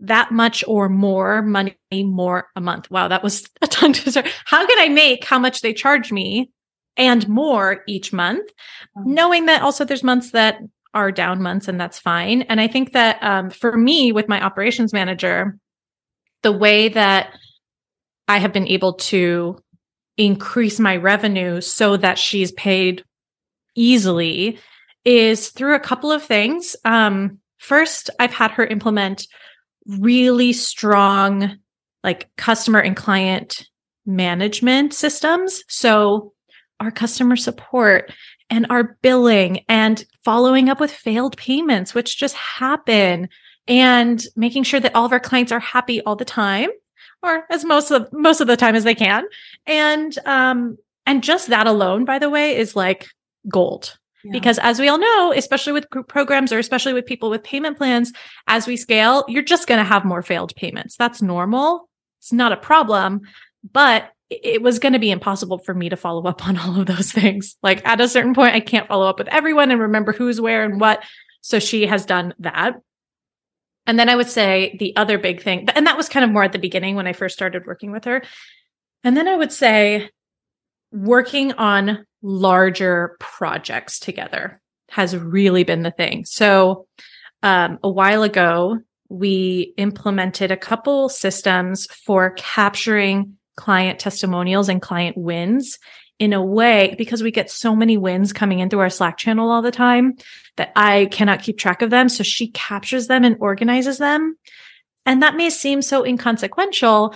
that 0.00 0.30
much 0.30 0.62
or 0.68 0.90
more 0.90 1.40
money 1.40 1.76
more 1.92 2.48
a 2.56 2.60
month? 2.60 2.90
Wow, 2.90 3.08
that 3.08 3.22
was 3.22 3.48
a 3.62 3.66
tongue 3.66 3.94
twister. 3.94 4.22
How 4.44 4.66
can 4.66 4.78
I 4.78 4.90
make 4.90 5.24
how 5.24 5.38
much 5.38 5.62
they 5.62 5.72
charge 5.72 6.12
me 6.12 6.50
and 6.98 7.26
more 7.26 7.82
each 7.86 8.12
month, 8.12 8.50
mm-hmm. 8.98 9.14
knowing 9.14 9.46
that 9.46 9.62
also 9.62 9.84
there's 9.84 10.04
months 10.04 10.32
that 10.32 10.58
are 10.96 11.12
down 11.12 11.42
months 11.42 11.68
and 11.68 11.78
that's 11.78 11.98
fine. 11.98 12.42
And 12.42 12.58
I 12.58 12.68
think 12.68 12.92
that 12.92 13.22
um, 13.22 13.50
for 13.50 13.76
me, 13.76 14.12
with 14.12 14.28
my 14.28 14.42
operations 14.42 14.94
manager, 14.94 15.58
the 16.42 16.52
way 16.52 16.88
that 16.88 17.34
I 18.28 18.38
have 18.38 18.54
been 18.54 18.66
able 18.66 18.94
to 18.94 19.58
increase 20.16 20.80
my 20.80 20.96
revenue 20.96 21.60
so 21.60 21.98
that 21.98 22.18
she's 22.18 22.50
paid 22.52 23.04
easily 23.74 24.58
is 25.04 25.50
through 25.50 25.74
a 25.74 25.80
couple 25.80 26.10
of 26.10 26.22
things. 26.22 26.74
Um, 26.86 27.40
first, 27.58 28.08
I've 28.18 28.32
had 28.32 28.52
her 28.52 28.66
implement 28.66 29.28
really 29.86 30.54
strong, 30.54 31.58
like 32.02 32.30
customer 32.38 32.80
and 32.80 32.96
client 32.96 33.68
management 34.06 34.94
systems. 34.94 35.62
So 35.68 36.32
our 36.80 36.90
customer 36.90 37.36
support 37.36 38.12
and 38.50 38.66
our 38.70 38.96
billing 39.02 39.64
and 39.68 40.04
following 40.24 40.68
up 40.68 40.80
with 40.80 40.92
failed 40.92 41.36
payments, 41.36 41.94
which 41.94 42.16
just 42.16 42.34
happen 42.34 43.28
and 43.68 44.24
making 44.36 44.62
sure 44.62 44.80
that 44.80 44.94
all 44.94 45.04
of 45.04 45.12
our 45.12 45.20
clients 45.20 45.52
are 45.52 45.60
happy 45.60 46.00
all 46.02 46.16
the 46.16 46.24
time 46.24 46.70
or 47.22 47.44
as 47.50 47.64
most 47.64 47.90
of 47.90 48.12
most 48.12 48.40
of 48.40 48.46
the 48.46 48.56
time 48.56 48.74
as 48.74 48.84
they 48.84 48.94
can. 48.94 49.24
And 49.66 50.16
um 50.26 50.78
and 51.06 51.22
just 51.22 51.48
that 51.48 51.66
alone, 51.66 52.04
by 52.04 52.18
the 52.18 52.30
way, 52.30 52.56
is 52.56 52.76
like 52.76 53.08
gold. 53.48 53.98
Yeah. 54.24 54.32
Because 54.32 54.58
as 54.58 54.80
we 54.80 54.88
all 54.88 54.98
know, 54.98 55.32
especially 55.36 55.72
with 55.72 55.88
group 55.90 56.08
programs 56.08 56.52
or 56.52 56.58
especially 56.58 56.92
with 56.92 57.06
people 57.06 57.30
with 57.30 57.44
payment 57.44 57.76
plans, 57.76 58.12
as 58.48 58.66
we 58.66 58.76
scale, 58.76 59.24
you're 59.28 59.42
just 59.42 59.68
going 59.68 59.78
to 59.78 59.84
have 59.84 60.04
more 60.04 60.22
failed 60.22 60.54
payments. 60.56 60.96
That's 60.96 61.22
normal. 61.22 61.88
It's 62.18 62.32
not 62.32 62.50
a 62.50 62.56
problem, 62.56 63.20
but 63.72 64.10
it 64.28 64.60
was 64.62 64.78
going 64.78 64.92
to 64.92 64.98
be 64.98 65.10
impossible 65.10 65.58
for 65.58 65.74
me 65.74 65.88
to 65.88 65.96
follow 65.96 66.24
up 66.24 66.46
on 66.46 66.56
all 66.56 66.80
of 66.80 66.86
those 66.86 67.12
things. 67.12 67.56
Like 67.62 67.86
at 67.86 68.00
a 68.00 68.08
certain 68.08 68.34
point, 68.34 68.54
I 68.54 68.60
can't 68.60 68.88
follow 68.88 69.08
up 69.08 69.18
with 69.18 69.28
everyone 69.28 69.70
and 69.70 69.80
remember 69.80 70.12
who's 70.12 70.40
where 70.40 70.64
and 70.64 70.80
what. 70.80 71.04
So 71.42 71.58
she 71.58 71.86
has 71.86 72.04
done 72.04 72.34
that. 72.40 72.74
And 73.86 73.98
then 73.98 74.08
I 74.08 74.16
would 74.16 74.28
say 74.28 74.76
the 74.80 74.96
other 74.96 75.16
big 75.16 75.42
thing, 75.42 75.68
and 75.76 75.86
that 75.86 75.96
was 75.96 76.08
kind 76.08 76.24
of 76.24 76.30
more 76.30 76.42
at 76.42 76.50
the 76.50 76.58
beginning 76.58 76.96
when 76.96 77.06
I 77.06 77.12
first 77.12 77.36
started 77.36 77.66
working 77.66 77.92
with 77.92 78.04
her. 78.04 78.22
And 79.04 79.16
then 79.16 79.28
I 79.28 79.36
would 79.36 79.52
say 79.52 80.10
working 80.90 81.52
on 81.52 82.04
larger 82.20 83.16
projects 83.20 84.00
together 84.00 84.60
has 84.88 85.16
really 85.16 85.62
been 85.62 85.82
the 85.82 85.92
thing. 85.92 86.24
So 86.24 86.88
um, 87.44 87.78
a 87.84 87.88
while 87.88 88.24
ago, 88.24 88.80
we 89.08 89.72
implemented 89.76 90.50
a 90.50 90.56
couple 90.56 91.08
systems 91.08 91.86
for 91.86 92.30
capturing 92.30 93.36
client 93.56 93.98
testimonials 93.98 94.68
and 94.68 94.80
client 94.80 95.16
wins 95.16 95.78
in 96.18 96.32
a 96.32 96.42
way 96.42 96.94
because 96.96 97.22
we 97.22 97.30
get 97.30 97.50
so 97.50 97.76
many 97.76 97.96
wins 97.96 98.32
coming 98.32 98.60
in 98.60 98.70
through 98.70 98.80
our 98.80 98.90
Slack 98.90 99.18
channel 99.18 99.50
all 99.50 99.62
the 99.62 99.70
time 99.70 100.16
that 100.56 100.72
I 100.74 101.06
cannot 101.06 101.42
keep 101.42 101.58
track 101.58 101.82
of 101.82 101.90
them. 101.90 102.08
So 102.08 102.22
she 102.22 102.48
captures 102.48 103.06
them 103.06 103.24
and 103.24 103.36
organizes 103.40 103.98
them. 103.98 104.38
And 105.04 105.22
that 105.22 105.36
may 105.36 105.50
seem 105.50 105.82
so 105.82 106.04
inconsequential, 106.04 107.14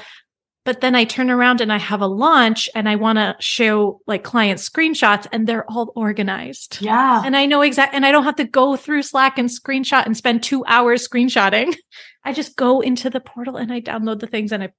but 0.64 0.83
then 0.83 0.94
I 0.94 1.05
turn 1.05 1.31
around 1.31 1.61
and 1.61 1.73
I 1.73 1.79
have 1.79 2.03
a 2.03 2.07
launch 2.07 2.68
and 2.75 2.88
I 2.88 2.96
want 2.96 3.16
to 3.16 3.35
show 3.40 4.01
like 4.07 4.25
client 4.25 4.61
screenshots 4.61 5.27
and 5.33 5.46
they're 5.46 5.68
all 5.70 5.92
organized. 5.96 6.83
Yeah. 6.83 7.23
And 7.25 7.35
I 7.37 7.46
know 7.46 7.62
exactly, 7.62 7.96
and 7.96 8.05
I 8.05 8.12
don't 8.12 8.25
have 8.25 8.37
to 8.37 8.44
go 8.44 8.77
through 8.77 9.03
Slack 9.03 9.38
and 9.38 9.49
screenshot 9.49 10.05
and 10.05 10.16
spend 10.16 10.42
two 10.42 10.64
hours 10.66 11.07
screenshotting. 11.07 11.75
I 12.25 12.35
just 12.35 12.57
go 12.57 12.81
into 12.81 13.09
the 13.09 13.20
portal 13.20 13.57
and 13.57 13.73
I 13.73 13.81
download 13.81 14.20
the 14.20 14.27
things 14.27 14.53
and 14.53 14.62
I 14.62 14.73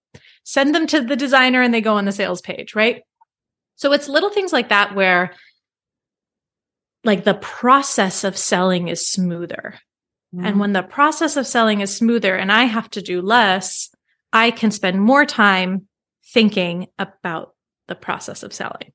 send 0.43 0.75
them 0.75 0.85
to 0.87 1.01
the 1.01 1.15
designer 1.15 1.61
and 1.61 1.73
they 1.73 1.81
go 1.81 1.95
on 1.95 2.05
the 2.05 2.11
sales 2.11 2.41
page, 2.41 2.75
right? 2.75 3.01
So 3.75 3.91
it's 3.93 4.07
little 4.07 4.29
things 4.29 4.53
like 4.53 4.69
that 4.69 4.93
where 4.93 5.33
like 7.03 7.23
the 7.23 7.33
process 7.33 8.23
of 8.23 8.37
selling 8.37 8.87
is 8.87 9.07
smoother. 9.07 9.79
Mm. 10.35 10.45
And 10.45 10.59
when 10.59 10.73
the 10.73 10.83
process 10.83 11.35
of 11.35 11.47
selling 11.47 11.81
is 11.81 11.95
smoother 11.95 12.35
and 12.35 12.51
I 12.51 12.65
have 12.65 12.91
to 12.91 13.01
do 13.01 13.23
less, 13.23 13.89
I 14.33 14.51
can 14.51 14.71
spend 14.71 15.01
more 15.01 15.25
time 15.25 15.87
thinking 16.33 16.87
about 16.97 17.53
the 17.87 17.95
process 17.95 18.43
of 18.43 18.53
selling. 18.53 18.93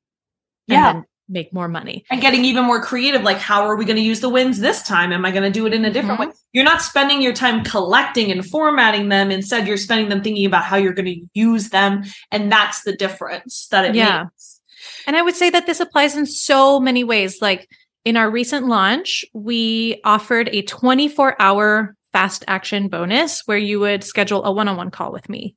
Yeah 0.66 1.02
make 1.28 1.52
more 1.52 1.68
money 1.68 2.04
and 2.10 2.20
getting 2.20 2.44
even 2.44 2.64
more 2.64 2.80
creative 2.80 3.22
like 3.22 3.38
how 3.38 3.62
are 3.62 3.76
we 3.76 3.84
going 3.84 3.96
to 3.96 4.02
use 4.02 4.20
the 4.20 4.28
wins 4.28 4.60
this 4.60 4.82
time 4.82 5.12
am 5.12 5.24
i 5.24 5.30
going 5.30 5.42
to 5.42 5.50
do 5.50 5.66
it 5.66 5.74
in 5.74 5.84
a 5.84 5.92
different 5.92 6.20
mm-hmm. 6.20 6.30
way 6.30 6.36
you're 6.52 6.64
not 6.64 6.80
spending 6.80 7.20
your 7.20 7.32
time 7.32 7.64
collecting 7.64 8.30
and 8.30 8.46
formatting 8.46 9.08
them 9.08 9.30
instead 9.30 9.66
you're 9.66 9.76
spending 9.76 10.08
them 10.08 10.22
thinking 10.22 10.46
about 10.46 10.62
how 10.62 10.76
you're 10.76 10.92
going 10.92 11.06
to 11.06 11.26
use 11.34 11.70
them 11.70 12.02
and 12.30 12.50
that's 12.50 12.82
the 12.82 12.94
difference 12.94 13.66
that 13.68 13.84
it 13.84 13.94
yeah 13.94 14.24
makes. 14.24 14.60
and 15.06 15.16
i 15.16 15.22
would 15.22 15.34
say 15.34 15.50
that 15.50 15.66
this 15.66 15.80
applies 15.80 16.16
in 16.16 16.26
so 16.26 16.78
many 16.78 17.02
ways 17.02 17.42
like 17.42 17.68
in 18.04 18.16
our 18.16 18.30
recent 18.30 18.66
launch 18.68 19.24
we 19.32 20.00
offered 20.04 20.48
a 20.52 20.62
24 20.62 21.34
hour 21.40 21.96
fast 22.16 22.44
action 22.48 22.88
bonus 22.88 23.42
where 23.44 23.58
you 23.58 23.78
would 23.78 24.02
schedule 24.02 24.42
a 24.44 24.50
one-on-one 24.50 24.90
call 24.90 25.12
with 25.12 25.28
me 25.28 25.54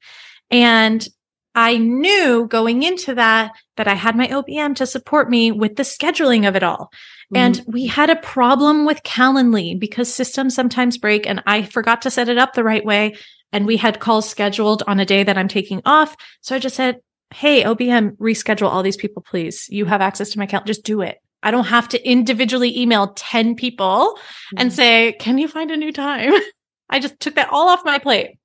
and 0.52 1.08
I 1.56 1.78
knew 1.78 2.48
going 2.48 2.84
into 2.84 3.16
that 3.16 3.54
that 3.78 3.88
I 3.88 3.94
had 3.94 4.18
my 4.18 4.28
OBM 4.28 4.76
to 4.76 4.86
support 4.86 5.30
me 5.30 5.52
with 5.54 5.78
the 5.78 5.84
scheduling 5.84 6.48
of 6.48 6.56
it 6.58 6.64
all. 6.64 6.92
Mm-hmm. 7.34 7.38
And 7.38 7.64
we 7.66 7.88
had 7.88 8.10
a 8.10 8.16
problem 8.18 8.86
with 8.86 9.04
Calendly 9.04 9.80
because 9.80 10.14
systems 10.14 10.54
sometimes 10.54 10.98
break 10.98 11.26
and 11.26 11.42
I 11.48 11.64
forgot 11.64 12.02
to 12.04 12.12
set 12.12 12.30
it 12.30 12.38
up 12.38 12.54
the 12.54 12.64
right 12.64 12.86
way. 12.86 13.16
and 13.52 13.66
we 13.66 13.78
had 13.78 14.00
calls 14.00 14.30
scheduled 14.30 14.84
on 14.86 15.00
a 15.00 15.06
day 15.06 15.24
that 15.24 15.38
I'm 15.38 15.48
taking 15.48 15.82
off. 15.86 16.16
So 16.42 16.56
I 16.56 16.60
just 16.60 16.76
said, 16.76 17.00
Hey, 17.34 17.64
OBM, 17.64 18.18
reschedule 18.18 18.70
all 18.70 18.84
these 18.84 18.98
people, 18.98 19.22
please. 19.22 19.68
You 19.70 19.86
have 19.86 20.02
access 20.02 20.32
to 20.32 20.40
my 20.40 20.44
account. 20.44 20.68
Just 20.68 20.84
do 20.84 21.02
it. 21.02 21.20
I 21.44 21.52
don't 21.52 21.66
have 21.66 21.88
to 21.90 22.10
individually 22.10 22.78
email 22.80 23.14
10 23.16 23.56
people 23.56 24.16
mm-hmm. 24.16 24.58
and 24.58 24.74
say, 24.74 25.14
Can 25.20 25.38
you 25.38 25.48
find 25.48 25.72
a 25.72 25.78
new 25.78 25.92
time? 25.92 26.34
I 26.90 27.00
just 27.00 27.20
took 27.20 27.36
that 27.36 27.50
all 27.50 27.70
off 27.70 27.86
my 27.86 28.00
plate. 28.00 28.38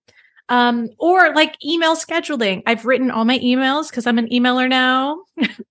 Um, 0.50 0.90
or 0.98 1.34
like 1.34 1.56
email 1.64 1.96
scheduling. 1.96 2.62
I've 2.66 2.84
written 2.84 3.10
all 3.10 3.24
my 3.24 3.38
emails 3.38 3.88
because 3.88 4.06
I'm 4.06 4.18
an 4.18 4.28
emailer 4.28 4.68
now, 4.68 5.22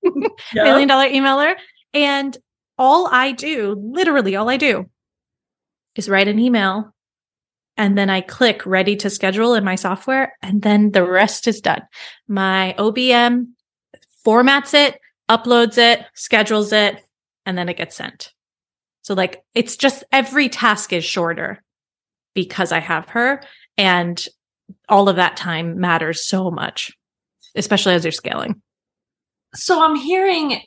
million 0.54 0.88
dollar 0.88 1.08
emailer. 1.08 1.56
And 1.94 2.36
all 2.80 3.08
I 3.12 3.34
do, 3.34 3.76
literally 3.80 4.36
all 4.36 4.50
I 4.50 4.58
do, 4.58 4.90
is 5.96 6.10
write 6.10 6.28
an 6.28 6.40
email 6.40 6.94
and 7.78 7.98
then 7.98 8.10
I 8.10 8.22
click 8.22 8.66
ready 8.66 8.96
to 8.98 9.10
schedule 9.10 9.56
in 9.56 9.64
my 9.64 9.76
software, 9.76 10.38
and 10.42 10.62
then 10.62 10.92
the 10.92 11.04
rest 11.04 11.48
is 11.48 11.60
done. 11.60 11.82
My 12.28 12.76
OBM 12.78 13.48
formats 14.26 14.74
it, 14.74 15.00
uploads 15.30 15.78
it, 15.78 16.06
schedules 16.14 16.72
it, 16.72 17.04
and 17.46 17.58
then 17.58 17.70
it 17.70 17.78
gets 17.78 17.96
sent. 17.96 18.32
So, 19.02 19.14
like, 19.14 19.44
it's 19.54 19.76
just 19.76 20.04
every 20.12 20.50
task 20.50 20.94
is 20.94 21.04
shorter 21.04 21.62
because 22.34 22.72
I 22.72 22.80
have 22.80 23.10
her. 23.10 23.44
And 23.78 24.24
all 24.88 25.10
of 25.10 25.18
that 25.18 25.36
time 25.36 25.80
matters 25.80 26.28
so 26.28 26.50
much, 26.50 26.92
especially 27.56 27.94
as 27.94 28.06
you're 28.06 28.12
scaling. 28.12 28.62
So, 29.56 29.84
I'm 29.84 29.96
hearing 29.96 30.62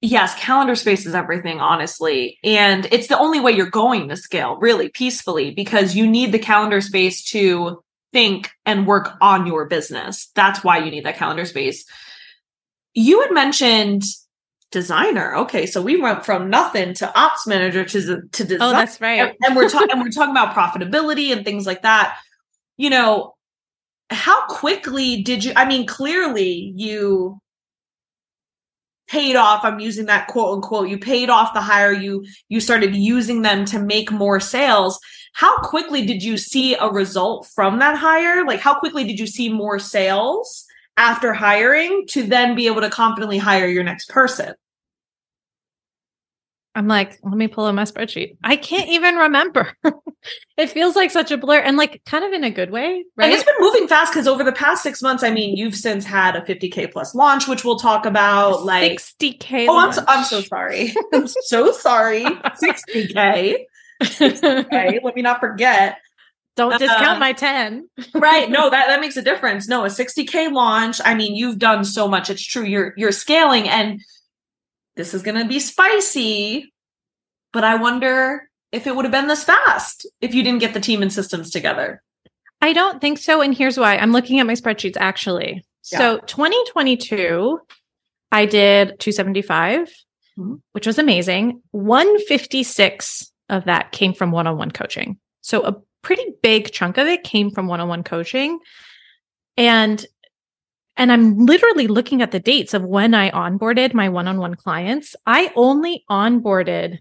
yes, 0.00 0.34
calendar 0.38 0.74
space 0.74 1.06
is 1.06 1.14
everything, 1.14 1.60
honestly. 1.60 2.38
And 2.42 2.86
it's 2.90 3.08
the 3.08 3.18
only 3.18 3.40
way 3.40 3.52
you're 3.52 3.70
going 3.70 4.08
to 4.08 4.16
scale 4.16 4.56
really 4.56 4.88
peacefully 4.88 5.50
because 5.50 5.94
you 5.94 6.08
need 6.08 6.32
the 6.32 6.38
calendar 6.38 6.80
space 6.80 7.24
to 7.30 7.82
think 8.12 8.50
and 8.66 8.86
work 8.86 9.12
on 9.20 9.46
your 9.46 9.66
business. 9.66 10.30
That's 10.34 10.64
why 10.64 10.78
you 10.78 10.90
need 10.90 11.04
that 11.04 11.16
calendar 11.16 11.44
space. 11.44 11.84
You 12.94 13.20
had 13.20 13.32
mentioned 13.32 14.02
designer. 14.70 15.34
Okay, 15.36 15.66
so 15.66 15.82
we 15.82 16.00
went 16.00 16.24
from 16.24 16.50
nothing 16.50 16.94
to 16.94 17.18
ops 17.18 17.46
manager 17.46 17.84
to 17.84 18.00
to 18.00 18.44
oh, 18.44 18.46
design. 18.46 18.58
Oh, 18.60 18.72
that's 18.72 19.00
right. 19.00 19.20
And, 19.20 19.36
and 19.44 19.56
we're 19.56 19.68
talking 19.68 19.90
and 19.90 20.00
we're 20.00 20.10
talking 20.10 20.30
about 20.30 20.54
profitability 20.54 21.32
and 21.32 21.44
things 21.44 21.66
like 21.66 21.82
that. 21.82 22.18
You 22.76 22.90
know, 22.90 23.34
how 24.10 24.46
quickly 24.46 25.22
did 25.22 25.44
you 25.44 25.52
I 25.56 25.66
mean 25.66 25.86
clearly 25.86 26.72
you 26.76 27.40
paid 29.08 29.34
off 29.34 29.64
i'm 29.64 29.80
using 29.80 30.06
that 30.06 30.28
quote 30.28 30.54
unquote 30.54 30.88
you 30.88 30.96
paid 30.96 31.28
off 31.28 31.52
the 31.52 31.60
hire 31.60 31.92
you 31.92 32.24
you 32.48 32.60
started 32.60 32.94
using 32.94 33.42
them 33.42 33.64
to 33.64 33.80
make 33.80 34.12
more 34.12 34.38
sales 34.38 35.00
how 35.32 35.56
quickly 35.62 36.06
did 36.06 36.22
you 36.22 36.36
see 36.36 36.76
a 36.76 36.88
result 36.88 37.44
from 37.52 37.80
that 37.80 37.96
hire 37.96 38.46
like 38.46 38.60
how 38.60 38.78
quickly 38.78 39.02
did 39.02 39.18
you 39.18 39.26
see 39.26 39.52
more 39.52 39.80
sales 39.80 40.64
after 40.96 41.32
hiring 41.32 42.04
to 42.06 42.22
then 42.22 42.54
be 42.54 42.68
able 42.68 42.80
to 42.80 42.90
confidently 42.90 43.38
hire 43.38 43.66
your 43.66 43.82
next 43.82 44.08
person 44.08 44.54
I'm 46.80 46.88
like, 46.88 47.18
let 47.22 47.36
me 47.36 47.46
pull 47.46 47.66
up 47.66 47.74
my 47.74 47.82
spreadsheet. 47.82 48.38
I 48.42 48.56
can't 48.56 48.88
even 48.88 49.16
remember. 49.16 49.70
it 50.56 50.70
feels 50.70 50.96
like 50.96 51.10
such 51.10 51.30
a 51.30 51.36
blur 51.36 51.58
and 51.58 51.76
like 51.76 52.00
kind 52.06 52.24
of 52.24 52.32
in 52.32 52.42
a 52.42 52.50
good 52.50 52.70
way, 52.70 53.04
right? 53.18 53.26
And 53.26 53.34
it's 53.34 53.44
been 53.44 53.54
moving 53.58 53.86
fast 53.86 54.14
because 54.14 54.26
over 54.26 54.42
the 54.42 54.52
past 54.52 54.82
six 54.82 55.02
months, 55.02 55.22
I 55.22 55.28
mean, 55.28 55.58
you've 55.58 55.74
since 55.74 56.06
had 56.06 56.36
a 56.36 56.40
50K 56.40 56.90
plus 56.90 57.14
launch, 57.14 57.46
which 57.46 57.66
we'll 57.66 57.78
talk 57.78 58.06
about. 58.06 58.64
Like 58.64 58.92
60K. 58.98 59.66
Oh, 59.68 59.78
I'm 59.78 59.92
so, 59.92 60.02
I'm 60.08 60.24
so 60.24 60.40
sorry. 60.40 60.94
I'm 61.12 61.26
so 61.26 61.70
sorry. 61.72 62.24
60K. 62.24 63.56
60K. 64.02 65.00
Let 65.04 65.14
me 65.14 65.20
not 65.20 65.40
forget. 65.40 65.98
Don't 66.56 66.78
discount 66.78 67.18
uh, 67.18 67.20
my 67.20 67.34
10. 67.34 67.90
right. 68.14 68.48
No, 68.48 68.70
that, 68.70 68.86
that 68.86 69.02
makes 69.02 69.18
a 69.18 69.22
difference. 69.22 69.68
No, 69.68 69.84
a 69.84 69.88
60K 69.88 70.50
launch. 70.50 70.98
I 71.04 71.12
mean, 71.12 71.36
you've 71.36 71.58
done 71.58 71.84
so 71.84 72.08
much. 72.08 72.30
It's 72.30 72.42
true. 72.42 72.64
You're 72.64 72.94
you're 72.96 73.12
scaling 73.12 73.68
and 73.68 74.00
this 74.96 75.14
is 75.14 75.22
going 75.22 75.38
to 75.40 75.48
be 75.48 75.60
spicy, 75.60 76.72
but 77.52 77.64
I 77.64 77.76
wonder 77.76 78.48
if 78.72 78.86
it 78.86 78.94
would 78.94 79.04
have 79.04 79.12
been 79.12 79.26
this 79.26 79.44
fast 79.44 80.06
if 80.20 80.34
you 80.34 80.42
didn't 80.42 80.60
get 80.60 80.74
the 80.74 80.80
team 80.80 81.02
and 81.02 81.12
systems 81.12 81.50
together. 81.50 82.02
I 82.60 82.72
don't 82.72 83.00
think 83.00 83.18
so. 83.18 83.40
And 83.40 83.54
here's 83.54 83.78
why 83.78 83.96
I'm 83.96 84.12
looking 84.12 84.38
at 84.38 84.46
my 84.46 84.52
spreadsheets 84.52 84.96
actually. 84.98 85.64
Yeah. 85.90 85.98
So 85.98 86.18
2022, 86.18 87.58
I 88.32 88.46
did 88.46 89.00
275, 89.00 89.88
mm-hmm. 90.38 90.54
which 90.72 90.86
was 90.86 90.98
amazing. 90.98 91.62
156 91.72 93.32
of 93.48 93.64
that 93.64 93.92
came 93.92 94.12
from 94.12 94.30
one 94.30 94.46
on 94.46 94.56
one 94.56 94.70
coaching. 94.70 95.18
So 95.40 95.62
a 95.62 95.76
pretty 96.02 96.24
big 96.42 96.70
chunk 96.72 96.98
of 96.98 97.06
it 97.06 97.24
came 97.24 97.50
from 97.50 97.66
one 97.66 97.80
on 97.80 97.88
one 97.88 98.04
coaching. 98.04 98.58
And 99.56 100.04
and 101.00 101.10
I'm 101.10 101.46
literally 101.46 101.86
looking 101.86 102.20
at 102.20 102.30
the 102.30 102.38
dates 102.38 102.74
of 102.74 102.84
when 102.84 103.14
I 103.14 103.30
onboarded 103.30 103.94
my 103.94 104.10
one 104.10 104.28
on 104.28 104.36
one 104.36 104.54
clients. 104.54 105.16
I 105.24 105.50
only 105.56 106.04
onboarded 106.10 106.98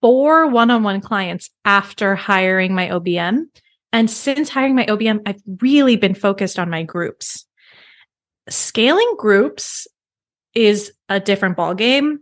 four 0.00 0.48
one 0.48 0.72
on 0.72 0.82
one 0.82 1.00
clients 1.00 1.50
after 1.64 2.16
hiring 2.16 2.74
my 2.74 2.88
OBM. 2.88 3.44
And 3.92 4.10
since 4.10 4.48
hiring 4.48 4.74
my 4.74 4.84
OBM, 4.86 5.20
I've 5.26 5.40
really 5.60 5.94
been 5.94 6.16
focused 6.16 6.58
on 6.58 6.70
my 6.70 6.82
groups. 6.82 7.46
Scaling 8.48 9.14
groups 9.16 9.86
is 10.56 10.92
a 11.08 11.20
different 11.20 11.56
ballgame 11.56 12.16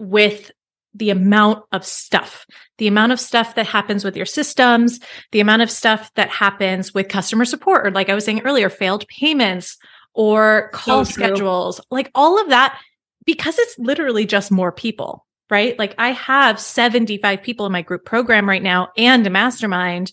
with 0.00 0.50
the 0.92 1.10
amount 1.10 1.66
of 1.70 1.86
stuff, 1.86 2.46
the 2.82 2.88
amount 2.88 3.12
of 3.12 3.20
stuff 3.20 3.54
that 3.54 3.64
happens 3.64 4.04
with 4.04 4.16
your 4.16 4.26
systems, 4.26 4.98
the 5.30 5.38
amount 5.38 5.62
of 5.62 5.70
stuff 5.70 6.12
that 6.14 6.28
happens 6.28 6.92
with 6.92 7.06
customer 7.06 7.44
support, 7.44 7.86
or 7.86 7.92
like 7.92 8.08
I 8.08 8.14
was 8.14 8.24
saying 8.24 8.40
earlier, 8.40 8.68
failed 8.68 9.06
payments 9.06 9.78
or 10.14 10.68
call 10.72 11.04
so 11.04 11.12
schedules, 11.12 11.80
like 11.92 12.10
all 12.12 12.40
of 12.40 12.48
that, 12.48 12.76
because 13.24 13.56
it's 13.56 13.78
literally 13.78 14.26
just 14.26 14.50
more 14.50 14.72
people, 14.72 15.24
right? 15.48 15.78
Like 15.78 15.94
I 15.96 16.10
have 16.10 16.58
75 16.58 17.40
people 17.40 17.66
in 17.66 17.70
my 17.70 17.82
group 17.82 18.04
program 18.04 18.48
right 18.48 18.64
now 18.64 18.88
and 18.96 19.24
a 19.24 19.30
mastermind. 19.30 20.10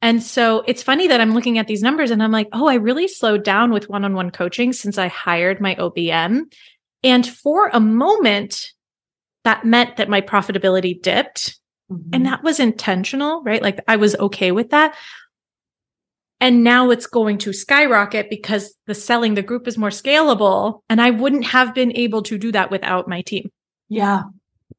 And 0.00 0.22
so 0.22 0.62
it's 0.68 0.80
funny 0.80 1.08
that 1.08 1.20
I'm 1.20 1.34
looking 1.34 1.58
at 1.58 1.66
these 1.66 1.82
numbers 1.82 2.12
and 2.12 2.22
I'm 2.22 2.30
like, 2.30 2.50
oh, 2.52 2.68
I 2.68 2.74
really 2.74 3.08
slowed 3.08 3.42
down 3.42 3.72
with 3.72 3.88
one 3.88 4.04
on 4.04 4.14
one 4.14 4.30
coaching 4.30 4.72
since 4.72 4.96
I 4.96 5.08
hired 5.08 5.60
my 5.60 5.74
OBM. 5.74 6.42
And 7.02 7.26
for 7.26 7.68
a 7.72 7.80
moment, 7.80 8.68
that 9.42 9.64
meant 9.64 9.96
that 9.96 10.08
my 10.08 10.20
profitability 10.20 11.02
dipped. 11.02 11.58
Mm-hmm. 11.92 12.10
And 12.12 12.26
that 12.26 12.42
was 12.42 12.60
intentional, 12.60 13.42
right? 13.42 13.62
Like 13.62 13.80
I 13.88 13.96
was 13.96 14.14
okay 14.16 14.52
with 14.52 14.70
that. 14.70 14.94
And 16.40 16.64
now 16.64 16.90
it's 16.90 17.06
going 17.06 17.38
to 17.38 17.52
skyrocket 17.52 18.28
because 18.28 18.74
the 18.86 18.94
selling 18.94 19.34
the 19.34 19.42
group 19.42 19.68
is 19.68 19.78
more 19.78 19.90
scalable. 19.90 20.80
And 20.88 21.00
I 21.00 21.10
wouldn't 21.10 21.44
have 21.44 21.74
been 21.74 21.96
able 21.96 22.22
to 22.24 22.36
do 22.36 22.50
that 22.52 22.70
without 22.70 23.06
my 23.08 23.20
team. 23.20 23.50
Yeah. 23.88 24.24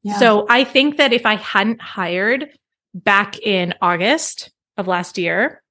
yeah. 0.02 0.18
So 0.18 0.46
I 0.50 0.64
think 0.64 0.98
that 0.98 1.14
if 1.14 1.24
I 1.24 1.36
hadn't 1.36 1.80
hired 1.80 2.50
back 2.92 3.38
in 3.38 3.74
August 3.80 4.50
of 4.76 4.86
last 4.86 5.16
year, 5.16 5.62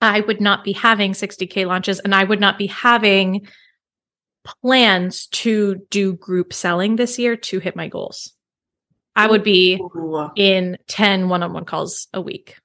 I 0.00 0.20
would 0.20 0.40
not 0.40 0.64
be 0.64 0.72
having 0.72 1.12
60K 1.12 1.66
launches 1.66 2.00
and 2.00 2.14
I 2.14 2.24
would 2.24 2.40
not 2.40 2.58
be 2.58 2.66
having 2.66 3.46
plans 4.44 5.26
to 5.28 5.76
do 5.90 6.14
group 6.14 6.52
selling 6.52 6.96
this 6.96 7.18
year 7.18 7.36
to 7.36 7.60
hit 7.60 7.76
my 7.76 7.86
goals. 7.86 8.32
I 9.14 9.26
would 9.26 9.42
be 9.42 9.76
Ooh. 9.76 10.30
in 10.36 10.78
10 10.88 11.28
one 11.28 11.42
on 11.42 11.52
one 11.52 11.64
calls 11.64 12.08
a 12.12 12.20
week. 12.20 12.56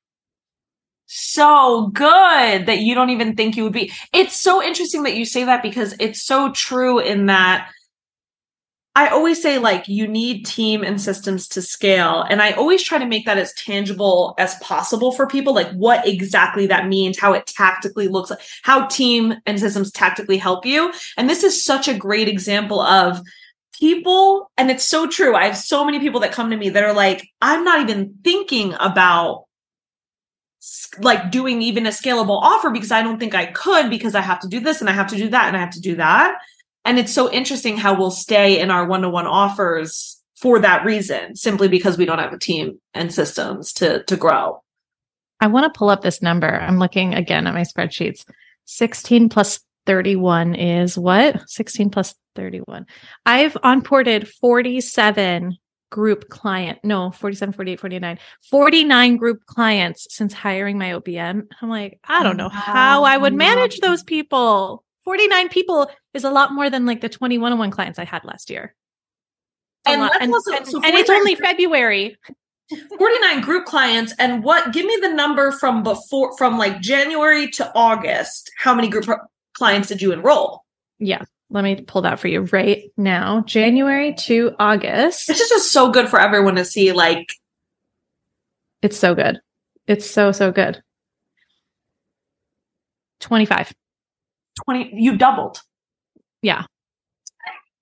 So 1.06 1.88
good 1.94 2.66
that 2.66 2.80
you 2.80 2.94
don't 2.94 3.12
even 3.12 3.36
think 3.36 3.56
you 3.56 3.64
would 3.64 3.74
be. 3.74 3.94
It's 4.14 4.40
so 4.40 4.62
interesting 4.62 5.04
that 5.04 5.16
you 5.16 5.26
say 5.26 5.46
that 5.46 5.64
because 5.64 5.96
it's 6.00 6.22
so 6.22 6.52
true 6.52 7.00
in 7.00 7.28
that 7.28 7.70
I 8.98 9.10
always 9.10 9.40
say 9.40 9.60
like 9.60 9.88
you 9.88 10.08
need 10.08 10.48
team 10.48 10.84
and 10.84 11.00
systems 11.00 11.48
to 11.50 11.62
scale. 11.62 12.26
And 12.28 12.42
I 12.42 12.54
always 12.54 12.82
try 12.82 12.98
to 12.98 13.06
make 13.06 13.28
that 13.28 13.38
as 13.38 13.54
tangible 13.54 14.34
as 14.40 14.56
possible 14.56 15.12
for 15.12 15.28
people, 15.28 15.54
like 15.54 15.72
what 15.74 16.08
exactly 16.08 16.66
that 16.66 16.88
means, 16.88 17.20
how 17.20 17.34
it 17.34 17.46
tactically 17.46 18.08
looks 18.08 18.32
like, 18.32 18.40
how 18.64 18.88
team 18.88 19.36
and 19.46 19.60
systems 19.60 19.92
tactically 19.92 20.38
help 20.38 20.66
you. 20.66 20.92
And 21.16 21.30
this 21.30 21.44
is 21.44 21.64
such 21.64 21.88
a 21.88 21.94
great 21.94 22.28
example 22.28 22.82
of 22.82 23.22
people, 23.80 24.52
and 24.58 24.72
it's 24.72 24.84
so 24.84 25.08
true. 25.08 25.36
I 25.36 25.46
have 25.46 25.58
so 25.58 25.86
many 25.86 26.00
people 26.00 26.22
that 26.22 26.32
come 26.32 26.50
to 26.50 26.58
me 26.58 26.70
that 26.70 26.84
are 26.84 26.94
like, 26.94 27.28
I'm 27.42 27.64
not 27.64 27.82
even 27.82 28.16
thinking 28.24 28.74
about 28.80 29.46
like 31.00 31.32
doing 31.32 31.62
even 31.62 31.86
a 31.86 31.92
scalable 31.92 32.42
offer 32.42 32.70
because 32.70 32.92
I 32.92 33.02
don't 33.02 33.20
think 33.20 33.36
I 33.36 33.46
could 33.46 33.90
because 33.90 34.16
I 34.16 34.22
have 34.22 34.40
to 34.42 34.48
do 34.48 34.60
this 34.60 34.82
and 34.82 34.90
I 34.90 34.94
have 34.94 35.08
to 35.08 35.16
do 35.16 35.30
that 35.30 35.48
and 35.48 35.56
I 35.56 35.60
have 35.60 35.72
to 35.72 35.82
do 35.82 35.96
that. 35.96 36.38
And 36.84 36.98
it's 37.00 37.14
so 37.14 37.32
interesting 37.32 37.78
how 37.78 37.98
we'll 37.98 38.12
stay 38.12 38.60
in 38.60 38.72
our 38.72 38.86
one 38.86 39.02
to 39.02 39.10
one 39.10 39.28
offers 39.28 40.22
for 40.36 40.60
that 40.60 40.86
reason, 40.86 41.36
simply 41.36 41.68
because 41.68 41.98
we 41.98 42.06
don't 42.06 42.20
have 42.20 42.34
a 42.34 42.40
team 42.40 42.80
and 42.94 43.14
systems 43.14 43.74
to, 43.74 44.04
to 44.04 44.16
grow. 44.16 44.62
I 45.40 45.48
want 45.48 45.72
to 45.72 45.78
pull 45.78 45.90
up 45.90 46.02
this 46.02 46.22
number. 46.22 46.50
I'm 46.50 46.80
looking 46.80 47.14
again 47.14 47.48
at 47.48 47.54
my 47.54 47.62
spreadsheets. 47.62 48.26
16 48.66 49.30
plus 49.30 49.60
31 49.86 50.56
is 50.56 50.98
what? 50.98 51.50
16 51.50 51.90
plus 51.90 52.16
31. 52.38 52.86
I've 53.26 53.54
onboarded 53.56 54.30
47 54.30 55.58
group 55.90 56.30
client. 56.30 56.80
No, 56.84 57.12
47, 57.12 57.54
48, 57.54 57.80
49. 57.80 58.20
49 58.50 59.18
group 59.18 59.46
clients 59.46 60.08
since 60.10 60.34
hiring 60.34 60.78
my 60.78 60.92
OBM. 60.92 61.48
I'm 61.62 61.70
like, 61.70 62.00
I 62.06 62.24
don't 62.24 62.38
know 62.38 62.50
how 62.50 63.04
I 63.04 63.18
would 63.18 63.34
manage 63.34 63.80
those 63.80 64.04
people. 64.04 64.84
49 65.04 65.50
people 65.50 65.90
is 66.14 66.24
a 66.24 66.32
lot 66.32 66.54
more 66.54 66.70
than 66.70 66.86
like 66.86 67.02
the 67.02 67.10
21 67.10 67.52
on 67.52 67.58
one 67.58 67.72
clients 67.72 68.00
I 68.00 68.06
had 68.06 68.24
last 68.24 68.50
year. 68.50 68.76
And, 69.86 70.02
and, 70.22 70.34
also, 70.34 70.52
and, 70.52 70.68
so 70.68 70.82
and 70.84 70.96
it's 70.96 71.10
only 71.10 71.36
February. 71.36 72.18
49 72.98 73.42
group 73.42 73.66
clients 73.66 74.14
and 74.20 74.44
what 74.44 74.74
give 74.74 74.86
me 74.86 74.98
the 75.02 75.14
number 75.14 75.52
from 75.52 75.84
before 75.84 76.36
from 76.38 76.58
like 76.58 76.82
January 76.82 77.50
to 77.52 77.72
August 77.74 78.52
how 78.58 78.76
many 78.76 78.90
group 78.90 79.06
clients 79.54 79.88
did 79.88 80.02
you 80.02 80.12
enroll 80.12 80.66
Yeah. 81.00 81.24
Let 81.50 81.64
me 81.64 81.82
pull 81.82 82.02
that 82.02 82.20
for 82.20 82.28
you 82.28 82.42
right 82.42 82.92
now. 82.98 83.42
January 83.42 84.14
to 84.16 84.54
August. 84.60 85.28
this 85.28 85.40
is 85.40 85.50
just 85.50 85.72
so 85.72 85.90
good 85.92 86.10
for 86.10 86.20
everyone 86.20 86.56
to 86.56 86.66
see 86.66 86.92
like 86.92 87.32
It's 88.82 88.98
so 88.98 89.16
good. 89.16 89.40
It's 89.88 90.10
so, 90.10 90.32
so 90.32 90.52
good. 90.52 90.82
25. 93.22 93.74
20 94.66 94.92
you 94.94 95.18
doubled 95.18 95.62
Yeah. 96.42 96.66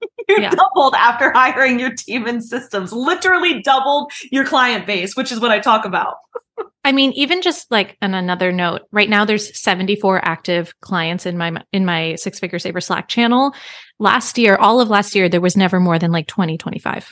you 0.30 0.42
Yeah. 0.42 0.52
doubled 0.52 0.94
after 0.96 1.32
hiring 1.32 1.80
your 1.80 1.94
team 1.94 2.26
and 2.28 2.44
systems 2.44 2.92
literally 2.92 3.62
doubled 3.62 4.12
your 4.32 4.46
client 4.46 4.86
base 4.86 5.16
which 5.16 5.32
is 5.32 5.40
what 5.40 5.52
I 5.52 5.60
talk 5.60 5.86
about 5.86 6.16
I 6.86 6.92
mean, 6.92 7.12
even 7.14 7.42
just 7.42 7.70
like 7.72 7.98
on 8.02 8.14
another 8.14 8.52
note, 8.52 8.84
right 8.92 9.10
now 9.10 9.26
there's 9.26 9.60
74 9.60 10.24
active 10.24 10.72
clients 10.82 11.26
in 11.26 11.36
my 11.36 11.62
in 11.74 11.84
my 11.84 12.14
six 12.16 12.40
figure 12.40 12.60
saver 12.60 12.80
Slack 12.80 13.08
channel. 13.08 13.54
Last 14.00 14.38
year, 14.38 14.56
all 14.56 14.80
of 14.80 14.90
last 14.90 15.16
year, 15.16 15.28
there 15.28 15.42
was 15.42 15.58
never 15.58 15.80
more 15.80 15.98
than 15.98 16.12
like 16.12 16.28
20, 16.28 16.58
25 16.58 17.12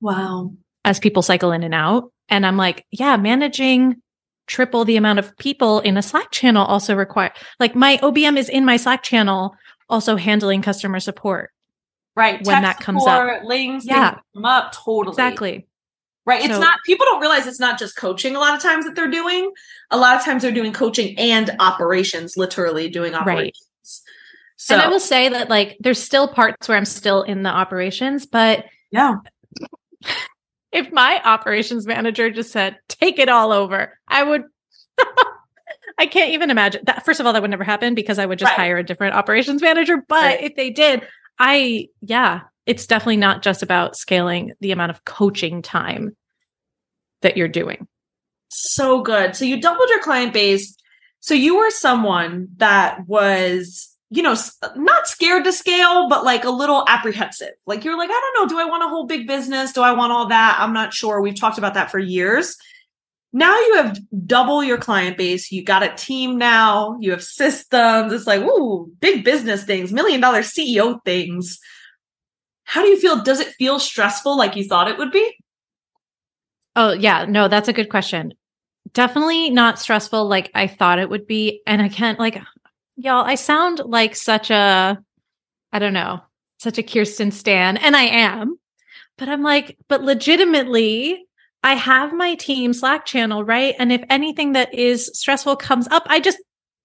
wow 0.00 0.52
as 0.84 0.98
people 0.98 1.22
cycle 1.22 1.52
in 1.52 1.62
and 1.62 1.72
out. 1.74 2.10
And 2.28 2.44
I'm 2.44 2.56
like, 2.56 2.84
yeah, 2.90 3.16
managing 3.16 4.02
triple 4.48 4.84
the 4.84 4.96
amount 4.96 5.20
of 5.20 5.34
people 5.38 5.78
in 5.80 5.96
a 5.96 6.02
Slack 6.02 6.30
channel 6.32 6.66
also 6.66 6.94
require 6.96 7.32
like 7.60 7.74
my 7.76 7.98
OBM 7.98 8.36
is 8.36 8.48
in 8.48 8.64
my 8.64 8.76
Slack 8.76 9.02
channel, 9.04 9.54
also 9.88 10.16
handling 10.16 10.60
customer 10.60 10.98
support. 10.98 11.50
Right 12.16 12.44
When 12.44 12.62
Tech 12.62 12.62
that 12.62 12.80
comes 12.80 13.06
up. 13.06 13.44
links 13.44 13.84
Yeah. 13.86 14.18
come 14.34 14.44
up 14.44 14.72
totally 14.72 15.12
Exactly. 15.12 15.66
Right. 16.26 16.42
It's 16.44 16.54
So- 16.54 16.60
not, 16.60 16.78
people 16.86 17.04
don't 17.06 17.20
realize 17.20 17.46
it's 17.46 17.60
not 17.60 17.78
just 17.78 17.96
coaching 17.96 18.34
a 18.34 18.38
lot 18.38 18.54
of 18.54 18.62
times 18.62 18.86
that 18.86 18.94
they're 18.94 19.10
doing. 19.10 19.52
A 19.90 19.98
lot 19.98 20.16
of 20.16 20.24
times 20.24 20.42
they're 20.42 20.52
doing 20.52 20.72
coaching 20.72 21.18
and 21.18 21.50
operations, 21.60 22.36
literally 22.36 22.88
doing 22.88 23.14
operations. 23.14 23.68
So, 24.56 24.74
And 24.74 24.82
I 24.82 24.88
will 24.88 25.00
say 25.00 25.28
that 25.28 25.50
like 25.50 25.76
there's 25.80 26.02
still 26.02 26.26
parts 26.26 26.66
where 26.68 26.78
I'm 26.78 26.86
still 26.86 27.22
in 27.22 27.42
the 27.42 27.50
operations, 27.50 28.24
but 28.24 28.64
yeah. 28.90 29.16
if 30.72 30.90
my 30.92 31.20
operations 31.24 31.86
manager 31.86 32.30
just 32.30 32.50
said, 32.52 32.78
take 32.88 33.18
it 33.18 33.28
all 33.28 33.52
over, 33.52 33.98
I 34.08 34.22
would. 34.22 34.44
I 35.98 36.06
can't 36.06 36.30
even 36.32 36.50
imagine 36.50 36.82
that. 36.86 37.04
First 37.04 37.20
of 37.20 37.26
all, 37.26 37.32
that 37.34 37.42
would 37.42 37.50
never 37.50 37.62
happen 37.64 37.94
because 37.94 38.18
I 38.18 38.26
would 38.26 38.38
just 38.38 38.50
Right. 38.52 38.56
hire 38.64 38.78
a 38.78 38.82
different 38.82 39.14
operations 39.14 39.60
manager. 39.62 39.98
But 40.08 40.22
Right. 40.24 40.42
if 40.42 40.56
they 40.56 40.70
did, 40.70 41.06
I, 41.38 41.88
yeah, 42.00 42.42
it's 42.66 42.86
definitely 42.86 43.16
not 43.16 43.42
just 43.42 43.62
about 43.62 43.96
scaling 43.96 44.52
the 44.60 44.72
amount 44.72 44.90
of 44.90 45.04
coaching 45.04 45.62
time 45.62 46.16
that 47.22 47.36
you're 47.36 47.48
doing. 47.48 47.86
So 48.48 49.02
good. 49.02 49.34
So 49.34 49.44
you 49.44 49.60
doubled 49.60 49.88
your 49.88 50.02
client 50.02 50.32
base. 50.32 50.76
So 51.20 51.34
you 51.34 51.56
were 51.56 51.70
someone 51.70 52.48
that 52.58 53.06
was, 53.06 53.90
you 54.10 54.22
know, 54.22 54.36
not 54.76 55.08
scared 55.08 55.44
to 55.44 55.52
scale, 55.52 56.08
but 56.08 56.24
like 56.24 56.44
a 56.44 56.50
little 56.50 56.84
apprehensive. 56.86 57.52
Like 57.66 57.84
you're 57.84 57.98
like, 57.98 58.10
I 58.10 58.12
don't 58.12 58.42
know, 58.42 58.54
do 58.54 58.60
I 58.60 58.70
want 58.70 58.84
a 58.84 58.88
whole 58.88 59.06
big 59.06 59.26
business? 59.26 59.72
Do 59.72 59.82
I 59.82 59.92
want 59.92 60.12
all 60.12 60.28
that? 60.28 60.56
I'm 60.60 60.72
not 60.72 60.94
sure. 60.94 61.20
We've 61.20 61.38
talked 61.38 61.58
about 61.58 61.74
that 61.74 61.90
for 61.90 61.98
years. 61.98 62.56
Now 63.36 63.58
you 63.58 63.74
have 63.74 63.98
double 64.26 64.62
your 64.62 64.78
client 64.78 65.18
base. 65.18 65.50
You 65.50 65.64
got 65.64 65.82
a 65.82 65.92
team 65.96 66.38
now. 66.38 66.96
You 67.00 67.10
have 67.10 67.22
systems. 67.22 68.12
It's 68.12 68.28
like, 68.28 68.40
ooh, 68.40 68.92
big 69.00 69.24
business 69.24 69.64
things, 69.64 69.92
million 69.92 70.20
dollar 70.20 70.42
CEO 70.42 71.04
things. 71.04 71.58
How 72.62 72.82
do 72.82 72.88
you 72.88 72.98
feel? 72.98 73.24
Does 73.24 73.40
it 73.40 73.48
feel 73.48 73.80
stressful 73.80 74.38
like 74.38 74.54
you 74.54 74.62
thought 74.62 74.88
it 74.88 74.98
would 74.98 75.10
be? 75.10 75.36
Oh, 76.76 76.92
yeah. 76.92 77.24
No, 77.28 77.48
that's 77.48 77.68
a 77.68 77.72
good 77.72 77.90
question. 77.90 78.34
Definitely 78.92 79.50
not 79.50 79.80
stressful 79.80 80.28
like 80.28 80.52
I 80.54 80.68
thought 80.68 81.00
it 81.00 81.10
would 81.10 81.26
be. 81.26 81.60
And 81.66 81.82
I 81.82 81.88
can't, 81.88 82.20
like, 82.20 82.40
y'all, 82.94 83.24
I 83.24 83.34
sound 83.34 83.80
like 83.84 84.14
such 84.14 84.50
a, 84.50 84.96
I 85.72 85.78
don't 85.80 85.92
know, 85.92 86.20
such 86.60 86.78
a 86.78 86.84
Kirsten 86.84 87.32
Stan, 87.32 87.78
and 87.78 87.96
I 87.96 88.04
am. 88.04 88.60
But 89.18 89.28
I'm 89.28 89.42
like, 89.42 89.76
but 89.88 90.02
legitimately, 90.02 91.26
I 91.64 91.74
have 91.74 92.12
my 92.12 92.34
team 92.34 92.74
Slack 92.74 93.06
channel, 93.06 93.42
right? 93.42 93.74
And 93.78 93.90
if 93.90 94.04
anything 94.10 94.52
that 94.52 94.72
is 94.74 95.10
stressful 95.14 95.56
comes 95.56 95.88
up, 95.88 96.04
I 96.06 96.20
just 96.20 96.38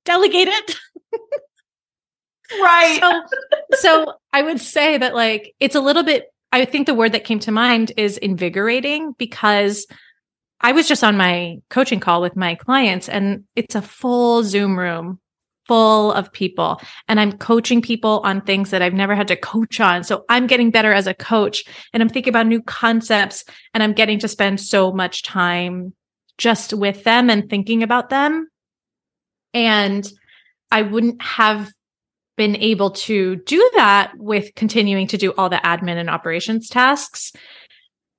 delegate 0.06 0.48
it. 0.48 0.76
Right. 2.60 3.00
so, 3.00 3.22
so 3.78 4.14
I 4.34 4.42
would 4.42 4.60
say 4.60 4.98
that 4.98 5.14
like 5.14 5.54
it's 5.60 5.76
a 5.76 5.82
little 5.82 6.02
bit. 6.02 6.34
I 6.52 6.66
think 6.66 6.88
the 6.88 6.96
word 6.96 7.12
that 7.12 7.24
came 7.24 7.38
to 7.42 7.52
mind 7.52 7.92
is 7.96 8.18
invigorating 8.18 9.14
because 9.20 9.86
I 10.60 10.72
was 10.72 10.88
just 10.88 11.04
on 11.04 11.16
my 11.16 11.58
coaching 11.70 12.00
call 12.00 12.24
with 12.24 12.36
my 12.36 12.56
clients, 12.56 13.08
and 13.08 13.44
it's 13.56 13.76
a 13.76 13.84
full 13.84 14.44
Zoom 14.44 14.80
room 14.80 15.20
full 15.70 16.12
of 16.14 16.34
people, 16.34 16.82
and 17.08 17.20
I'm 17.20 17.32
coaching 17.32 17.80
people 17.80 18.22
on 18.24 18.42
things 18.42 18.72
that 18.72 18.82
I've 18.82 18.96
never 18.96 19.14
had 19.14 19.28
to 19.28 19.36
coach 19.36 19.80
on. 19.80 20.04
So 20.04 20.26
I'm 20.28 20.48
getting 20.48 20.72
better 20.72 20.92
as 20.92 21.06
a 21.06 21.14
coach, 21.14 21.64
and 21.94 22.02
I'm 22.02 22.10
thinking 22.10 22.32
about 22.32 22.48
new 22.48 22.64
concepts, 22.64 23.46
and 23.76 23.84
I'm 23.84 23.94
getting 23.94 24.18
to 24.20 24.28
spend 24.28 24.60
so 24.60 24.92
much 24.92 25.22
time 25.22 25.94
just 26.40 26.74
with 26.74 27.04
them 27.04 27.30
and 27.30 27.48
thinking 27.48 27.84
about 27.84 28.10
them. 28.10 28.50
And 29.54 30.12
I 30.72 30.82
wouldn't 30.82 31.22
have 31.22 31.72
been 32.36 32.56
able 32.56 32.90
to 32.92 33.36
do 33.36 33.70
that 33.76 34.14
with 34.18 34.56
continuing 34.56 35.06
to 35.06 35.18
do 35.18 35.34
all 35.38 35.50
the 35.50 35.58
admin 35.58 35.98
and 35.98 36.10
operations 36.10 36.68
tasks. 36.68 37.32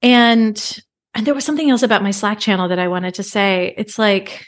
And 0.03 0.81
and 1.15 1.27
there 1.27 1.35
was 1.35 1.45
something 1.45 1.69
else 1.69 1.83
about 1.83 2.05
my 2.05 2.13
Slack 2.13 2.39
channel 2.39 2.69
that 2.69 2.79
I 2.79 2.87
wanted 2.87 3.15
to 3.15 3.25
say. 3.25 3.75
It's 3.77 3.99
like 3.99 4.47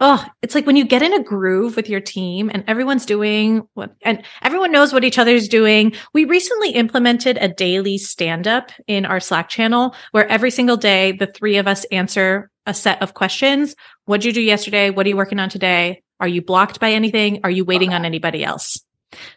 oh, 0.00 0.24
it's 0.42 0.54
like 0.54 0.66
when 0.66 0.76
you 0.76 0.84
get 0.84 1.02
in 1.02 1.14
a 1.14 1.22
groove 1.22 1.76
with 1.76 1.88
your 1.88 2.00
team 2.00 2.50
and 2.52 2.64
everyone's 2.66 3.06
doing 3.06 3.66
what 3.74 3.94
and 4.02 4.22
everyone 4.42 4.72
knows 4.72 4.92
what 4.92 5.04
each 5.04 5.18
other's 5.18 5.48
doing. 5.48 5.94
We 6.12 6.24
recently 6.24 6.70
implemented 6.70 7.38
a 7.38 7.48
daily 7.48 7.98
stand 7.98 8.46
up 8.46 8.70
in 8.86 9.06
our 9.06 9.20
Slack 9.20 9.48
channel 9.48 9.94
where 10.10 10.28
every 10.28 10.50
single 10.50 10.76
day 10.76 11.12
the 11.12 11.26
three 11.26 11.56
of 11.56 11.66
us 11.66 11.84
answer 11.86 12.50
a 12.66 12.74
set 12.74 13.00
of 13.00 13.14
questions. 13.14 13.74
What'd 14.04 14.24
you 14.24 14.32
do 14.32 14.42
yesterday? 14.42 14.90
What 14.90 15.06
are 15.06 15.08
you 15.08 15.16
working 15.16 15.38
on 15.38 15.48
today? 15.48 16.02
Are 16.20 16.28
you 16.28 16.42
blocked 16.42 16.80
by 16.80 16.92
anything? 16.92 17.40
Are 17.44 17.50
you 17.50 17.64
waiting 17.64 17.94
on 17.94 18.04
anybody 18.04 18.44
else? 18.44 18.78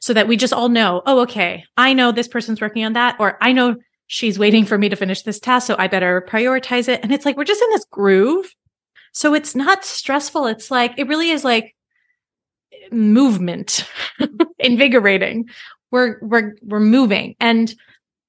So 0.01 0.13
that 0.13 0.27
we 0.27 0.35
just 0.35 0.53
all 0.53 0.69
know, 0.69 1.01
oh, 1.05 1.21
okay, 1.21 1.63
I 1.77 1.93
know 1.93 2.11
this 2.11 2.27
person's 2.27 2.59
working 2.59 2.83
on 2.83 2.93
that, 2.93 3.17
or 3.19 3.37
I 3.39 3.53
know 3.53 3.75
she's 4.07 4.39
waiting 4.39 4.65
for 4.65 4.77
me 4.77 4.89
to 4.89 4.95
finish 4.95 5.21
this 5.21 5.39
task. 5.39 5.67
So 5.67 5.75
I 5.77 5.87
better 5.87 6.25
prioritize 6.27 6.89
it. 6.89 7.01
And 7.03 7.13
it's 7.13 7.25
like, 7.25 7.37
we're 7.37 7.43
just 7.43 7.61
in 7.61 7.69
this 7.69 7.85
groove. 7.85 8.53
So 9.13 9.33
it's 9.33 9.55
not 9.55 9.85
stressful. 9.85 10.45
It's 10.47 10.71
like, 10.71 10.93
it 10.97 11.07
really 11.07 11.31
is 11.31 11.43
like 11.43 11.75
movement, 12.91 13.85
invigorating. 14.59 15.49
We're, 15.91 16.19
we're, 16.21 16.55
we're 16.61 16.79
moving. 16.79 17.35
And 17.39 17.73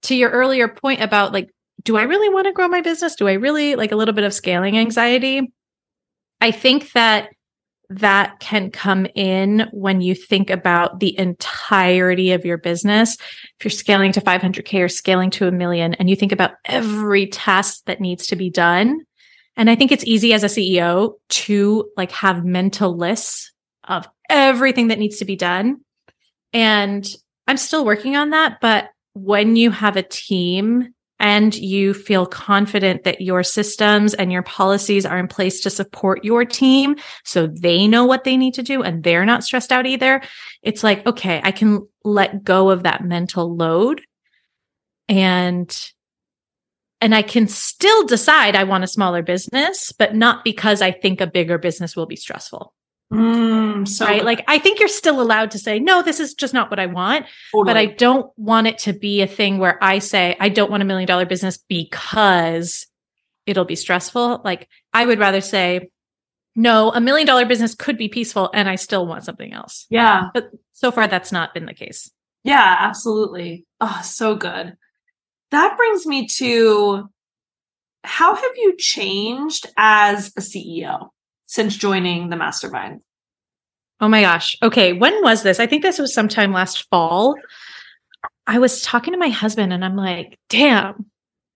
to 0.02 0.14
your 0.14 0.30
earlier 0.30 0.68
point 0.68 1.02
about 1.02 1.32
like, 1.32 1.50
do 1.82 1.96
I 1.96 2.02
really 2.02 2.32
want 2.32 2.46
to 2.46 2.52
grow 2.52 2.68
my 2.68 2.80
business? 2.80 3.14
Do 3.14 3.28
I 3.28 3.34
really 3.34 3.74
like 3.74 3.92
a 3.92 3.96
little 3.96 4.14
bit 4.14 4.24
of 4.24 4.34
scaling 4.34 4.78
anxiety? 4.78 5.52
I 6.40 6.50
think 6.50 6.92
that 6.92 7.30
that 7.90 8.38
can 8.38 8.70
come 8.70 9.06
in 9.16 9.68
when 9.72 10.00
you 10.00 10.14
think 10.14 10.48
about 10.48 11.00
the 11.00 11.18
entirety 11.18 12.30
of 12.30 12.44
your 12.44 12.56
business. 12.56 13.16
If 13.58 13.64
you're 13.64 13.70
scaling 13.70 14.12
to 14.12 14.20
500K 14.20 14.80
or 14.80 14.88
scaling 14.88 15.30
to 15.30 15.48
a 15.48 15.52
million 15.52 15.94
and 15.94 16.08
you 16.08 16.14
think 16.14 16.30
about 16.30 16.52
every 16.64 17.26
task 17.26 17.82
that 17.86 18.00
needs 18.00 18.28
to 18.28 18.36
be 18.36 18.48
done. 18.48 19.00
And 19.60 19.68
I 19.68 19.76
think 19.76 19.92
it's 19.92 20.06
easy 20.06 20.32
as 20.32 20.42
a 20.42 20.46
CEO 20.46 21.16
to 21.28 21.90
like 21.94 22.12
have 22.12 22.46
mental 22.46 22.96
lists 22.96 23.52
of 23.84 24.08
everything 24.30 24.88
that 24.88 24.98
needs 24.98 25.18
to 25.18 25.26
be 25.26 25.36
done. 25.36 25.82
And 26.54 27.06
I'm 27.46 27.58
still 27.58 27.84
working 27.84 28.16
on 28.16 28.30
that. 28.30 28.62
But 28.62 28.88
when 29.12 29.56
you 29.56 29.70
have 29.70 29.98
a 29.98 30.02
team 30.02 30.94
and 31.18 31.54
you 31.54 31.92
feel 31.92 32.24
confident 32.24 33.04
that 33.04 33.20
your 33.20 33.42
systems 33.42 34.14
and 34.14 34.32
your 34.32 34.44
policies 34.44 35.04
are 35.04 35.18
in 35.18 35.28
place 35.28 35.60
to 35.60 35.68
support 35.68 36.24
your 36.24 36.46
team 36.46 36.96
so 37.26 37.46
they 37.46 37.86
know 37.86 38.06
what 38.06 38.24
they 38.24 38.38
need 38.38 38.54
to 38.54 38.62
do 38.62 38.82
and 38.82 39.04
they're 39.04 39.26
not 39.26 39.44
stressed 39.44 39.72
out 39.72 39.84
either 39.84 40.22
it's 40.62 40.82
like 40.82 41.06
okay 41.06 41.42
i 41.44 41.50
can 41.50 41.86
let 42.04 42.42
go 42.42 42.70
of 42.70 42.84
that 42.84 43.04
mental 43.04 43.54
load 43.54 44.00
and 45.08 45.92
and 47.00 47.14
i 47.14 47.22
can 47.22 47.48
still 47.48 48.04
decide 48.06 48.56
i 48.56 48.64
want 48.64 48.84
a 48.84 48.88
smaller 48.88 49.22
business 49.22 49.92
but 49.92 50.14
not 50.14 50.44
because 50.44 50.82
i 50.82 50.90
think 50.90 51.20
a 51.20 51.26
bigger 51.26 51.58
business 51.58 51.96
will 51.96 52.06
be 52.06 52.16
stressful 52.16 52.74
Mm, 53.12 53.88
so 53.88 54.06
right? 54.06 54.24
Like 54.24 54.44
I 54.46 54.58
think 54.58 54.78
you're 54.78 54.88
still 54.88 55.20
allowed 55.20 55.50
to 55.52 55.58
say, 55.58 55.80
no, 55.80 56.02
this 56.02 56.20
is 56.20 56.34
just 56.34 56.54
not 56.54 56.70
what 56.70 56.78
I 56.78 56.86
want. 56.86 57.26
But 57.52 57.76
I 57.76 57.86
don't 57.86 58.30
want 58.36 58.68
it 58.68 58.78
to 58.78 58.92
be 58.92 59.20
a 59.20 59.26
thing 59.26 59.58
where 59.58 59.82
I 59.82 59.98
say, 59.98 60.36
I 60.38 60.48
don't 60.48 60.70
want 60.70 60.82
a 60.82 60.86
million 60.86 61.08
dollar 61.08 61.26
business 61.26 61.58
because 61.58 62.86
it'll 63.46 63.64
be 63.64 63.74
stressful. 63.74 64.42
Like 64.44 64.68
I 64.92 65.06
would 65.06 65.18
rather 65.18 65.40
say, 65.40 65.90
no, 66.54 66.92
a 66.92 67.00
million 67.00 67.26
dollar 67.26 67.46
business 67.46 67.74
could 67.74 67.98
be 67.98 68.08
peaceful 68.08 68.50
and 68.54 68.68
I 68.68 68.76
still 68.76 69.06
want 69.06 69.24
something 69.24 69.52
else. 69.52 69.86
yeah. 69.90 70.28
But 70.32 70.50
so 70.72 70.90
far 70.92 71.08
that's 71.08 71.32
not 71.32 71.52
been 71.52 71.66
the 71.66 71.74
case. 71.74 72.10
Yeah, 72.44 72.76
absolutely. 72.78 73.66
Oh, 73.80 74.00
so 74.04 74.34
good. 74.34 74.76
That 75.50 75.76
brings 75.76 76.06
me 76.06 76.26
to 76.26 77.10
how 78.04 78.34
have 78.34 78.52
you 78.56 78.76
changed 78.76 79.66
as 79.76 80.28
a 80.36 80.40
CEO 80.40 81.10
since 81.44 81.76
joining 81.76 82.30
the 82.30 82.36
mastermind? 82.36 83.02
Oh 84.00 84.08
my 84.08 84.22
gosh. 84.22 84.56
Okay. 84.62 84.92
When 84.92 85.22
was 85.22 85.42
this? 85.42 85.60
I 85.60 85.66
think 85.66 85.82
this 85.82 85.98
was 85.98 86.14
sometime 86.14 86.52
last 86.52 86.88
fall. 86.88 87.34
I 88.46 88.58
was 88.58 88.82
talking 88.82 89.12
to 89.12 89.18
my 89.18 89.28
husband 89.28 89.72
and 89.72 89.84
I'm 89.84 89.96
like, 89.96 90.38
damn, 90.48 91.06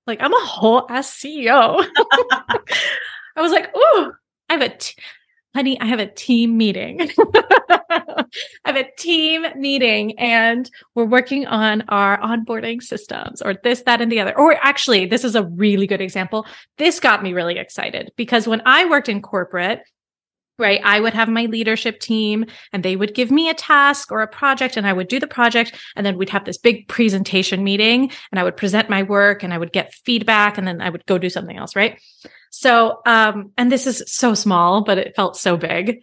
like 0.06 0.20
I'm 0.20 0.34
a 0.34 0.44
whole 0.44 0.86
ass 0.90 1.10
CEO. 1.10 1.84
I 3.36 3.40
was 3.40 3.52
like, 3.52 3.70
oh, 3.74 4.12
I 4.48 4.54
have 4.54 4.62
a, 4.62 4.68
t- 4.68 4.94
honey, 5.54 5.80
I 5.80 5.86
have 5.86 6.00
a 6.00 6.06
team 6.06 6.56
meeting. 6.56 7.08
I 7.90 8.24
have 8.64 8.76
a 8.76 8.90
team 8.96 9.46
meeting 9.56 10.18
and 10.18 10.68
we're 10.94 11.04
working 11.04 11.46
on 11.46 11.82
our 11.88 12.18
onboarding 12.20 12.82
systems 12.82 13.40
or 13.40 13.54
this, 13.62 13.82
that, 13.82 14.00
and 14.00 14.10
the 14.10 14.20
other. 14.20 14.36
Or 14.36 14.56
actually, 14.62 15.06
this 15.06 15.24
is 15.24 15.36
a 15.36 15.44
really 15.44 15.86
good 15.86 16.00
example. 16.00 16.46
This 16.78 16.98
got 16.98 17.22
me 17.22 17.32
really 17.32 17.58
excited 17.58 18.10
because 18.16 18.48
when 18.48 18.62
I 18.66 18.86
worked 18.86 19.08
in 19.08 19.22
corporate, 19.22 19.82
right, 20.58 20.80
I 20.84 21.00
would 21.00 21.14
have 21.14 21.28
my 21.28 21.46
leadership 21.46 22.00
team 22.00 22.46
and 22.72 22.82
they 22.82 22.96
would 22.96 23.14
give 23.14 23.30
me 23.30 23.48
a 23.48 23.54
task 23.54 24.12
or 24.12 24.22
a 24.22 24.28
project 24.28 24.76
and 24.76 24.86
I 24.86 24.92
would 24.92 25.08
do 25.08 25.18
the 25.18 25.26
project. 25.26 25.74
And 25.96 26.06
then 26.06 26.16
we'd 26.16 26.30
have 26.30 26.44
this 26.44 26.58
big 26.58 26.88
presentation 26.88 27.64
meeting 27.64 28.10
and 28.30 28.38
I 28.38 28.44
would 28.44 28.56
present 28.56 28.88
my 28.88 29.02
work 29.02 29.42
and 29.42 29.52
I 29.52 29.58
would 29.58 29.72
get 29.72 29.94
feedback 29.94 30.58
and 30.58 30.66
then 30.66 30.80
I 30.80 30.90
would 30.90 31.06
go 31.06 31.18
do 31.18 31.30
something 31.30 31.56
else. 31.56 31.74
Right. 31.74 32.00
So, 32.50 33.00
um, 33.04 33.50
and 33.58 33.70
this 33.72 33.86
is 33.86 34.04
so 34.06 34.34
small, 34.34 34.84
but 34.84 34.98
it 34.98 35.16
felt 35.16 35.36
so 35.36 35.56
big. 35.56 36.02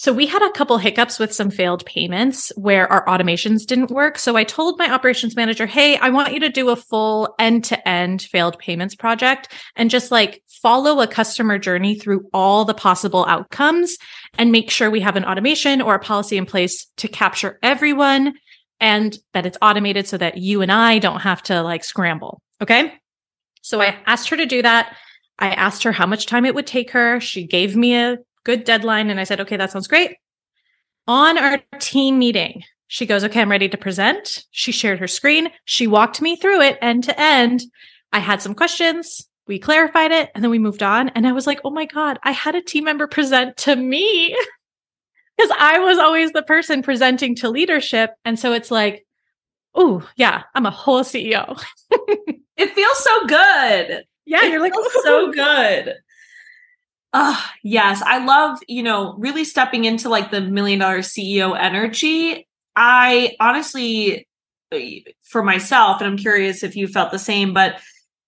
So 0.00 0.14
we 0.14 0.24
had 0.24 0.40
a 0.40 0.50
couple 0.52 0.78
hiccups 0.78 1.18
with 1.18 1.30
some 1.30 1.50
failed 1.50 1.84
payments 1.84 2.50
where 2.56 2.90
our 2.90 3.04
automations 3.04 3.66
didn't 3.66 3.90
work. 3.90 4.18
So 4.18 4.34
I 4.34 4.44
told 4.44 4.78
my 4.78 4.90
operations 4.90 5.36
manager, 5.36 5.66
Hey, 5.66 5.98
I 5.98 6.08
want 6.08 6.32
you 6.32 6.40
to 6.40 6.48
do 6.48 6.70
a 6.70 6.76
full 6.76 7.34
end 7.38 7.64
to 7.64 7.86
end 7.86 8.22
failed 8.22 8.58
payments 8.58 8.94
project 8.94 9.52
and 9.76 9.90
just 9.90 10.10
like 10.10 10.42
follow 10.48 11.02
a 11.02 11.06
customer 11.06 11.58
journey 11.58 11.96
through 11.96 12.26
all 12.32 12.64
the 12.64 12.72
possible 12.72 13.26
outcomes 13.26 13.98
and 14.38 14.50
make 14.50 14.70
sure 14.70 14.90
we 14.90 15.02
have 15.02 15.16
an 15.16 15.26
automation 15.26 15.82
or 15.82 15.96
a 15.96 16.00
policy 16.02 16.38
in 16.38 16.46
place 16.46 16.86
to 16.96 17.06
capture 17.06 17.58
everyone 17.62 18.32
and 18.80 19.18
that 19.34 19.44
it's 19.44 19.58
automated 19.60 20.08
so 20.08 20.16
that 20.16 20.38
you 20.38 20.62
and 20.62 20.72
I 20.72 20.98
don't 20.98 21.20
have 21.20 21.42
to 21.42 21.60
like 21.60 21.84
scramble. 21.84 22.40
Okay. 22.62 22.94
So 23.60 23.82
I 23.82 23.98
asked 24.06 24.30
her 24.30 24.38
to 24.38 24.46
do 24.46 24.62
that. 24.62 24.96
I 25.38 25.50
asked 25.50 25.82
her 25.82 25.92
how 25.92 26.06
much 26.06 26.24
time 26.24 26.46
it 26.46 26.54
would 26.54 26.66
take 26.66 26.90
her. 26.92 27.20
She 27.20 27.46
gave 27.46 27.76
me 27.76 27.96
a 27.96 28.16
good 28.44 28.64
deadline 28.64 29.10
and 29.10 29.20
I 29.20 29.24
said, 29.24 29.40
okay, 29.40 29.56
that 29.56 29.70
sounds 29.70 29.88
great. 29.88 30.16
On 31.06 31.38
our 31.38 31.58
team 31.78 32.18
meeting, 32.18 32.62
she 32.86 33.06
goes, 33.06 33.24
okay, 33.24 33.40
I'm 33.40 33.50
ready 33.50 33.68
to 33.68 33.78
present. 33.78 34.44
She 34.50 34.72
shared 34.72 34.98
her 34.98 35.08
screen. 35.08 35.50
She 35.64 35.86
walked 35.86 36.20
me 36.20 36.36
through 36.36 36.62
it 36.62 36.78
end 36.80 37.04
to 37.04 37.20
end. 37.20 37.62
I 38.12 38.18
had 38.18 38.42
some 38.42 38.54
questions. 38.54 39.26
We 39.46 39.58
clarified 39.58 40.12
it 40.12 40.30
and 40.34 40.44
then 40.44 40.50
we 40.50 40.58
moved 40.58 40.82
on. 40.82 41.08
And 41.10 41.26
I 41.26 41.32
was 41.32 41.46
like, 41.46 41.60
oh 41.64 41.70
my 41.70 41.86
God, 41.86 42.18
I 42.22 42.32
had 42.32 42.54
a 42.54 42.62
team 42.62 42.84
member 42.84 43.06
present 43.06 43.56
to 43.58 43.76
me 43.76 44.36
because 45.36 45.50
I 45.58 45.78
was 45.78 45.98
always 45.98 46.32
the 46.32 46.42
person 46.42 46.82
presenting 46.82 47.34
to 47.36 47.48
leadership. 47.48 48.10
And 48.24 48.38
so 48.38 48.52
it's 48.52 48.70
like, 48.70 49.06
oh, 49.74 50.08
yeah, 50.16 50.42
I'm 50.54 50.66
a 50.66 50.70
whole 50.70 51.02
CEO. 51.02 51.60
It 52.60 52.74
feels 52.74 53.02
so 53.02 53.26
good. 53.26 54.04
Yeah, 54.26 54.44
It 54.44 54.52
you're 54.52 54.60
like, 54.60 54.74
so 55.02 55.32
good. 55.32 55.94
Ah, 57.12 57.52
yes. 57.64 58.02
I 58.02 58.24
love, 58.24 58.58
you 58.68 58.82
know, 58.82 59.14
really 59.18 59.44
stepping 59.44 59.84
into 59.84 60.08
like 60.08 60.30
the 60.30 60.40
million 60.40 60.78
dollar 60.78 61.00
CEO 61.00 61.58
energy. 61.58 62.46
I 62.76 63.36
honestly, 63.40 64.28
for 65.22 65.42
myself, 65.42 66.00
and 66.00 66.08
I'm 66.08 66.16
curious 66.16 66.62
if 66.62 66.76
you 66.76 66.86
felt 66.86 67.10
the 67.10 67.18
same, 67.18 67.52
but 67.52 67.80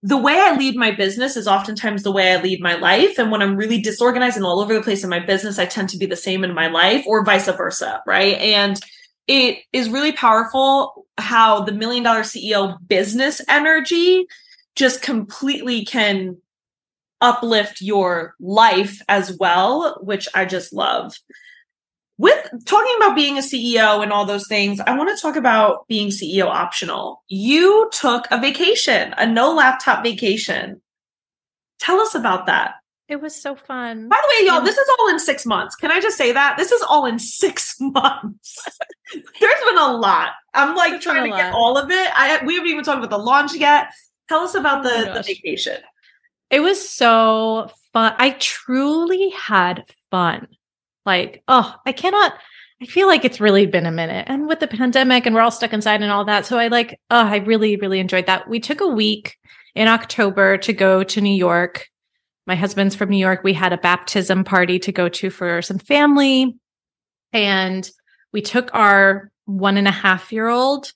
the 0.03 0.19
way 0.19 0.35
I 0.35 0.57
lead 0.57 0.75
my 0.75 0.91
business 0.91 1.37
is 1.37 1.47
oftentimes 1.47 2.03
the 2.03 2.11
way 2.11 2.33
I 2.33 2.43
lead 2.43 2.61
my 2.61 2.75
life. 2.75 3.19
And 3.19 3.31
when 3.31 3.41
I'm 3.41 3.57
really 3.57 3.81
disorganized 3.81 4.37
and 4.37 4.45
all 4.45 4.61
over 4.61 4.75
the 4.75 4.83
place 4.83 5.05
in 5.05 5.11
my 5.11 5.21
business, 5.21 5.61
I 5.61 5.67
tend 5.67 5.89
to 5.91 5.99
be 5.99 6.07
the 6.07 6.17
same 6.17 6.43
in 6.43 6.53
my 6.53 6.67
life 6.67 7.05
or 7.07 7.25
vice 7.25 7.47
versa. 7.47 8.03
Right. 8.05 8.37
And 8.39 8.81
it 9.29 9.59
is 9.73 9.89
really 9.89 10.11
powerful 10.11 11.07
how 11.19 11.63
the 11.63 11.73
million 11.73 12.03
dollar 12.03 12.23
CEO 12.23 12.77
business 12.89 13.41
energy 13.49 14.27
just 14.75 15.03
completely 15.03 15.85
can 15.85 16.37
uplift 17.23 17.81
your 17.81 18.35
life 18.41 19.01
as 19.09 19.37
well, 19.39 19.99
which 20.03 20.29
I 20.35 20.45
just 20.45 20.73
love. 20.73 21.15
With 22.19 22.47
talking 22.67 22.95
about 22.99 23.17
being 23.17 23.39
a 23.39 23.41
CEO 23.41 24.03
and 24.03 24.13
all 24.13 24.27
those 24.27 24.47
things, 24.47 24.81
I 24.81 24.97
want 24.97 25.17
to 25.17 25.21
talk 25.21 25.37
about 25.37 25.89
being 25.89 26.09
CEO 26.09 26.45
optional. 26.47 27.23
You 27.29 27.89
took 27.93 28.27
a 28.31 28.39
vacation, 28.39 29.15
a 29.17 29.27
no 29.27 29.55
laptop 29.55 30.05
vacation. 30.05 30.83
Tell 31.81 31.99
us 32.01 32.15
about 32.15 32.47
that. 32.47 32.75
it 33.09 33.21
was 33.21 33.35
so 33.35 33.57
fun. 33.57 34.09
By 34.09 34.21
the 34.23 34.29
way, 34.29 34.47
y'all, 34.47 34.63
this 34.63 34.77
is 34.79 34.89
all 34.99 35.09
in 35.09 35.19
six 35.19 35.45
months. 35.45 35.75
Can 35.75 35.91
I 35.91 36.01
just 36.01 36.17
say 36.17 36.33
that? 36.33 36.57
This 36.57 36.71
is 36.71 36.83
all 36.83 37.07
in 37.07 37.19
six 37.19 37.77
months. 37.81 38.59
There's 39.13 39.65
been 39.65 39.79
a 39.79 39.93
lot. 39.97 40.31
I'm 40.55 40.77
like 40.77 41.01
trying 41.01 41.29
to 41.29 41.35
a 41.35 41.37
get 41.37 41.55
all 41.55 41.77
of 41.77 41.91
it. 41.91 42.11
I 42.15 42.41
we 42.45 42.55
haven't 42.55 42.71
even 42.71 42.85
talked 42.85 42.99
about 42.99 43.11
the 43.11 43.19
launch 43.19 43.55
yet. 43.55 43.89
Tell 44.29 44.41
us 44.41 44.55
about 44.55 44.87
Oh 44.87 45.05
the, 45.05 45.13
the 45.15 45.23
vacation. 45.23 45.79
It 46.53 46.61
was 46.61 46.87
so 46.87 47.71
fun. 47.95 48.15
I 48.19 48.37
truly 48.39 49.31
had 49.31 49.85
fun. 50.11 50.47
Like, 51.07 51.43
oh, 51.49 51.75
I 51.87 51.93
cannot. 51.93 52.35
I 52.81 52.85
feel 52.85 53.07
like 53.07 53.25
it's 53.25 53.41
really 53.41 53.65
been 53.65 53.87
a 53.87 53.91
minute. 53.91 54.27
And 54.29 54.47
with 54.47 54.61
the 54.61 54.69
pandemic 54.69 55.25
and 55.25 55.35
we're 55.35 55.41
all 55.41 55.51
stuck 55.51 55.73
inside 55.73 56.03
and 56.03 56.13
all 56.13 56.27
that. 56.27 56.45
So 56.45 56.59
I 56.59 56.69
like, 56.69 57.01
oh, 57.11 57.25
I 57.25 57.39
really, 57.39 57.77
really 57.77 58.01
enjoyed 58.01 58.27
that. 58.27 58.49
We 58.49 58.61
took 58.61 58.83
a 58.83 58.87
week 58.87 59.37
in 59.75 59.89
October 59.89 60.59
to 60.59 60.73
go 60.75 61.03
to 61.03 61.21
New 61.23 61.35
York. 61.35 61.89
My 62.47 62.55
husband's 62.55 62.95
from 62.95 63.09
New 63.09 63.17
York. 63.17 63.41
We 63.43 63.55
had 63.55 63.73
a 63.73 63.79
baptism 63.79 64.45
party 64.45 64.79
to 64.81 64.93
go 64.93 65.09
to 65.09 65.31
for 65.31 65.63
some 65.63 65.79
family. 65.79 66.59
And 67.33 67.91
we 68.33 68.43
took 68.43 68.75
our 68.75 69.31
one 69.47 69.79
and 69.79 69.89
a 69.89 69.93
half 69.93 70.33
year 70.33 70.49
old. 70.49 70.93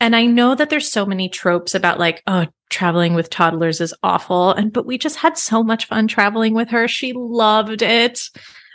And 0.00 0.16
I 0.16 0.24
know 0.24 0.54
that 0.54 0.70
there's 0.70 0.90
so 0.90 1.04
many 1.04 1.28
tropes 1.28 1.74
about 1.74 1.98
like, 1.98 2.22
oh, 2.26 2.46
traveling 2.70 3.14
with 3.14 3.28
toddlers 3.28 3.80
is 3.80 3.94
awful. 4.02 4.52
And, 4.52 4.72
but 4.72 4.86
we 4.86 4.96
just 4.96 5.16
had 5.16 5.36
so 5.36 5.62
much 5.62 5.86
fun 5.86 6.08
traveling 6.08 6.54
with 6.54 6.70
her. 6.70 6.88
She 6.88 7.12
loved 7.12 7.82
it. 7.82 8.22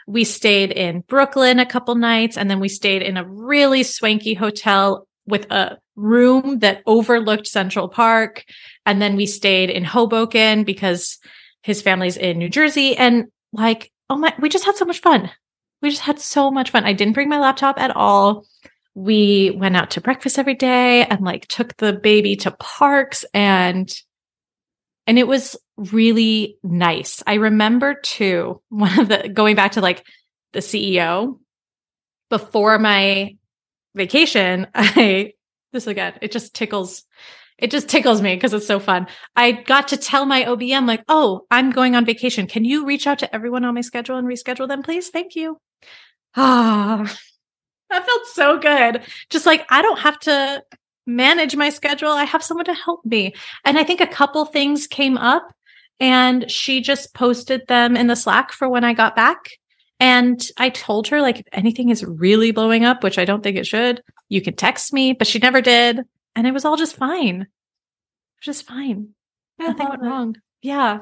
We 0.07 0.23
stayed 0.23 0.71
in 0.71 1.01
Brooklyn 1.07 1.59
a 1.59 1.65
couple 1.65 1.95
nights 1.95 2.37
and 2.37 2.49
then 2.49 2.59
we 2.59 2.69
stayed 2.69 3.01
in 3.01 3.17
a 3.17 3.27
really 3.27 3.81
swanky 3.81 4.35
hotel 4.35 5.07
with 5.25 5.49
a 5.51 5.79
room 5.95 6.59
that 6.59 6.83
overlooked 6.85 7.47
Central 7.47 7.89
Park. 7.89 8.45
And 8.85 9.01
then 9.01 9.15
we 9.15 9.25
stayed 9.25 9.71
in 9.71 9.83
Hoboken 9.83 10.63
because 10.63 11.17
his 11.63 11.81
family's 11.81 12.17
in 12.17 12.37
New 12.37 12.49
Jersey. 12.49 12.95
And 12.95 13.25
like, 13.51 13.91
oh 14.09 14.17
my, 14.17 14.35
we 14.39 14.49
just 14.49 14.65
had 14.65 14.75
so 14.75 14.85
much 14.85 14.99
fun. 14.99 15.31
We 15.81 15.89
just 15.89 16.03
had 16.03 16.19
so 16.19 16.51
much 16.51 16.69
fun. 16.69 16.83
I 16.83 16.93
didn't 16.93 17.13
bring 17.13 17.29
my 17.29 17.39
laptop 17.39 17.79
at 17.79 17.95
all. 17.95 18.45
We 18.95 19.51
went 19.51 19.75
out 19.75 19.91
to 19.91 20.01
breakfast 20.01 20.39
every 20.39 20.55
day 20.55 21.05
and 21.05 21.21
like 21.21 21.47
took 21.47 21.75
the 21.77 21.93
baby 21.93 22.37
to 22.37 22.51
parks 22.51 23.25
and 23.33 23.93
and 25.07 25.19
it 25.19 25.27
was 25.27 25.55
really 25.77 26.57
nice. 26.63 27.21
I 27.27 27.35
remember 27.35 27.93
too, 27.93 28.61
one 28.69 28.99
of 28.99 29.09
the 29.09 29.29
going 29.29 29.55
back 29.55 29.73
to 29.73 29.81
like 29.81 30.05
the 30.53 30.59
CEO 30.59 31.39
before 32.29 32.79
my 32.79 33.35
vacation, 33.93 34.67
I 34.75 35.33
this 35.73 35.87
again, 35.87 36.13
it 36.21 36.31
just 36.31 36.55
tickles 36.55 37.03
it 37.57 37.71
just 37.71 37.87
tickles 37.87 38.21
me 38.21 38.35
because 38.35 38.53
it's 38.53 38.67
so 38.67 38.79
fun. 38.79 39.07
I 39.35 39.53
got 39.53 39.89
to 39.89 39.97
tell 39.97 40.25
my 40.25 40.43
OBM 40.43 40.87
like, 40.87 41.03
"Oh, 41.07 41.45
I'm 41.49 41.71
going 41.71 41.95
on 41.95 42.05
vacation. 42.05 42.47
Can 42.47 42.65
you 42.65 42.85
reach 42.85 43.07
out 43.07 43.19
to 43.19 43.33
everyone 43.33 43.63
on 43.63 43.75
my 43.75 43.81
schedule 43.81 44.17
and 44.17 44.27
reschedule 44.27 44.67
them, 44.67 44.83
please? 44.83 45.09
Thank 45.09 45.35
you." 45.35 45.57
Ah. 46.35 47.13
That 47.89 48.05
felt 48.05 48.27
so 48.27 48.57
good. 48.59 49.01
Just 49.29 49.45
like 49.45 49.65
I 49.69 49.81
don't 49.81 49.99
have 49.99 50.19
to 50.21 50.63
manage 51.07 51.55
my 51.55 51.69
schedule. 51.69 52.09
I 52.09 52.23
have 52.23 52.43
someone 52.43 52.65
to 52.65 52.73
help 52.73 53.05
me. 53.05 53.33
And 53.63 53.77
I 53.77 53.83
think 53.83 54.01
a 54.01 54.07
couple 54.07 54.45
things 54.45 54.87
came 54.87 55.17
up 55.17 55.53
and 55.99 56.49
she 56.49 56.81
just 56.81 57.13
posted 57.13 57.67
them 57.67 57.95
in 57.95 58.07
the 58.07 58.15
Slack 58.15 58.51
for 58.51 58.67
when 58.67 58.83
I 58.83 58.93
got 58.93 59.15
back. 59.15 59.51
And 59.99 60.45
I 60.57 60.69
told 60.69 61.07
her, 61.07 61.21
like, 61.21 61.39
if 61.39 61.45
anything 61.53 61.89
is 61.89 62.03
really 62.03 62.51
blowing 62.51 62.83
up, 62.83 63.01
which 63.01 63.17
I 63.17 63.23
don't 63.23 63.41
think 63.41 63.55
it 63.55 63.65
should, 63.65 64.01
you 64.27 64.41
can 64.41 64.55
text 64.55 64.91
me, 64.91 65.13
but 65.13 65.27
she 65.27 65.39
never 65.39 65.61
did. 65.61 66.01
And 66.35 66.45
it 66.45 66.51
was 66.51 66.65
all 66.65 66.75
just 66.75 66.97
fine. 66.97 67.47
Just 68.41 68.67
fine. 68.67 69.09
Nothing 69.57 69.87
went 69.87 70.03
it. 70.03 70.05
wrong. 70.05 70.35
Yeah. 70.61 70.99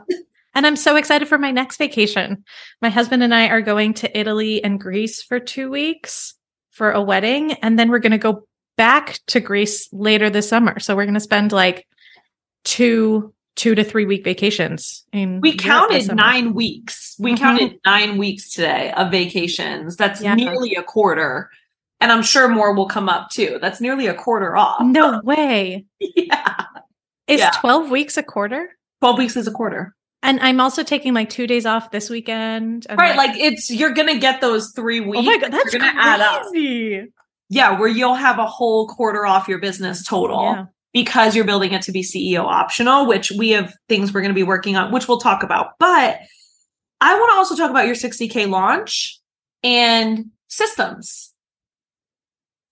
And 0.54 0.68
I'm 0.68 0.76
so 0.76 0.96
excited 0.96 1.28
for 1.28 1.40
my 1.40 1.50
next 1.50 1.78
vacation. 1.78 2.44
My 2.84 2.90
husband 2.90 3.24
and 3.24 3.34
I 3.34 3.48
are 3.48 3.62
going 3.62 3.96
to 3.96 4.18
Italy 4.18 4.64
and 4.64 4.80
Greece 4.80 5.24
for 5.24 5.40
two 5.40 5.72
weeks 5.72 6.36
for 6.74 6.92
a 6.92 7.02
wedding. 7.02 7.54
And 7.54 7.80
then 7.80 7.90
we're 7.90 8.00
going 8.00 8.12
to 8.12 8.18
go 8.18 8.46
back 8.76 9.20
to 9.28 9.40
Greece 9.40 9.88
later 9.94 10.30
this 10.30 10.50
summer. 10.50 10.80
So 10.80 10.96
we're 10.96 11.06
going 11.06 11.14
to 11.14 11.20
spend 11.20 11.52
like 11.52 11.88
two, 12.64 13.34
two 13.56 13.76
to 13.76 13.84
three 13.84 14.06
week 14.06 14.24
vacations. 14.24 15.06
In 15.14 15.40
we 15.40 15.56
counted 15.56 16.14
nine 16.14 16.54
weeks. 16.54 17.16
We 17.20 17.34
mm-hmm. 17.34 17.44
counted 17.44 17.80
nine 17.86 18.18
weeks 18.18 18.52
today 18.52 18.92
of 18.94 19.12
vacations. 19.12 19.96
That's 19.96 20.22
yeah. 20.22 20.34
nearly 20.36 20.76
a 20.76 20.84
quarter. 20.84 21.50
And 22.02 22.12
I'm 22.12 22.24
sure 22.24 22.50
more 22.50 22.74
will 22.74 22.88
come 22.88 23.08
up 23.08 23.30
too. 23.30 23.60
That's 23.62 23.80
nearly 23.80 24.08
a 24.08 24.14
quarter 24.14 24.58
off. 24.58 24.82
No 24.82 25.22
way. 25.24 25.86
yeah. 26.00 26.66
Is 27.28 27.40
yeah. 27.40 27.52
12 27.62 27.90
weeks 27.90 28.18
a 28.18 28.24
quarter? 28.24 28.76
12 29.02 29.18
weeks 29.18 29.38
is 29.38 29.48
a 29.48 29.52
quarter. 29.52 29.96
And 30.24 30.40
I'm 30.40 30.60
also 30.62 30.84
taking 30.84 31.14
like 31.14 31.30
two 31.30 31.46
days 31.46 31.66
off 31.66 31.92
this 31.92 32.10
weekend. 32.10 32.88
right. 32.90 33.16
Like, 33.16 33.32
like, 33.32 33.40
it's, 33.40 33.70
you're 33.70 33.94
going 33.94 34.08
to 34.08 34.18
get 34.18 34.42
those 34.42 34.72
three 34.74 35.02
weeks. 35.02 35.20
Oh 35.20 35.22
my 35.22 35.38
God. 35.38 35.52
That's 35.52 35.76
going 35.76 35.82
to 35.82 36.02
add 36.02 36.22
up. 36.22 36.46
Yeah. 37.50 37.78
Where 37.80 37.90
you'll 37.90 38.16
have 38.16 38.40
a 38.40 38.48
whole 38.48 38.88
quarter 38.88 39.26
off 39.26 39.48
your 39.48 39.60
business 39.60 40.06
total. 40.06 40.44
Yeah. 40.44 40.66
Because 40.94 41.36
you're 41.36 41.46
building 41.46 41.74
it 41.74 41.82
to 41.84 41.92
be 41.92 42.04
CEO 42.04 42.44
optional, 42.44 43.08
which 43.08 43.32
we 43.32 43.50
have 43.50 43.74
things 43.90 44.14
we're 44.14 44.22
going 44.22 44.30
to 44.30 44.36
be 44.36 44.44
working 44.44 44.76
on, 44.76 44.92
which 44.92 45.08
we'll 45.08 45.20
talk 45.20 45.42
about. 45.42 45.72
But 45.80 46.20
I 47.02 47.16
want 47.16 47.32
to 47.32 47.36
also 47.36 47.56
talk 47.56 47.72
about 47.72 47.88
your 47.88 47.96
60K 47.96 48.48
launch 48.48 49.20
and 49.64 50.28
systems 50.48 51.34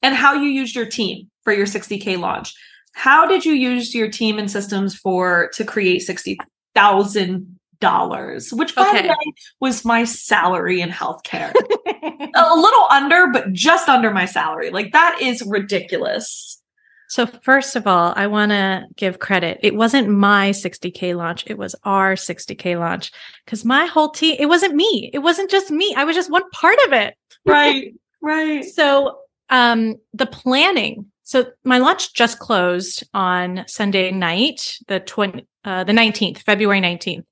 and 0.04 0.16
how 0.16 0.36
you 0.36 0.50
used 0.50 0.76
your 0.76 0.86
team 0.86 1.30
for 1.44 1.52
your 1.52 1.66
60K 1.66 2.20
launch. 2.20 2.54
How 2.94 3.26
did 3.26 3.44
you 3.44 3.54
use 3.54 3.96
your 3.96 4.10
team 4.10 4.38
and 4.38 4.50
systems 4.52 4.96
for 4.96 5.50
to 5.54 5.64
create 5.64 6.00
sixty 6.02 6.38
thousand 6.74 7.60
dollars, 7.80 8.54
which 8.54 8.76
by 8.76 8.88
okay. 8.90 9.02
the 9.02 9.08
way 9.10 9.34
was 9.60 9.84
my 9.84 10.06
salary 10.06 10.82
in 10.82 10.90
healthcare. 10.90 11.52
a 12.36 12.56
little 12.56 12.88
under, 12.90 13.28
but 13.28 13.52
just 13.52 13.90
under 13.90 14.12
my 14.12 14.26
salary. 14.26 14.70
Like 14.70 14.94
that 14.94 15.20
is 15.22 15.42
ridiculous. 15.42 16.62
So 17.10 17.26
first 17.26 17.76
of 17.76 17.88
all, 17.88 18.14
I 18.16 18.28
want 18.28 18.52
to 18.52 18.86
give 18.96 19.20
credit. 19.20 19.60
It 19.62 19.76
wasn't 19.76 20.08
my 20.08 20.52
60k 20.52 21.18
launch. 21.18 21.44
It 21.46 21.58
was 21.58 21.76
our 21.84 22.14
60k 22.14 22.80
launch 22.80 23.12
because 23.44 23.66
my 23.66 23.86
whole 23.86 24.10
team, 24.10 24.38
it 24.40 24.46
wasn't 24.46 24.76
me. 24.76 25.10
It 25.14 25.20
wasn't 25.20 25.52
just 25.52 25.72
me. 25.72 25.94
I 25.98 26.06
was 26.06 26.16
just 26.16 26.32
one 26.32 26.50
part 26.52 26.78
of 26.88 26.94
it. 26.94 27.16
Right. 27.46 27.94
right. 28.22 28.64
So, 28.64 29.18
um, 29.50 29.96
the 30.14 30.26
planning 30.26 31.12
so 31.32 31.46
my 31.64 31.78
launch 31.78 32.14
just 32.14 32.40
closed 32.40 33.08
on 33.14 33.64
Sunday 33.66 34.12
night, 34.12 34.78
the 34.90 35.00
20, 35.00 35.48
uh, 35.64 35.84
the 35.84 35.94
19th, 35.94 36.40
February 36.40 36.82
19th. 36.82 37.24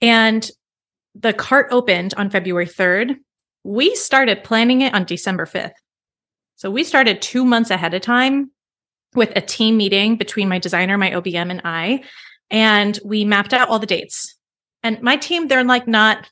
And 0.00 0.50
the 1.14 1.32
cart 1.32 1.68
opened 1.70 2.14
on 2.16 2.30
February 2.30 2.66
3rd. 2.66 3.16
We 3.64 3.94
started 3.94 4.44
planning 4.44 4.82
it 4.82 4.94
on 4.94 5.04
December 5.04 5.46
5th. 5.46 5.72
So 6.56 6.70
we 6.70 6.84
started 6.84 7.22
two 7.22 7.44
months 7.44 7.70
ahead 7.70 7.94
of 7.94 8.02
time 8.02 8.50
with 9.14 9.32
a 9.36 9.40
team 9.40 9.76
meeting 9.76 10.16
between 10.16 10.48
my 10.48 10.58
designer, 10.58 10.98
my 10.98 11.10
OBM, 11.10 11.50
and 11.50 11.60
I. 11.64 12.02
And 12.50 12.98
we 13.04 13.24
mapped 13.24 13.52
out 13.52 13.68
all 13.68 13.78
the 13.78 13.86
dates. 13.86 14.36
And 14.82 15.00
my 15.02 15.16
team, 15.16 15.48
they're 15.48 15.64
like 15.64 15.88
not 15.88 16.28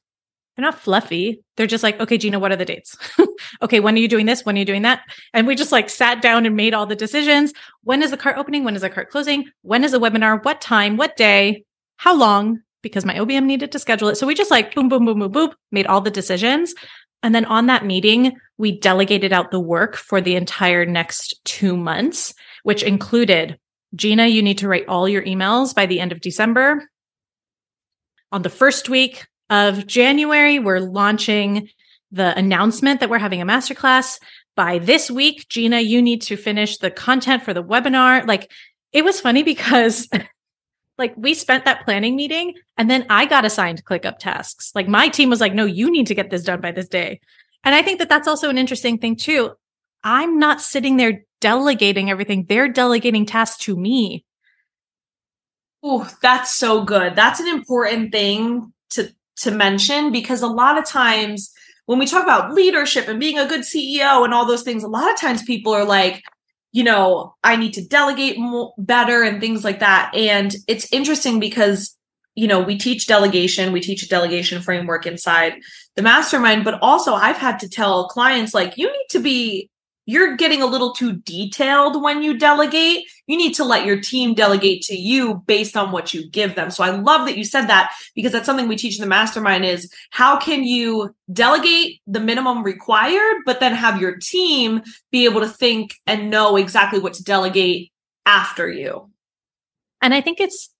they're 0.57 0.65
not 0.65 0.79
fluffy. 0.79 1.43
They're 1.57 1.67
just 1.67 1.85
like, 1.85 2.01
okay, 2.01 2.17
Gina, 2.17 2.39
what 2.39 2.51
are 2.51 2.57
the 2.57 2.65
dates? 2.65 2.97
okay, 3.63 3.81
when 3.81 3.95
are 3.95 3.99
you 3.99 4.09
doing 4.09 4.27
this? 4.27 4.45
When 4.45 4.57
are 4.57 4.59
you 4.59 4.65
doing 4.65 4.83
that? 4.83 5.03
And 5.35 5.47
we 5.47 5.55
just 5.55 5.73
like 5.73 5.91
sat 5.91 6.23
down 6.23 6.47
and 6.47 6.57
made 6.57 6.73
all 6.73 6.87
the 6.87 6.97
decisions. 6.97 7.53
When 7.85 8.03
is 8.03 8.11
the 8.11 8.17
cart 8.17 8.39
opening? 8.39 8.65
When 8.65 8.75
is 8.75 8.83
the 8.83 8.91
cart 8.91 9.11
closing? 9.11 9.45
When 9.63 9.85
is 9.85 9.93
the 9.93 10.01
webinar? 10.01 10.43
What 10.45 10.63
time? 10.63 10.97
What 10.97 11.17
day? 11.17 11.65
How 11.99 12.17
long? 12.17 12.63
Because 12.83 13.05
my 13.05 13.15
OBM 13.15 13.45
needed 13.45 13.73
to 13.73 13.79
schedule 13.79 14.09
it. 14.09 14.17
So 14.17 14.27
we 14.27 14.35
just 14.35 14.51
like 14.51 14.75
boom, 14.75 14.89
boom, 14.89 15.05
boom, 15.05 15.19
boom, 15.19 15.33
boom, 15.33 15.51
made 15.73 15.87
all 15.87 16.01
the 16.01 16.11
decisions. 16.11 16.75
And 17.23 17.35
then 17.35 17.45
on 17.45 17.67
that 17.67 17.85
meeting, 17.85 18.37
we 18.57 18.79
delegated 18.79 19.33
out 19.33 19.51
the 19.51 19.61
work 19.61 19.97
for 19.97 20.21
the 20.21 20.37
entire 20.37 20.87
next 20.87 21.41
two 21.45 21.77
months, 21.77 22.33
which 22.63 22.83
included 22.83 23.59
Gina, 23.95 24.27
you 24.27 24.43
need 24.43 24.59
to 24.59 24.69
write 24.69 24.89
all 24.89 25.09
your 25.09 25.23
emails 25.23 25.75
by 25.75 25.87
the 25.87 26.01
end 26.01 26.13
of 26.13 26.21
December. 26.21 26.89
On 28.33 28.43
the 28.43 28.51
first 28.51 28.89
week, 28.89 29.27
of 29.51 29.87
January, 29.87 30.59
we're 30.59 30.81
launching 30.81 31.69
the 32.11 32.37
announcement 32.37 33.01
that 33.01 33.11
we're 33.11 33.19
having 33.19 33.41
a 33.41 33.47
masterclass. 33.47 34.19
By 34.55 34.79
this 34.79 35.11
week, 35.11 35.47
Gina, 35.49 35.81
you 35.81 36.01
need 36.01 36.23
to 36.23 36.37
finish 36.37 36.79
the 36.79 36.91
content 36.91 37.43
for 37.43 37.53
the 37.53 37.63
webinar. 37.63 38.27
Like 38.27 38.51
it 38.93 39.05
was 39.05 39.21
funny 39.21 39.43
because 39.43 40.09
like 40.99 41.15
we 41.17 41.35
spent 41.35 41.65
that 41.67 41.85
planning 41.85 42.17
meeting 42.17 42.55
and 42.79 42.91
then 42.91 43.07
I 43.11 43.27
got 43.27 43.45
assigned 43.45 43.85
ClickUp 43.85 44.19
tasks. 44.19 44.73
Like 44.75 44.89
my 44.89 45.09
team 45.09 45.29
was 45.29 45.41
like, 45.41 45.55
no, 45.55 45.67
you 45.67 45.91
need 45.91 46.07
to 46.07 46.15
get 46.15 46.31
this 46.31 46.43
done 46.43 46.61
by 46.61 46.73
this 46.73 46.89
day. 46.89 47.21
And 47.65 47.75
I 47.75 47.83
think 47.83 47.99
that 47.99 48.09
that's 48.09 48.29
also 48.29 48.49
an 48.49 48.59
interesting 48.59 48.99
thing 48.99 49.17
too. 49.17 49.53
I'm 50.03 50.39
not 50.39 50.61
sitting 50.61 50.97
there 50.97 51.25
delegating 51.41 52.11
everything. 52.11 52.47
They're 52.49 52.69
delegating 52.69 53.27
tasks 53.27 53.65
to 53.65 53.77
me. 53.77 54.25
Oh, 55.83 56.09
that's 56.23 56.55
so 56.55 56.85
good. 56.85 57.15
That's 57.15 57.41
an 57.41 57.49
important 57.49 58.13
thing 58.13 58.73
to 58.91 59.13
to 59.39 59.51
mention 59.51 60.13
because 60.13 60.43
a 60.43 60.47
lot 60.47 60.79
of 60.79 60.85
times 60.85 61.53
when 61.87 61.99
we 61.99 62.07
talk 62.07 62.25
about 62.25 62.53
leadership 62.53 63.09
and 63.09 63.21
being 63.21 63.39
a 63.39 63.47
good 63.47 63.61
CEO 63.61 64.25
and 64.25 64.35
all 64.35 64.47
those 64.47 64.63
things, 64.63 64.83
a 64.83 64.89
lot 64.89 65.11
of 65.11 65.19
times 65.19 65.43
people 65.43 65.73
are 65.73 65.85
like, 65.85 66.23
you 66.73 66.85
know, 66.85 67.35
I 67.43 67.57
need 67.57 67.75
to 67.75 67.87
delegate 67.87 68.39
more, 68.39 68.75
better 68.77 69.23
and 69.23 69.41
things 69.41 69.65
like 69.65 69.81
that. 69.81 70.13
And 70.15 70.55
it's 70.67 70.93
interesting 70.93 71.41
because, 71.41 71.97
you 72.35 72.49
know, 72.49 72.61
we 72.61 72.77
teach 72.77 73.07
delegation, 73.07 73.73
we 73.73 73.81
teach 73.81 74.03
a 74.03 74.09
delegation 74.09 74.61
framework 74.61 75.07
inside 75.07 75.55
the 75.95 76.03
mastermind, 76.03 76.65
but 76.65 76.79
also 76.83 77.15
I've 77.15 77.39
had 77.39 77.61
to 77.61 77.69
tell 77.69 78.09
clients 78.09 78.53
like, 78.53 78.77
you 78.77 78.89
need 78.89 79.07
to 79.11 79.21
be 79.21 79.71
you're 80.07 80.37
getting 80.37 80.63
a 80.63 80.67
little 80.67 80.93
too 80.93 81.17
detailed 81.17 82.03
when 82.03 82.23
you 82.23 82.39
delegate. 82.39 83.05
You 83.27 83.37
need 83.37 83.55
to 83.57 83.65
let 83.65 83.85
your 83.85 84.01
team 84.01 84.35
delegate 84.35 84.83
to 84.83 84.95
you 84.95 85.43
based 85.47 85.77
on 85.77 85.91
what 85.91 86.15
you 86.15 86.31
give 86.31 86.55
them. 86.55 86.71
So 86.71 86.85
I 86.85 86.91
love 86.91 87.27
that 87.27 87.37
you 87.37 87.45
said 87.45 87.67
that 87.67 87.93
because 88.15 88.33
that's 88.33 88.47
something 88.47 88.69
we 88.69 88.77
teach 88.77 88.97
in 88.97 89.03
the 89.03 89.09
mastermind 89.09 89.65
is 89.65 89.93
how 90.11 90.39
can 90.39 90.63
you 90.63 91.15
delegate 91.33 92.01
the 92.07 92.21
minimum 92.21 92.63
required, 92.63 93.43
but 93.45 93.59
then 93.59 93.75
have 93.75 94.01
your 94.01 94.17
team 94.17 94.83
be 95.11 95.25
able 95.25 95.41
to 95.41 95.49
think 95.49 95.97
and 96.07 96.31
know 96.31 96.57
exactly 96.57 97.01
what 97.01 97.15
to 97.15 97.25
delegate 97.25 97.93
after 98.25 98.71
you. 98.71 99.11
And 100.01 100.15
I 100.15 100.21
think 100.21 100.41
it's 100.41 100.71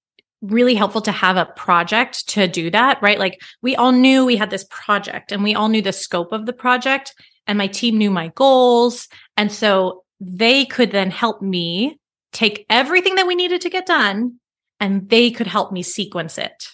really 0.41 0.75
helpful 0.75 1.01
to 1.01 1.13
have 1.13 1.37
a 1.37 1.47
project 1.57 2.29
to 2.29 2.47
do 2.47 2.71
that, 2.71 3.03
right? 3.03 3.19
Like 3.19 3.41
we 3.63 3.75
all 3.75 3.91
knew 3.91 4.25
we 4.25 4.37
had 4.37 4.51
this 4.51 4.67
project 4.71 5.33
and 5.33 5.43
we 5.43 5.55
all 5.55 5.69
knew 5.69 5.83
the 5.83 5.93
scope 5.93 6.31
of 6.31 6.47
the 6.47 6.53
project 6.53 7.15
and 7.47 7.59
my 7.59 7.67
team 7.67 7.99
knew 7.99 8.11
my 8.11 8.29
goals. 8.35 9.09
And 9.37 9.51
so 9.51 10.05
they 10.21 10.65
could 10.65 10.91
then 10.91 11.11
help 11.11 11.43
me 11.43 11.99
take 12.33 12.67
everything 12.69 13.15
that 13.17 13.27
we 13.27 13.35
needed 13.35 13.61
to 13.63 13.71
get 13.71 13.87
done 13.87 14.39
and 14.81 15.09
they 15.09 15.31
could 15.31 15.47
help 15.47 15.73
me 15.73 15.83
sequence 15.83 16.39
it. 16.39 16.69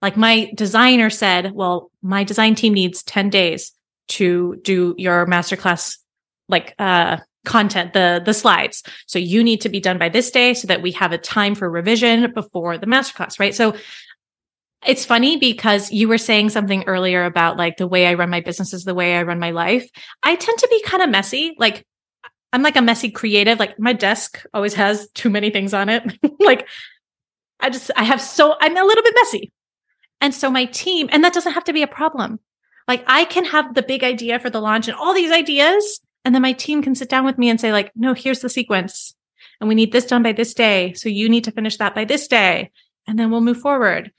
Like 0.00 0.16
my 0.16 0.50
designer 0.54 1.10
said, 1.10 1.52
well, 1.52 1.90
my 2.02 2.24
design 2.24 2.54
team 2.54 2.74
needs 2.74 3.02
10 3.04 3.30
days 3.30 3.72
to 4.08 4.56
do 4.62 4.94
your 4.98 5.26
masterclass 5.26 5.98
like 6.48 6.74
uh 6.78 7.16
content 7.44 7.92
the 7.92 8.22
the 8.24 8.34
slides 8.34 8.82
so 9.06 9.18
you 9.18 9.42
need 9.42 9.60
to 9.60 9.68
be 9.68 9.80
done 9.80 9.98
by 9.98 10.08
this 10.08 10.30
day 10.30 10.54
so 10.54 10.66
that 10.66 10.82
we 10.82 10.92
have 10.92 11.12
a 11.12 11.18
time 11.18 11.54
for 11.54 11.68
revision 11.68 12.32
before 12.34 12.78
the 12.78 12.86
masterclass 12.86 13.40
right 13.40 13.54
so 13.54 13.74
it's 14.84 15.04
funny 15.04 15.36
because 15.36 15.92
you 15.92 16.08
were 16.08 16.18
saying 16.18 16.50
something 16.50 16.84
earlier 16.84 17.24
about 17.24 17.56
like 17.56 17.76
the 17.76 17.86
way 17.86 18.06
I 18.06 18.14
run 18.14 18.30
my 18.30 18.40
business 18.40 18.72
is 18.72 18.84
the 18.84 18.94
way 18.94 19.16
I 19.16 19.22
run 19.22 19.38
my 19.38 19.50
life. 19.50 19.88
I 20.22 20.34
tend 20.34 20.58
to 20.58 20.68
be 20.68 20.82
kind 20.82 21.02
of 21.02 21.10
messy. 21.10 21.54
Like 21.58 21.86
I'm 22.52 22.62
like 22.62 22.76
a 22.76 22.82
messy 22.82 23.10
creative. 23.10 23.58
Like 23.58 23.78
my 23.78 23.92
desk 23.92 24.44
always 24.52 24.74
has 24.74 25.08
too 25.14 25.30
many 25.30 25.50
things 25.50 25.72
on 25.72 25.88
it. 25.88 26.02
like 26.40 26.68
I 27.60 27.70
just, 27.70 27.90
I 27.96 28.02
have 28.02 28.20
so, 28.20 28.56
I'm 28.60 28.76
a 28.76 28.84
little 28.84 29.02
bit 29.02 29.14
messy. 29.16 29.52
And 30.20 30.34
so 30.34 30.50
my 30.50 30.64
team, 30.66 31.08
and 31.12 31.22
that 31.24 31.32
doesn't 31.32 31.52
have 31.52 31.64
to 31.64 31.72
be 31.72 31.82
a 31.82 31.88
problem. 31.88 32.40
Like 32.88 33.04
I 33.06 33.24
can 33.24 33.44
have 33.44 33.74
the 33.74 33.82
big 33.82 34.02
idea 34.02 34.38
for 34.38 34.50
the 34.50 34.60
launch 34.60 34.88
and 34.88 34.96
all 34.96 35.14
these 35.14 35.32
ideas. 35.32 36.00
And 36.24 36.34
then 36.34 36.42
my 36.42 36.52
team 36.52 36.82
can 36.82 36.94
sit 36.94 37.08
down 37.08 37.24
with 37.24 37.38
me 37.38 37.48
and 37.48 37.60
say 37.60 37.72
like, 37.72 37.92
no, 37.94 38.14
here's 38.14 38.40
the 38.40 38.48
sequence 38.48 39.14
and 39.60 39.68
we 39.68 39.76
need 39.76 39.92
this 39.92 40.06
done 40.06 40.24
by 40.24 40.32
this 40.32 40.54
day. 40.54 40.92
So 40.94 41.08
you 41.08 41.28
need 41.28 41.44
to 41.44 41.52
finish 41.52 41.76
that 41.76 41.94
by 41.94 42.04
this 42.04 42.26
day. 42.26 42.72
And 43.06 43.16
then 43.16 43.30
we'll 43.30 43.40
move 43.40 43.60
forward 43.60 44.10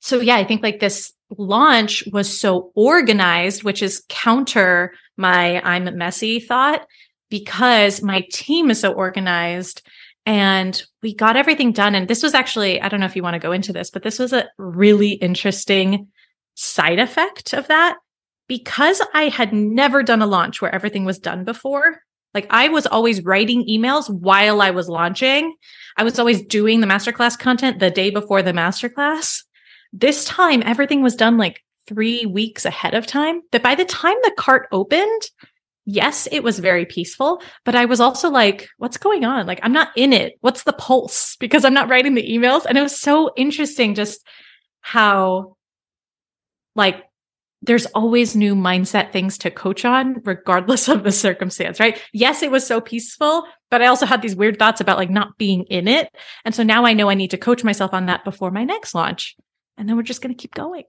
so 0.00 0.20
yeah, 0.20 0.36
I 0.36 0.44
think 0.44 0.62
like 0.62 0.80
this 0.80 1.12
launch 1.36 2.04
was 2.12 2.38
so 2.38 2.70
organized, 2.74 3.64
which 3.64 3.82
is 3.82 4.04
counter 4.08 4.94
my 5.16 5.60
I'm 5.62 5.96
messy 5.96 6.40
thought 6.40 6.86
because 7.30 8.02
my 8.02 8.24
team 8.30 8.70
is 8.70 8.80
so 8.80 8.92
organized 8.92 9.82
and 10.24 10.82
we 11.02 11.14
got 11.14 11.36
everything 11.36 11.72
done. 11.72 11.94
And 11.94 12.08
this 12.08 12.22
was 12.22 12.34
actually, 12.34 12.80
I 12.80 12.88
don't 12.88 13.00
know 13.00 13.06
if 13.06 13.16
you 13.16 13.22
want 13.22 13.34
to 13.34 13.40
go 13.40 13.52
into 13.52 13.72
this, 13.72 13.90
but 13.90 14.02
this 14.02 14.18
was 14.18 14.32
a 14.32 14.48
really 14.58 15.12
interesting 15.12 16.08
side 16.54 16.98
effect 16.98 17.52
of 17.52 17.68
that 17.68 17.96
because 18.48 19.02
I 19.14 19.28
had 19.28 19.52
never 19.52 20.02
done 20.02 20.22
a 20.22 20.26
launch 20.26 20.60
where 20.60 20.74
everything 20.74 21.04
was 21.04 21.18
done 21.18 21.44
before. 21.44 22.00
Like 22.34 22.46
I 22.50 22.68
was 22.68 22.86
always 22.86 23.24
writing 23.24 23.66
emails 23.66 24.10
while 24.10 24.60
I 24.60 24.70
was 24.70 24.88
launching. 24.88 25.54
I 25.96 26.04
was 26.04 26.18
always 26.18 26.44
doing 26.44 26.80
the 26.80 26.86
masterclass 26.86 27.38
content 27.38 27.78
the 27.78 27.90
day 27.90 28.10
before 28.10 28.42
the 28.42 28.52
masterclass 28.52 29.42
this 30.00 30.24
time 30.24 30.62
everything 30.64 31.02
was 31.02 31.16
done 31.16 31.38
like 31.38 31.62
three 31.86 32.26
weeks 32.26 32.64
ahead 32.64 32.94
of 32.94 33.06
time. 33.06 33.42
That 33.52 33.62
by 33.62 33.74
the 33.74 33.84
time 33.84 34.16
the 34.22 34.34
cart 34.36 34.68
opened, 34.72 35.22
yes, 35.84 36.28
it 36.30 36.42
was 36.42 36.58
very 36.58 36.84
peaceful, 36.84 37.40
but 37.64 37.74
I 37.74 37.86
was 37.86 38.00
also 38.00 38.28
like, 38.28 38.68
what's 38.76 38.96
going 38.96 39.24
on? 39.24 39.46
Like, 39.46 39.60
I'm 39.62 39.72
not 39.72 39.88
in 39.96 40.12
it. 40.12 40.34
What's 40.40 40.64
the 40.64 40.72
pulse? 40.72 41.36
Because 41.40 41.64
I'm 41.64 41.74
not 41.74 41.88
writing 41.88 42.14
the 42.14 42.28
emails. 42.28 42.66
And 42.66 42.76
it 42.76 42.82
was 42.82 42.98
so 42.98 43.30
interesting 43.36 43.94
just 43.94 44.26
how, 44.80 45.56
like, 46.74 47.04
there's 47.62 47.86
always 47.86 48.36
new 48.36 48.54
mindset 48.54 49.12
things 49.12 49.38
to 49.38 49.50
coach 49.50 49.84
on, 49.84 50.20
regardless 50.24 50.88
of 50.88 51.04
the 51.04 51.12
circumstance, 51.12 51.80
right? 51.80 52.00
Yes, 52.12 52.42
it 52.42 52.50
was 52.50 52.66
so 52.66 52.80
peaceful, 52.80 53.44
but 53.70 53.82
I 53.82 53.86
also 53.86 54.06
had 54.06 54.22
these 54.22 54.36
weird 54.36 54.58
thoughts 54.58 54.80
about 54.80 54.98
like 54.98 55.10
not 55.10 55.36
being 55.38 55.64
in 55.64 55.88
it. 55.88 56.08
And 56.44 56.54
so 56.54 56.62
now 56.62 56.84
I 56.84 56.92
know 56.92 57.08
I 57.08 57.14
need 57.14 57.30
to 57.32 57.38
coach 57.38 57.64
myself 57.64 57.92
on 57.92 58.06
that 58.06 58.24
before 58.24 58.50
my 58.50 58.64
next 58.64 58.94
launch. 58.94 59.36
And 59.76 59.88
then 59.88 59.96
we're 59.96 60.02
just 60.02 60.22
going 60.22 60.34
to 60.34 60.40
keep 60.40 60.54
going. 60.54 60.84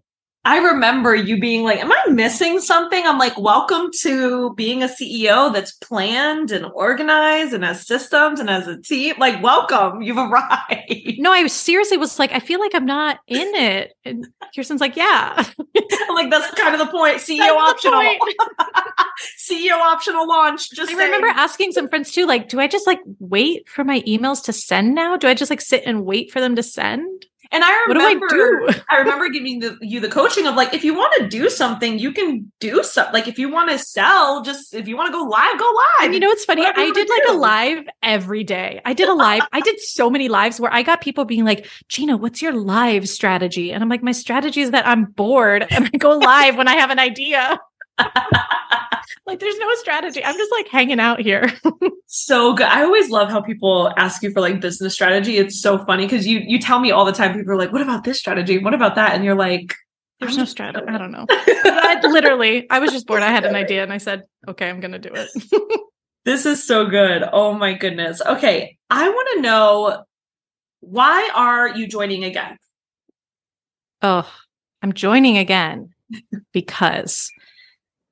I 0.46 0.60
remember 0.60 1.14
you 1.14 1.42
being 1.42 1.64
like, 1.64 1.80
Am 1.80 1.92
I 1.92 2.06
missing 2.10 2.62
something? 2.62 3.06
I'm 3.06 3.18
like, 3.18 3.38
Welcome 3.38 3.90
to 4.02 4.54
being 4.54 4.82
a 4.82 4.88
CEO 4.88 5.52
that's 5.52 5.74
planned 5.74 6.52
and 6.52 6.66
organized 6.74 7.52
and 7.54 7.66
has 7.66 7.86
systems 7.86 8.40
and 8.40 8.48
has 8.48 8.66
a 8.66 8.82
team. 8.82 9.16
Like, 9.20 9.44
welcome, 9.44 10.02
you've 10.02 10.16
arrived. 10.18 11.18
No, 11.18 11.34
I 11.34 11.46
seriously 11.48 11.98
was 11.98 12.18
like, 12.18 12.32
I 12.32 12.40
feel 12.40 12.62
like 12.62 12.74
I'm 12.76 12.86
not 12.86 13.20
in 13.28 13.56
it. 13.56 13.94
And 14.06 14.26
Kirsten's 14.56 14.80
like, 14.80 14.96
Yeah. 14.96 15.34
I'm 15.38 16.16
like, 16.16 16.30
That's 16.30 16.50
kind 16.58 16.74
of 16.74 16.80
the 16.80 16.92
point. 16.94 17.18
CEO 17.18 17.40
that's 17.40 17.86
optional. 17.86 18.02
CEO 19.38 19.78
optional 19.82 20.30
launch. 20.30 20.72
Just 20.72 20.92
I 20.92 20.96
saying. 20.96 21.12
remember 21.12 21.28
asking 21.28 21.74
some 21.74 21.90
friends 21.90 22.14
too, 22.14 22.26
like, 22.26 22.48
do 22.48 22.62
I 22.62 22.68
just 22.68 22.88
like 22.88 23.00
wait 23.20 23.68
for 23.68 23.84
my 23.84 24.00
emails 24.02 24.42
to 24.46 24.54
send 24.54 24.96
now? 24.96 25.18
Do 25.18 25.28
I 25.28 25.34
just 25.34 25.50
like 25.50 25.60
sit 25.62 25.84
and 25.86 26.06
wait 26.06 26.32
for 26.32 26.40
them 26.40 26.56
to 26.56 26.64
send? 26.64 27.26
And 27.52 27.64
I 27.64 27.72
remember, 27.88 28.04
what 28.04 28.20
do 28.20 28.26
I, 28.26 28.74
do? 28.74 28.82
I 28.89 28.98
remember 28.98 29.30
giving 29.30 29.60
the, 29.60 29.78
you 29.82 30.00
the 30.00 30.10
coaching 30.10 30.48
of 30.48 30.56
like, 30.56 30.74
if 30.74 30.84
you 30.84 30.95
want 30.95 31.14
to 31.18 31.28
do 31.28 31.50
something, 31.50 32.00
you 32.00 32.12
can 32.12 32.52
do 32.60 32.84
something. 32.84 33.14
Like, 33.14 33.28
if 33.28 33.39
you 33.39 33.50
want 33.50 33.70
to 33.70 33.78
sell, 33.78 34.43
just 34.43 34.74
if 34.74 34.88
you 34.88 34.98
want 34.98 35.08
to 35.08 35.12
go 35.12 35.24
live, 35.24 35.60
go 35.60 35.66
live. 35.66 36.06
And 36.06 36.14
you 36.14 36.20
know 36.20 36.28
what's 36.28 36.45
funny? 36.45 36.62
Whatever 36.62 36.82
I 36.82 36.91
did 36.91 37.10
like 37.10 37.24
do. 37.26 37.34
a 37.34 37.36
live 37.38 37.88
every 38.04 38.43
day. 38.43 38.82
I 38.86 38.93
did 38.93 39.10
a 39.10 39.14
live. 39.14 39.43
I 39.52 39.62
did 39.62 39.80
so 39.80 40.10
many 40.10 40.28
lives 40.28 40.60
where 40.60 40.74
I 40.74 40.84
got 40.84 41.02
people 41.02 41.26
being 41.26 41.45
like, 41.45 41.68
Gina, 41.89 42.18
what's 42.18 42.41
your 42.41 42.54
live 42.54 43.08
strategy? 43.08 43.72
And 43.72 43.84
I'm 43.84 43.89
like, 43.89 44.04
my 44.04 44.12
strategy 44.12 44.62
is 44.62 44.72
that 44.72 44.88
I'm 44.88 45.06
bored 45.06 45.66
and 45.70 45.89
I 45.93 45.98
go 45.98 46.18
live 46.18 46.58
when 46.58 46.68
I 46.68 46.76
have 46.76 46.89
an 46.89 47.00
idea. 47.00 47.60
like 49.26 49.39
there's 49.39 49.58
no 49.58 49.74
strategy. 49.76 50.24
I'm 50.24 50.36
just 50.36 50.52
like 50.52 50.68
hanging 50.68 51.00
out 51.00 51.20
here. 51.20 51.52
so 52.08 52.54
good. 52.54 52.68
I 52.68 52.84
always 52.84 53.10
love 53.10 53.30
how 53.30 53.41
people 53.41 53.93
ask 53.98 54.24
you 54.24 54.32
for 54.32 54.41
like 54.41 54.62
business 54.62 54.93
strategy. 54.93 55.38
It's 55.38 55.62
so 55.62 55.78
funny 55.86 56.06
because 56.06 56.28
you 56.28 56.39
you 56.45 56.60
tell 56.60 56.80
me 56.80 56.91
all 56.91 57.06
the 57.06 57.12
time. 57.12 57.36
People 57.36 57.54
are 57.54 57.58
like, 57.58 57.72
"What 57.72 57.82
about 57.82 58.04
this 58.04 58.20
strategy? 58.20 58.58
What 58.58 58.74
about 58.74 58.95
that?" 58.95 59.16
And 59.16 59.24
you're 59.24 59.36
like, 59.36 59.76
"There's 60.20 60.38
no 60.38 60.45
strategy. 60.45 60.86
I 60.88 60.98
don't 60.98 61.12
know." 61.12 61.26
I, 61.30 62.00
literally, 62.04 62.70
I 62.70 62.80
was 62.80 62.91
just 62.91 63.08
bored. 63.08 63.24
I 63.24 63.32
had 63.32 63.45
an 63.45 63.56
idea, 63.56 63.84
and 63.84 63.93
I 63.93 63.98
said, 63.98 64.24
"Okay, 64.48 64.70
I'm 64.70 64.80
gonna 64.80 65.00
do 65.00 65.12
it." 65.14 65.30
this 66.26 66.45
is 66.45 66.66
so 66.66 66.88
good. 66.88 67.24
Oh 67.32 67.54
my 67.54 67.74
goodness. 67.74 68.22
Okay, 68.26 68.78
I 68.89 69.10
want 69.10 69.30
to 69.36 69.41
know 69.41 70.04
why 70.80 71.30
are 71.34 71.70
you 71.70 71.88
joining 71.88 72.24
again? 72.24 72.58
Oh, 74.02 74.30
I'm 74.82 74.93
joining 74.93 75.38
again 75.38 75.89
because 76.54 77.30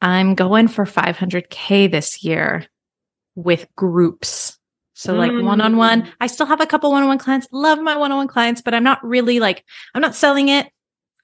I'm 0.06 0.36
going 0.36 0.68
for 0.68 0.86
500K 0.86 1.89
this 1.89 2.24
year 2.24 2.68
with 3.34 3.66
groups. 3.76 4.56
So 4.93 5.16
like 5.16 5.32
one 5.32 5.62
on 5.62 5.78
one, 5.78 6.10
I 6.22 6.28
still 6.28 6.45
have 6.45 6.62
a 6.62 6.68
couple 6.68 6.91
one 6.91 7.01
on 7.01 7.10
one 7.10 7.18
clients, 7.18 7.47
love 7.51 7.82
my 7.82 7.97
one 7.97 8.12
on 8.12 8.20
one 8.20 8.28
clients, 8.28 8.62
but 8.62 8.76
I'm 8.76 8.84
not 8.84 9.03
really 9.03 9.39
like, 9.39 9.66
I'm 9.95 10.03
not 10.03 10.14
selling 10.14 10.49
it. 10.49 10.68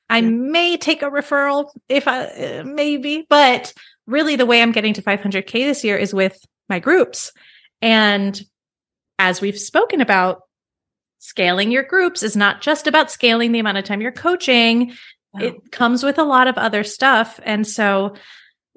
I 0.10 0.18
yeah. 0.18 0.30
may 0.30 0.78
take 0.78 1.04
a 1.04 1.12
referral 1.12 1.70
if 1.90 2.08
I, 2.08 2.26
uh, 2.26 2.64
maybe, 2.66 3.28
but 3.30 3.72
really 4.08 4.36
the 4.36 4.48
way 4.48 4.64
I'm 4.64 4.72
getting 4.72 4.96
to 4.96 5.04
500K 5.04 5.52
this 5.52 5.84
year 5.84 5.96
is 5.96 6.12
with 6.12 6.44
my 6.68 6.80
groups. 6.80 7.32
And 7.84 8.42
as 9.20 9.42
we've 9.42 9.60
spoken 9.60 10.02
about, 10.02 10.42
scaling 11.20 11.72
your 11.72 11.84
groups 11.84 12.24
is 12.24 12.36
not 12.36 12.62
just 12.62 12.88
about 12.88 13.12
scaling 13.12 13.52
the 13.52 13.60
amount 13.60 13.78
of 13.78 13.84
time 13.84 14.02
you're 14.02 14.12
coaching. 14.12 14.94
It 15.36 15.72
comes 15.72 16.04
with 16.04 16.18
a 16.18 16.24
lot 16.24 16.48
of 16.48 16.58
other 16.58 16.84
stuff. 16.84 17.40
And 17.44 17.66
so 17.66 18.16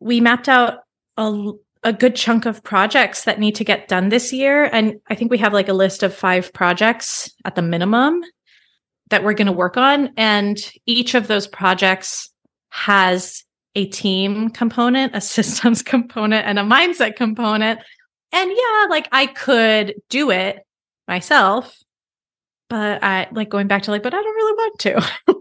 we 0.05 0.21
mapped 0.21 0.51
out 0.51 0.81
a, 1.17 1.53
a 1.83 1.93
good 1.93 2.15
chunk 2.15 2.45
of 2.45 2.63
projects 2.63 3.25
that 3.25 3.41
need 3.41 3.55
to 3.55 3.65
get 3.65 3.89
done 3.89 4.11
this 4.11 4.33
year. 4.35 4.65
And 4.65 5.01
I 5.09 5.15
think 5.15 5.31
we 5.31 5.39
have 5.39 5.55
like 5.55 5.69
a 5.69 5.73
list 5.73 6.03
of 6.03 6.15
five 6.15 6.53
projects 6.53 7.33
at 7.47 7.55
the 7.55 7.63
minimum 7.63 8.23
that 9.09 9.25
we're 9.25 9.33
going 9.33 9.47
to 9.47 9.53
work 9.53 9.79
on. 9.79 10.13
And 10.19 10.59
each 10.85 11.15
of 11.15 11.27
those 11.27 11.47
projects 11.47 12.31
has 12.69 13.45
a 13.75 13.87
team 13.87 14.51
component, 14.51 15.17
a 15.17 15.21
systems 15.23 15.83
component, 15.83 16.47
and 16.47 16.59
a 16.59 16.63
mindset 16.63 17.17
component. 17.17 17.81
And 18.31 18.51
yeah, 18.51 18.87
like 18.91 19.09
I 19.11 19.27
could 19.27 19.95
do 20.11 20.31
it 20.31 20.59
myself, 21.09 21.75
but 22.69 23.03
I 23.03 23.29
like 23.33 23.49
going 23.49 23.69
back 23.69 23.85
to 23.85 23.91
like, 23.91 24.03
but 24.03 24.13
I 24.13 24.21
don't 24.21 24.37
really 24.37 24.53
want 24.53 24.79
to. 24.81 25.11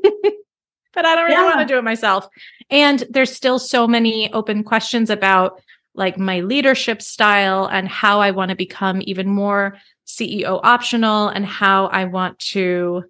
but 0.94 1.06
I 1.06 1.16
don't 1.16 1.26
really 1.26 1.36
yeah. 1.36 1.56
want 1.56 1.68
to 1.68 1.74
do 1.74 1.78
it 1.78 1.84
myself. 1.84 2.28
And 2.70 3.04
there's 3.10 3.36
still 3.36 3.60
so 3.60 3.88
many 3.88 4.32
open 4.34 4.64
questions 4.64 5.10
about 5.10 5.62
like 5.96 6.18
my 6.18 6.40
leadership 6.40 7.02
style 7.02 7.66
and 7.66 7.88
how 7.88 8.20
I 8.20 8.32
want 8.32 8.50
to 8.50 8.56
become 8.56 9.02
even 9.04 9.28
more 9.28 9.78
CEO 10.08 10.60
optional 10.64 11.28
and 11.28 11.46
how 11.46 11.88
I 11.88 12.06
want 12.06 12.40
to 12.40 13.04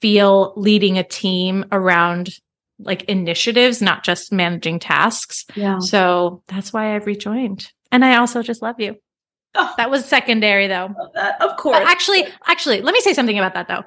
feel 0.00 0.52
leading 0.56 0.98
a 0.98 1.04
team 1.04 1.64
around 1.72 2.30
like 2.78 3.04
initiatives, 3.04 3.80
not 3.80 4.04
just 4.04 4.32
managing 4.32 4.78
tasks. 4.78 5.46
Yeah. 5.54 5.78
So 5.78 6.42
that's 6.48 6.72
why 6.72 6.94
I've 6.94 7.06
rejoined. 7.06 7.72
And 7.90 8.04
I 8.04 8.16
also 8.16 8.42
just 8.42 8.62
love 8.62 8.78
you. 8.78 8.96
Oh, 9.54 9.72
that 9.78 9.90
was 9.90 10.04
secondary 10.04 10.66
though. 10.66 10.94
Of 11.14 11.16
uh, 11.16 11.56
course. 11.56 11.78
But 11.78 11.88
actually, 11.88 12.26
actually, 12.46 12.82
let 12.82 12.92
me 12.92 13.00
say 13.00 13.14
something 13.14 13.38
about 13.38 13.54
that 13.54 13.68
though. 13.68 13.84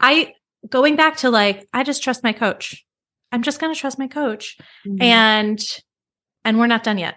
I 0.00 0.32
going 0.68 0.96
back 0.96 1.16
to 1.18 1.30
like, 1.30 1.66
I 1.72 1.82
just 1.82 2.02
trust 2.02 2.22
my 2.22 2.32
coach. 2.32 2.84
I'm 3.32 3.42
just 3.42 3.60
going 3.60 3.72
to 3.72 3.78
trust 3.78 3.98
my 3.98 4.08
coach. 4.08 4.58
Mm-hmm. 4.86 5.02
And, 5.02 5.60
and 6.44 6.58
we're 6.58 6.66
not 6.66 6.84
done 6.84 6.98
yet. 6.98 7.16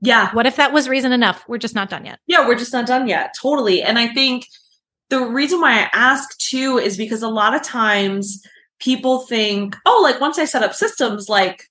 Yeah. 0.00 0.32
What 0.34 0.46
if 0.46 0.56
that 0.56 0.72
was 0.72 0.88
reason 0.88 1.12
enough? 1.12 1.44
We're 1.48 1.58
just 1.58 1.74
not 1.74 1.90
done 1.90 2.04
yet. 2.04 2.18
Yeah, 2.26 2.46
we're 2.46 2.58
just 2.58 2.72
not 2.72 2.86
done 2.86 3.08
yet. 3.08 3.34
Totally. 3.40 3.82
And 3.82 3.98
I 3.98 4.08
think 4.08 4.46
the 5.08 5.20
reason 5.20 5.60
why 5.60 5.80
I 5.80 5.90
ask 5.92 6.36
too 6.38 6.78
is 6.78 6.96
because 6.96 7.22
a 7.22 7.28
lot 7.28 7.54
of 7.54 7.62
times 7.62 8.42
people 8.78 9.20
think, 9.20 9.76
oh, 9.86 10.00
like 10.02 10.20
once 10.20 10.38
I 10.38 10.44
set 10.44 10.62
up 10.62 10.74
systems, 10.74 11.28
like 11.28 11.64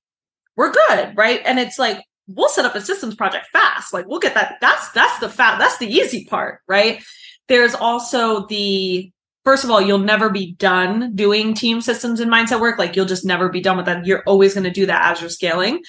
we're 0.56 0.72
good, 0.72 1.16
right? 1.16 1.42
And 1.46 1.60
it's 1.60 1.78
like, 1.78 2.04
we'll 2.28 2.50
set 2.50 2.66
up 2.66 2.76
a 2.76 2.82
systems 2.82 3.16
project 3.16 3.48
fast. 3.54 3.94
Like 3.94 4.08
we'll 4.08 4.20
get 4.20 4.34
that. 4.34 4.56
That's 4.60 4.90
that's 4.92 5.20
the 5.20 5.30
fat. 5.30 5.60
That's 5.60 5.78
the 5.78 5.88
easy 5.88 6.26
part, 6.26 6.62
right? 6.68 7.04
There's 7.48 7.76
also 7.76 8.48
the 8.48 9.12
first 9.46 9.64
of 9.64 9.70
all, 9.70 9.80
you'll 9.80 10.00
never 10.00 10.30
be 10.30 10.54
done 10.54 11.16
doing 11.16 11.54
team 11.54 11.80
systems 11.80 12.20
and 12.20 12.32
mindset 12.32 12.60
work. 12.60 12.78
Like 12.78 12.96
you'll 12.96 13.06
just 13.06 13.26
never 13.26 13.48
be 13.48 13.62
done 13.62 13.78
with 13.78 13.86
that. 13.86 14.06
You're 14.06 14.24
always 14.24 14.54
going 14.54 14.66
to 14.66 14.72
do 14.72 14.88
that 14.88 15.12
as 15.12 15.22
you're 15.22 15.30
scaling. 15.30 15.84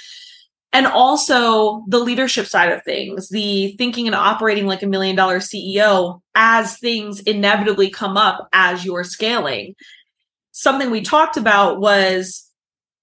And 0.72 0.86
also 0.86 1.84
the 1.88 1.98
leadership 1.98 2.46
side 2.46 2.70
of 2.70 2.84
things, 2.84 3.30
the 3.30 3.74
thinking 3.78 4.06
and 4.06 4.14
operating 4.14 4.66
like 4.66 4.82
a 4.82 4.86
million 4.86 5.16
dollar 5.16 5.38
CEO 5.38 6.20
as 6.34 6.78
things 6.78 7.20
inevitably 7.20 7.88
come 7.88 8.18
up 8.18 8.46
as 8.52 8.84
you're 8.84 9.04
scaling. 9.04 9.74
Something 10.52 10.90
we 10.90 11.00
talked 11.00 11.38
about 11.38 11.80
was 11.80 12.50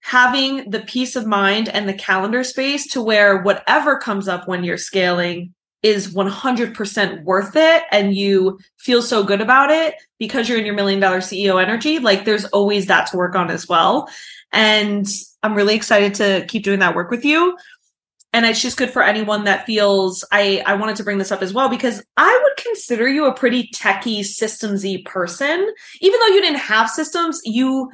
having 0.02 0.70
the 0.70 0.82
peace 0.82 1.16
of 1.16 1.26
mind 1.26 1.70
and 1.70 1.90
the 1.90 1.94
calendar 1.94 2.44
space 2.44 2.88
to 2.88 3.02
where 3.02 3.42
whatever 3.42 3.98
comes 3.98 4.28
up 4.28 4.48
when 4.48 4.64
you're 4.64 4.78
scaling 4.78 5.54
is 5.84 6.14
100% 6.14 7.24
worth 7.24 7.56
it 7.56 7.84
and 7.92 8.16
you 8.16 8.58
feel 8.78 9.02
so 9.02 9.24
good 9.24 9.42
about 9.42 9.70
it 9.70 9.96
because 10.18 10.48
you're 10.48 10.58
in 10.58 10.66
your 10.66 10.76
million 10.76 11.00
dollar 11.00 11.20
CEO 11.20 11.62
energy, 11.62 12.00
like 12.00 12.24
there's 12.24 12.46
always 12.46 12.88
that 12.88 13.08
to 13.08 13.18
work 13.18 13.36
on 13.36 13.52
as 13.52 13.68
well. 13.68 14.10
And 14.54 15.06
I'm 15.44 15.56
really 15.56 15.76
excited 15.76 16.16
to 16.16 16.46
keep 16.48 16.64
doing 16.64 16.80
that 16.80 16.96
work 16.96 17.12
with 17.12 17.26
you. 17.26 17.58
And 18.32 18.46
it's 18.48 18.62
just 18.62 18.78
good 18.78 18.90
for 18.90 19.04
anyone 19.04 19.44
that 19.44 19.66
feels 19.66 20.26
I 20.32 20.64
I 20.66 20.74
wanted 20.74 20.96
to 20.96 21.04
bring 21.04 21.20
this 21.20 21.32
up 21.32 21.44
as 21.44 21.54
well 21.54 21.70
because 21.70 22.02
I 22.18 22.40
would 22.44 22.64
consider 22.64 23.08
you 23.08 23.26
a 23.26 23.34
pretty 23.34 23.70
techie 23.76 24.22
systemsy 24.22 25.06
person. 25.06 25.70
Even 26.02 26.20
though 26.20 26.28
you 26.28 26.42
didn't 26.42 26.60
have 26.60 26.90
systems, 26.90 27.42
you 27.44 27.92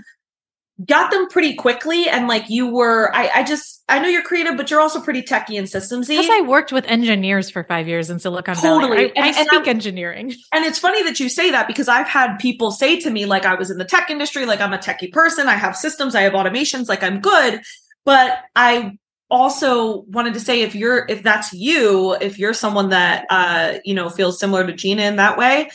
got 0.86 1.12
them 1.12 1.28
pretty 1.28 1.56
quickly 1.56 2.08
and 2.08 2.28
like 2.28 2.50
you 2.50 2.68
were 2.68 3.14
I, 3.14 3.30
I 3.36 3.44
just 3.44 3.84
I 3.90 4.00
know 4.00 4.08
you're 4.08 4.22
creative, 4.22 4.56
but 4.56 4.70
you're 4.70 4.80
also 4.80 5.02
pretty 5.02 5.24
techy 5.24 5.58
and 5.58 5.68
systemsy. 5.68 6.10
Because 6.10 6.30
I 6.30 6.42
worked 6.42 6.72
with 6.72 6.86
engineers 6.86 7.50
for 7.50 7.64
five 7.64 7.88
years 7.88 8.10
in 8.10 8.20
Silicon 8.20 8.56
totally. 8.56 8.96
Valley. 8.96 9.12
I, 9.18 9.28
and, 9.28 9.36
I 9.36 9.44
speak 9.46 9.68
engineering. 9.68 10.34
And 10.54 10.66
it's 10.66 10.80
funny 10.80 11.04
that 11.04 11.20
you 11.20 11.30
say 11.30 11.52
that 11.52 11.68
because 11.68 11.88
I've 11.88 12.08
had 12.08 12.38
people 12.38 12.72
say 12.72 13.00
to 13.00 13.10
me, 13.10 13.26
like 13.26 13.46
I 13.46 13.56
was 13.56 13.72
in 13.72 13.78
the 13.78 13.86
tech 13.86 14.10
industry, 14.10 14.46
like 14.46 14.62
I'm 14.62 14.74
a 14.74 14.78
techie 14.78 15.12
person, 15.12 15.48
I 15.48 15.56
have 15.56 15.76
systems, 15.76 16.16
I 16.16 16.22
have 16.22 16.34
automations, 16.34 16.88
like 16.88 17.04
I'm 17.04 17.20
good. 17.20 17.62
But 18.06 18.40
I 18.56 18.98
also 19.30 20.02
wanted 20.02 20.34
to 20.36 20.40
say 20.40 20.62
if 20.62 20.76
you're 20.76 21.06
if 21.10 21.24
that's 21.24 21.54
you, 21.54 22.16
if 22.22 22.40
you're 22.40 22.54
someone 22.54 22.90
that 22.90 23.26
uh, 23.30 23.80
you 23.86 23.94
know, 23.94 24.10
feels 24.10 24.40
similar 24.40 24.66
to 24.66 24.74
Gina 24.74 25.04
in 25.04 25.16
that 25.18 25.38
way, 25.38 25.70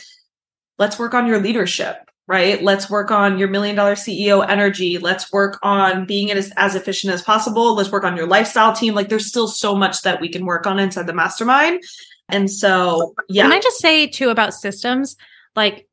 let's 0.77 0.97
work 0.97 1.13
on 1.13 1.27
your 1.27 1.39
leadership 1.39 2.04
right? 2.27 2.61
Let's 2.63 2.89
work 2.89 3.11
on 3.11 3.37
your 3.37 3.47
million 3.47 3.75
dollar 3.75 3.95
CEO 3.95 4.47
energy. 4.47 4.97
Let's 4.97 5.31
work 5.31 5.59
on 5.61 6.05
being 6.05 6.31
as, 6.31 6.51
as 6.57 6.75
efficient 6.75 7.13
as 7.13 7.21
possible. 7.21 7.75
Let's 7.75 7.91
work 7.91 8.03
on 8.03 8.17
your 8.17 8.27
lifestyle 8.27 8.73
team. 8.73 8.95
Like 8.95 9.09
there's 9.09 9.27
still 9.27 9.47
so 9.47 9.75
much 9.75 10.01
that 10.01 10.19
we 10.19 10.29
can 10.29 10.45
work 10.45 10.65
on 10.65 10.79
inside 10.79 11.07
the 11.07 11.13
mastermind. 11.13 11.83
And 12.29 12.49
so, 12.49 13.13
yeah. 13.29 13.43
Can 13.43 13.51
I 13.51 13.59
just 13.59 13.77
say 13.77 14.07
too 14.07 14.29
about 14.29 14.53
systems? 14.53 15.15
Like, 15.55 15.87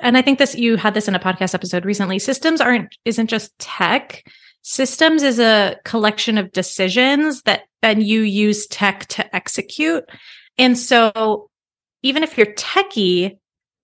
and 0.00 0.16
I 0.16 0.22
think 0.22 0.38
this, 0.38 0.54
you 0.54 0.76
had 0.76 0.94
this 0.94 1.08
in 1.08 1.14
a 1.14 1.20
podcast 1.20 1.54
episode 1.54 1.84
recently. 1.84 2.18
Systems 2.18 2.60
aren't, 2.60 2.96
isn't 3.04 3.28
just 3.28 3.56
tech. 3.58 4.24
Systems 4.62 5.22
is 5.22 5.38
a 5.38 5.76
collection 5.84 6.36
of 6.36 6.52
decisions 6.52 7.42
that 7.42 7.62
then 7.80 8.00
you 8.00 8.22
use 8.22 8.66
tech 8.66 9.06
to 9.06 9.34
execute. 9.34 10.04
And 10.58 10.76
so 10.76 11.48
even 12.02 12.22
if 12.22 12.36
you're 12.36 12.54
techie, 12.54 13.38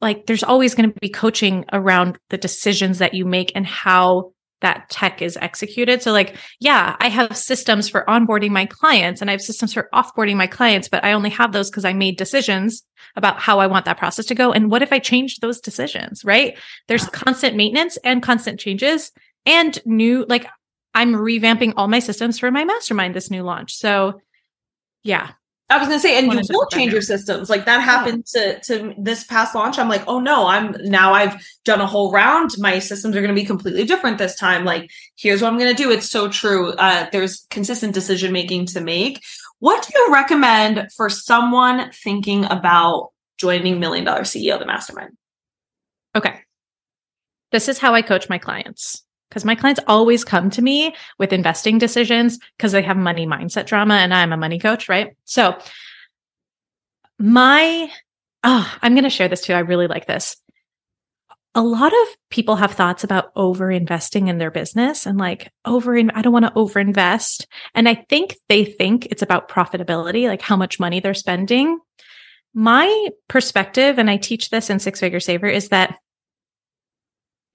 like 0.04 0.26
there's 0.26 0.44
always 0.44 0.74
going 0.74 0.92
to 0.92 1.00
be 1.00 1.08
coaching 1.08 1.64
around 1.72 2.18
the 2.28 2.36
decisions 2.36 2.98
that 2.98 3.14
you 3.14 3.24
make 3.24 3.50
and 3.54 3.66
how 3.66 4.32
that 4.60 4.88
tech 4.88 5.20
is 5.20 5.36
executed. 5.40 6.02
So 6.02 6.12
like, 6.12 6.36
yeah, 6.60 6.96
I 7.00 7.08
have 7.08 7.36
systems 7.36 7.88
for 7.88 8.04
onboarding 8.06 8.50
my 8.50 8.66
clients 8.66 9.20
and 9.20 9.30
I 9.30 9.32
have 9.32 9.42
systems 9.42 9.74
for 9.74 9.88
offboarding 9.94 10.36
my 10.36 10.46
clients, 10.46 10.88
but 10.88 11.04
I 11.04 11.12
only 11.12 11.30
have 11.30 11.52
those 11.52 11.70
because 11.70 11.84
I 11.84 11.92
made 11.92 12.16
decisions 12.16 12.82
about 13.16 13.40
how 13.40 13.60
I 13.60 13.66
want 13.66 13.84
that 13.86 13.98
process 13.98 14.26
to 14.26 14.34
go. 14.34 14.52
And 14.52 14.70
what 14.70 14.82
if 14.82 14.92
I 14.92 14.98
change 14.98 15.38
those 15.38 15.60
decisions, 15.60 16.24
right? 16.24 16.56
There's 16.88 17.06
constant 17.08 17.56
maintenance 17.56 17.98
and 18.04 18.22
constant 18.22 18.60
changes 18.60 19.10
and 19.44 19.78
new, 19.84 20.24
like 20.28 20.46
I'm 20.94 21.12
revamping 21.12 21.74
all 21.76 21.88
my 21.88 21.98
systems 21.98 22.38
for 22.38 22.50
my 22.50 22.64
mastermind 22.64 23.14
this 23.14 23.30
new 23.30 23.42
launch. 23.42 23.74
So 23.74 24.20
yeah, 25.02 25.32
I 25.70 25.78
was 25.78 25.88
gonna 25.88 26.00
say, 26.00 26.18
and 26.18 26.30
you 26.30 26.42
will 26.50 26.66
change 26.66 26.92
your 26.92 27.00
systems. 27.00 27.48
Like 27.48 27.64
that 27.64 27.80
happened 27.80 28.26
yeah. 28.34 28.58
to 28.58 28.60
to 28.60 28.94
this 28.98 29.24
past 29.24 29.54
launch. 29.54 29.78
I'm 29.78 29.88
like, 29.88 30.04
oh 30.06 30.20
no, 30.20 30.46
I'm 30.46 30.76
now 30.82 31.14
I've 31.14 31.42
done 31.64 31.80
a 31.80 31.86
whole 31.86 32.12
round. 32.12 32.50
My 32.58 32.78
systems 32.78 33.16
are 33.16 33.22
gonna 33.22 33.32
be 33.32 33.46
completely 33.46 33.84
different 33.84 34.18
this 34.18 34.36
time. 34.36 34.64
Like, 34.64 34.90
here's 35.16 35.40
what 35.40 35.50
I'm 35.50 35.58
gonna 35.58 35.72
do. 35.72 35.90
It's 35.90 36.10
so 36.10 36.28
true. 36.28 36.72
Uh, 36.72 37.08
there's 37.12 37.46
consistent 37.48 37.94
decision 37.94 38.30
making 38.32 38.66
to 38.66 38.80
make. 38.80 39.22
What 39.58 39.86
do 39.86 39.98
you 39.98 40.12
recommend 40.12 40.88
for 40.94 41.08
someone 41.08 41.90
thinking 41.92 42.44
about 42.44 43.12
joining 43.38 43.80
Million 43.80 44.04
Dollar 44.04 44.22
CEO 44.22 44.58
the 44.58 44.66
Mastermind? 44.66 45.16
Okay. 46.14 46.40
This 47.52 47.68
is 47.68 47.78
how 47.78 47.94
I 47.94 48.02
coach 48.02 48.28
my 48.28 48.36
clients 48.36 49.02
because 49.34 49.44
my 49.44 49.56
clients 49.56 49.80
always 49.88 50.24
come 50.24 50.48
to 50.50 50.62
me 50.62 50.94
with 51.18 51.32
investing 51.32 51.76
decisions 51.76 52.38
because 52.56 52.70
they 52.70 52.82
have 52.82 52.96
money 52.96 53.26
mindset 53.26 53.66
drama 53.66 53.94
and 53.94 54.14
I'm 54.14 54.32
a 54.32 54.36
money 54.36 54.60
coach, 54.60 54.88
right? 54.88 55.16
So 55.24 55.58
my 57.18 57.90
oh, 58.44 58.78
I'm 58.80 58.94
going 58.94 59.02
to 59.02 59.10
share 59.10 59.26
this 59.26 59.40
too. 59.40 59.54
I 59.54 59.60
really 59.60 59.88
like 59.88 60.06
this. 60.06 60.36
A 61.56 61.62
lot 61.62 61.92
of 61.92 62.08
people 62.30 62.56
have 62.56 62.72
thoughts 62.72 63.02
about 63.02 63.32
over 63.34 63.72
investing 63.72 64.28
in 64.28 64.38
their 64.38 64.52
business 64.52 65.04
and 65.04 65.18
like 65.18 65.50
over 65.64 65.96
I 65.96 66.22
don't 66.22 66.32
want 66.32 66.44
to 66.44 66.52
over 66.54 66.78
invest. 66.78 67.48
And 67.74 67.88
I 67.88 68.04
think 68.08 68.36
they 68.48 68.64
think 68.64 69.06
it's 69.06 69.22
about 69.22 69.48
profitability, 69.48 70.28
like 70.28 70.42
how 70.42 70.56
much 70.56 70.78
money 70.78 71.00
they're 71.00 71.14
spending. 71.14 71.80
My 72.54 73.08
perspective, 73.26 73.98
and 73.98 74.08
I 74.08 74.16
teach 74.16 74.50
this 74.50 74.70
in 74.70 74.78
Six 74.78 75.00
Figure 75.00 75.18
Saver, 75.18 75.48
is 75.48 75.70
that 75.70 75.96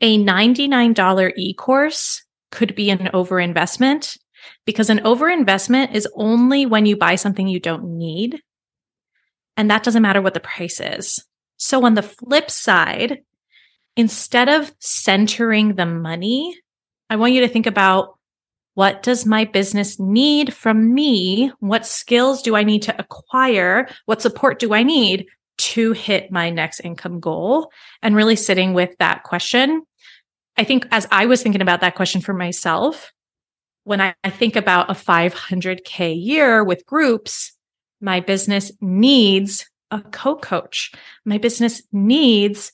a 0.02 0.18
$99 0.18 1.34
e 1.36 1.54
course 1.54 2.24
could 2.52 2.76
be 2.76 2.90
an 2.90 3.10
overinvestment 3.14 4.18
because 4.66 4.90
an 4.90 5.00
overinvestment 5.00 5.94
is 5.94 6.08
only 6.16 6.66
when 6.66 6.86
you 6.86 6.96
buy 6.96 7.16
something 7.16 7.48
you 7.48 7.60
don't 7.60 7.98
need. 7.98 8.42
And 9.58 9.70
that 9.70 9.84
doesn't 9.84 10.02
matter 10.02 10.22
what 10.22 10.34
the 10.34 10.40
price 10.40 10.80
is. 10.80 11.24
So 11.58 11.86
on 11.86 11.96
the 11.96 12.02
flip 12.02 12.50
side, 12.50 13.20
instead 13.98 14.48
of 14.48 14.72
centering 14.80 15.76
the 15.76 15.86
money, 15.86 16.58
I 17.10 17.18
want 17.18 17.34
you 17.34 17.42
to 17.42 17.50
think 17.50 17.66
about 17.66 18.18
what 18.76 19.04
does 19.04 19.26
my 19.26 19.44
business 19.44 20.00
need 20.00 20.54
from 20.54 20.94
me? 20.94 21.52
What 21.60 21.86
skills 21.86 22.42
do 22.42 22.56
I 22.56 22.64
need 22.64 22.84
to 22.84 22.98
acquire? 22.98 23.90
What 24.06 24.22
support 24.22 24.60
do 24.60 24.74
I 24.74 24.84
need 24.84 25.26
to 25.58 25.92
hit 25.92 26.32
my 26.32 26.50
next 26.50 26.80
income 26.80 27.20
goal? 27.20 27.72
And 28.02 28.16
really 28.16 28.38
sitting 28.38 28.74
with 28.74 28.96
that 29.00 29.24
question 29.24 29.84
I 30.60 30.66
think 30.66 30.86
as 30.92 31.08
I 31.10 31.26
was 31.26 31.42
thinking 31.42 31.62
about 31.62 31.80
that 31.82 31.96
question 31.96 32.20
for 32.20 32.34
myself, 32.34 33.14
when 33.86 34.02
I, 34.02 34.14
I 34.26 34.30
think 34.30 34.58
about 34.58 34.92
a 34.92 34.94
500K 34.94 36.22
year 36.22 36.66
with 36.66 36.86
groups, 36.86 37.54
my 38.02 38.20
business 38.20 38.70
needs 38.82 39.66
a 39.90 40.02
co 40.02 40.36
coach. 40.36 40.92
My 41.24 41.38
business 41.38 41.82
needs 41.94 42.74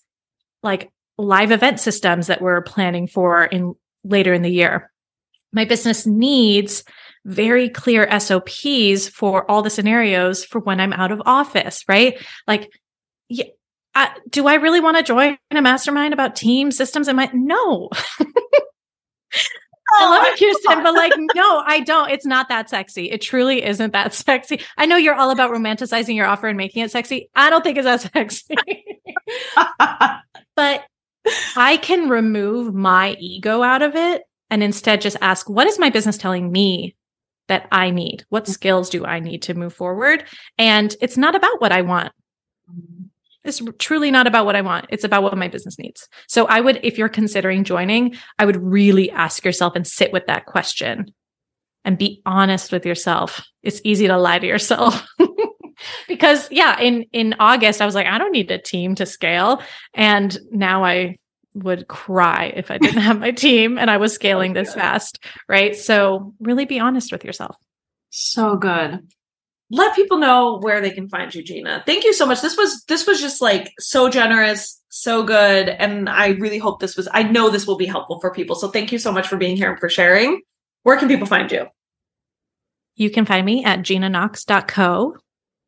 like 0.63 0.91
live 1.19 1.51
event 1.51 1.79
systems 1.79 2.25
that 2.25 2.41
we're 2.41 2.63
planning 2.63 3.05
for 3.07 3.45
in 3.45 3.75
later 4.03 4.33
in 4.33 4.41
the 4.41 4.49
year. 4.49 4.91
My 5.53 5.63
business 5.63 6.07
needs 6.07 6.83
very 7.23 7.69
clear 7.69 8.19
SOPs 8.19 9.07
for 9.09 9.49
all 9.49 9.61
the 9.61 9.69
scenarios 9.69 10.43
for 10.43 10.59
when 10.59 10.79
I'm 10.79 10.91
out 10.91 11.11
of 11.11 11.21
office, 11.27 11.83
right? 11.88 12.17
Like, 12.47 12.71
yeah, 13.29 13.45
I, 13.95 14.11
do 14.29 14.47
I 14.47 14.55
really 14.55 14.81
want 14.81 14.97
to 14.97 15.03
join 15.03 15.37
a 15.51 15.61
mastermind 15.61 16.13
about 16.13 16.35
team 16.35 16.71
systems? 16.71 17.07
Am 17.07 17.17
I 17.17 17.29
no? 17.33 17.89
I 19.97 20.09
love 20.09 20.23
oh, 20.25 20.33
it, 20.33 20.39
Kirsten, 20.39 20.83
but 20.83 20.93
like, 20.93 21.13
no, 21.35 21.63
I 21.65 21.79
don't. 21.79 22.09
It's 22.09 22.25
not 22.25 22.49
that 22.49 22.69
sexy. 22.69 23.09
It 23.09 23.21
truly 23.21 23.63
isn't 23.63 23.93
that 23.93 24.13
sexy. 24.13 24.61
I 24.77 24.85
know 24.85 24.97
you're 24.97 25.15
all 25.15 25.31
about 25.31 25.51
romanticizing 25.51 26.15
your 26.15 26.25
offer 26.25 26.47
and 26.47 26.57
making 26.57 26.83
it 26.83 26.91
sexy. 26.91 27.29
I 27.35 27.49
don't 27.49 27.63
think 27.63 27.77
it's 27.77 27.85
that 27.85 28.01
sexy. 28.31 28.55
but 30.55 30.83
I 31.55 31.77
can 31.77 32.09
remove 32.09 32.73
my 32.73 33.15
ego 33.19 33.63
out 33.63 33.81
of 33.81 33.95
it 33.95 34.23
and 34.49 34.61
instead 34.61 35.01
just 35.01 35.17
ask, 35.21 35.49
what 35.49 35.67
is 35.67 35.79
my 35.79 35.89
business 35.89 36.17
telling 36.17 36.51
me 36.51 36.95
that 37.47 37.67
I 37.71 37.91
need? 37.91 38.25
What 38.29 38.47
skills 38.47 38.89
do 38.89 39.05
I 39.05 39.19
need 39.19 39.43
to 39.43 39.53
move 39.53 39.73
forward? 39.73 40.25
And 40.57 40.95
it's 40.99 41.17
not 41.17 41.35
about 41.35 41.61
what 41.61 41.71
I 41.71 41.81
want. 41.81 42.11
It's 43.45 43.61
truly 43.79 44.11
not 44.11 44.27
about 44.27 44.45
what 44.45 44.55
I 44.55 44.61
want. 44.61 44.87
It's 44.89 45.03
about 45.03 45.23
what 45.23 45.37
my 45.37 45.47
business 45.47 45.77
needs. 45.77 46.07
So 46.27 46.45
I 46.47 46.59
would, 46.59 46.79
if 46.83 46.97
you're 46.97 47.09
considering 47.09 47.63
joining, 47.63 48.15
I 48.39 48.45
would 48.45 48.61
really 48.61 49.11
ask 49.11 49.45
yourself 49.45 49.75
and 49.75 49.85
sit 49.85 50.11
with 50.11 50.25
that 50.27 50.45
question 50.47 51.13
and 51.83 51.97
be 51.97 52.21
honest 52.25 52.71
with 52.71 52.85
yourself. 52.85 53.45
It's 53.61 53.81
easy 53.83 54.07
to 54.07 54.17
lie 54.17 54.39
to 54.39 54.47
yourself. 54.47 55.07
because 56.07 56.51
yeah, 56.51 56.79
in, 56.79 57.03
in 57.13 57.35
August, 57.39 57.81
I 57.81 57.85
was 57.85 57.95
like, 57.95 58.07
I 58.07 58.17
don't 58.17 58.31
need 58.31 58.49
a 58.49 58.57
team 58.57 58.95
to 58.95 59.05
scale. 59.05 59.61
And 59.93 60.37
now 60.51 60.83
I 60.83 61.17
would 61.53 61.87
cry 61.87 62.51
if 62.55 62.71
I 62.71 62.79
didn't 62.79 63.01
have 63.01 63.19
my 63.19 63.31
team 63.45 63.77
and 63.77 63.91
I 63.91 63.97
was 63.97 64.13
scaling 64.13 64.53
this 64.53 64.73
fast. 64.73 65.23
Right. 65.47 65.75
So 65.75 66.33
really 66.39 66.65
be 66.65 66.79
honest 66.79 67.11
with 67.11 67.23
yourself. 67.23 67.55
So 68.09 68.55
good 68.55 69.07
let 69.72 69.95
people 69.95 70.18
know 70.18 70.59
where 70.59 70.82
they 70.82 70.91
can 70.91 71.09
find 71.09 71.34
you 71.34 71.43
gina 71.43 71.84
thank 71.86 72.03
you 72.03 72.13
so 72.13 72.26
much 72.26 72.41
this 72.41 72.57
was 72.57 72.84
this 72.88 73.07
was 73.07 73.20
just 73.20 73.41
like 73.41 73.72
so 73.80 74.09
generous 74.09 74.82
so 74.89 75.24
good 75.24 75.70
and 75.70 76.09
i 76.09 76.30
really 76.30 76.57
hope 76.57 76.80
this 76.80 76.95
was 76.95 77.07
i 77.13 77.24
know 77.24 77.49
this 77.49 77.66
will 77.66 77.78
be 77.78 77.86
helpful 77.86 78.20
for 78.20 78.32
people 78.32 78.55
so 78.55 78.70
thank 78.70 78.91
you 78.91 78.99
so 78.99 79.11
much 79.11 79.28
for 79.28 79.38
being 79.38 79.55
here 79.55 79.72
and 79.72 79.80
for 79.80 79.89
sharing 79.89 80.41
where 80.84 80.97
can 80.97 81.07
people 81.07 81.28
find 81.28 81.51
you 81.51 81.66
you 82.95 83.09
can 83.09 83.26
find 83.26 83.45
me 83.45 83.63
at 83.63 83.80
ginaknox.co 83.80 85.16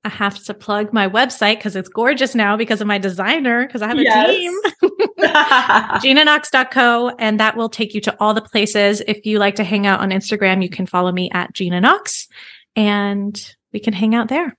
I 0.03 0.09
have 0.09 0.41
to 0.45 0.53
plug 0.53 0.93
my 0.93 1.09
website 1.09 1.57
because 1.57 1.75
it's 1.75 1.89
gorgeous 1.89 2.33
now 2.33 2.55
because 2.55 2.79
of 2.79 2.87
my 2.87 2.97
designer, 2.97 3.65
because 3.67 3.81
I 3.81 3.87
have 3.87 3.97
a 3.97 4.03
yes. 4.03 4.29
team. 4.29 4.53
GinaKnox.co, 6.15 7.15
and 7.19 7.39
that 7.41 7.57
will 7.57 7.67
take 7.67 7.93
you 7.93 7.99
to 8.01 8.15
all 8.21 8.33
the 8.33 8.41
places. 8.41 9.01
If 9.05 9.25
you 9.25 9.37
like 9.37 9.55
to 9.55 9.65
hang 9.65 9.85
out 9.85 9.99
on 9.99 10.11
Instagram, 10.11 10.63
you 10.63 10.69
can 10.69 10.85
follow 10.85 11.11
me 11.11 11.29
at 11.33 11.51
Gina 11.51 11.81
Knox. 11.81 12.29
And 12.77 13.56
we 13.77 13.81
can 13.81 13.93
hang 13.93 14.15
out 14.15 14.27
there. 14.27 14.57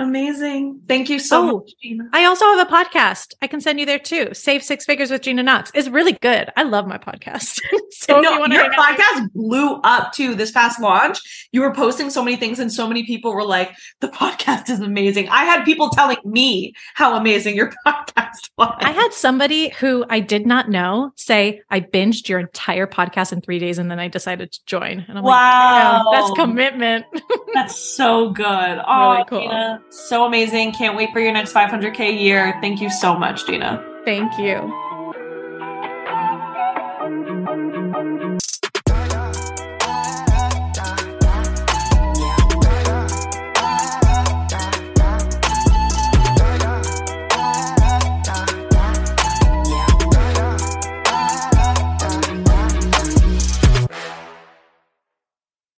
Amazing. 0.00 0.82
Thank 0.86 1.10
you 1.10 1.18
so 1.18 1.40
oh, 1.40 1.56
much, 1.58 1.72
Gina. 1.82 2.08
I 2.12 2.24
also 2.24 2.44
have 2.44 2.68
a 2.68 2.70
podcast. 2.70 3.34
I 3.42 3.48
can 3.48 3.60
send 3.60 3.80
you 3.80 3.86
there 3.86 3.98
too. 3.98 4.28
Save 4.32 4.62
Six 4.62 4.84
Figures 4.84 5.10
with 5.10 5.22
Gina 5.22 5.42
Knox. 5.42 5.72
It's 5.74 5.88
really 5.88 6.12
good. 6.12 6.50
I 6.56 6.62
love 6.62 6.86
my 6.86 6.98
podcast. 6.98 7.60
so 7.90 8.20
no, 8.20 8.46
you 8.46 8.52
your 8.52 8.70
podcast 8.70 9.32
blew 9.32 9.80
up 9.82 10.12
too 10.12 10.36
this 10.36 10.52
past 10.52 10.80
launch. 10.80 11.48
You 11.50 11.62
were 11.62 11.74
posting 11.74 12.10
so 12.10 12.22
many 12.22 12.36
things 12.36 12.60
and 12.60 12.72
so 12.72 12.86
many 12.86 13.04
people 13.06 13.34
were 13.34 13.44
like, 13.44 13.74
the 13.98 14.06
podcast 14.06 14.70
is 14.70 14.78
amazing. 14.78 15.28
I 15.30 15.44
had 15.44 15.64
people 15.64 15.90
telling 15.90 16.18
me 16.24 16.74
how 16.94 17.16
amazing 17.16 17.56
your 17.56 17.72
podcast 17.86 18.50
was. 18.56 18.76
I 18.78 18.92
had 18.92 19.12
somebody 19.12 19.70
who 19.70 20.04
I 20.08 20.20
did 20.20 20.46
not 20.46 20.70
know 20.70 21.10
say, 21.16 21.60
I 21.70 21.80
binged 21.80 22.28
your 22.28 22.38
entire 22.38 22.86
podcast 22.86 23.32
in 23.32 23.40
three 23.40 23.58
days 23.58 23.78
and 23.78 23.90
then 23.90 23.98
I 23.98 24.06
decided 24.06 24.52
to 24.52 24.64
join. 24.64 25.04
And 25.08 25.18
I'm 25.18 25.24
wow. 25.24 25.32
like, 25.32 26.04
wow, 26.04 26.10
that's 26.12 26.30
commitment. 26.38 27.04
that's 27.54 27.76
so 27.76 28.30
good. 28.30 28.44
Oh, 28.86 29.12
really 29.12 29.24
cool. 29.24 29.40
Gina 29.40 29.82
so 29.90 30.24
amazing. 30.24 30.72
Can't 30.72 30.96
wait 30.96 31.10
for 31.12 31.20
your 31.20 31.32
next 31.32 31.52
500K 31.52 32.20
year. 32.20 32.58
Thank 32.60 32.80
you 32.80 32.90
so 32.90 33.16
much, 33.16 33.46
Dina. 33.46 33.84
Thank 34.04 34.38
you. 34.38 34.97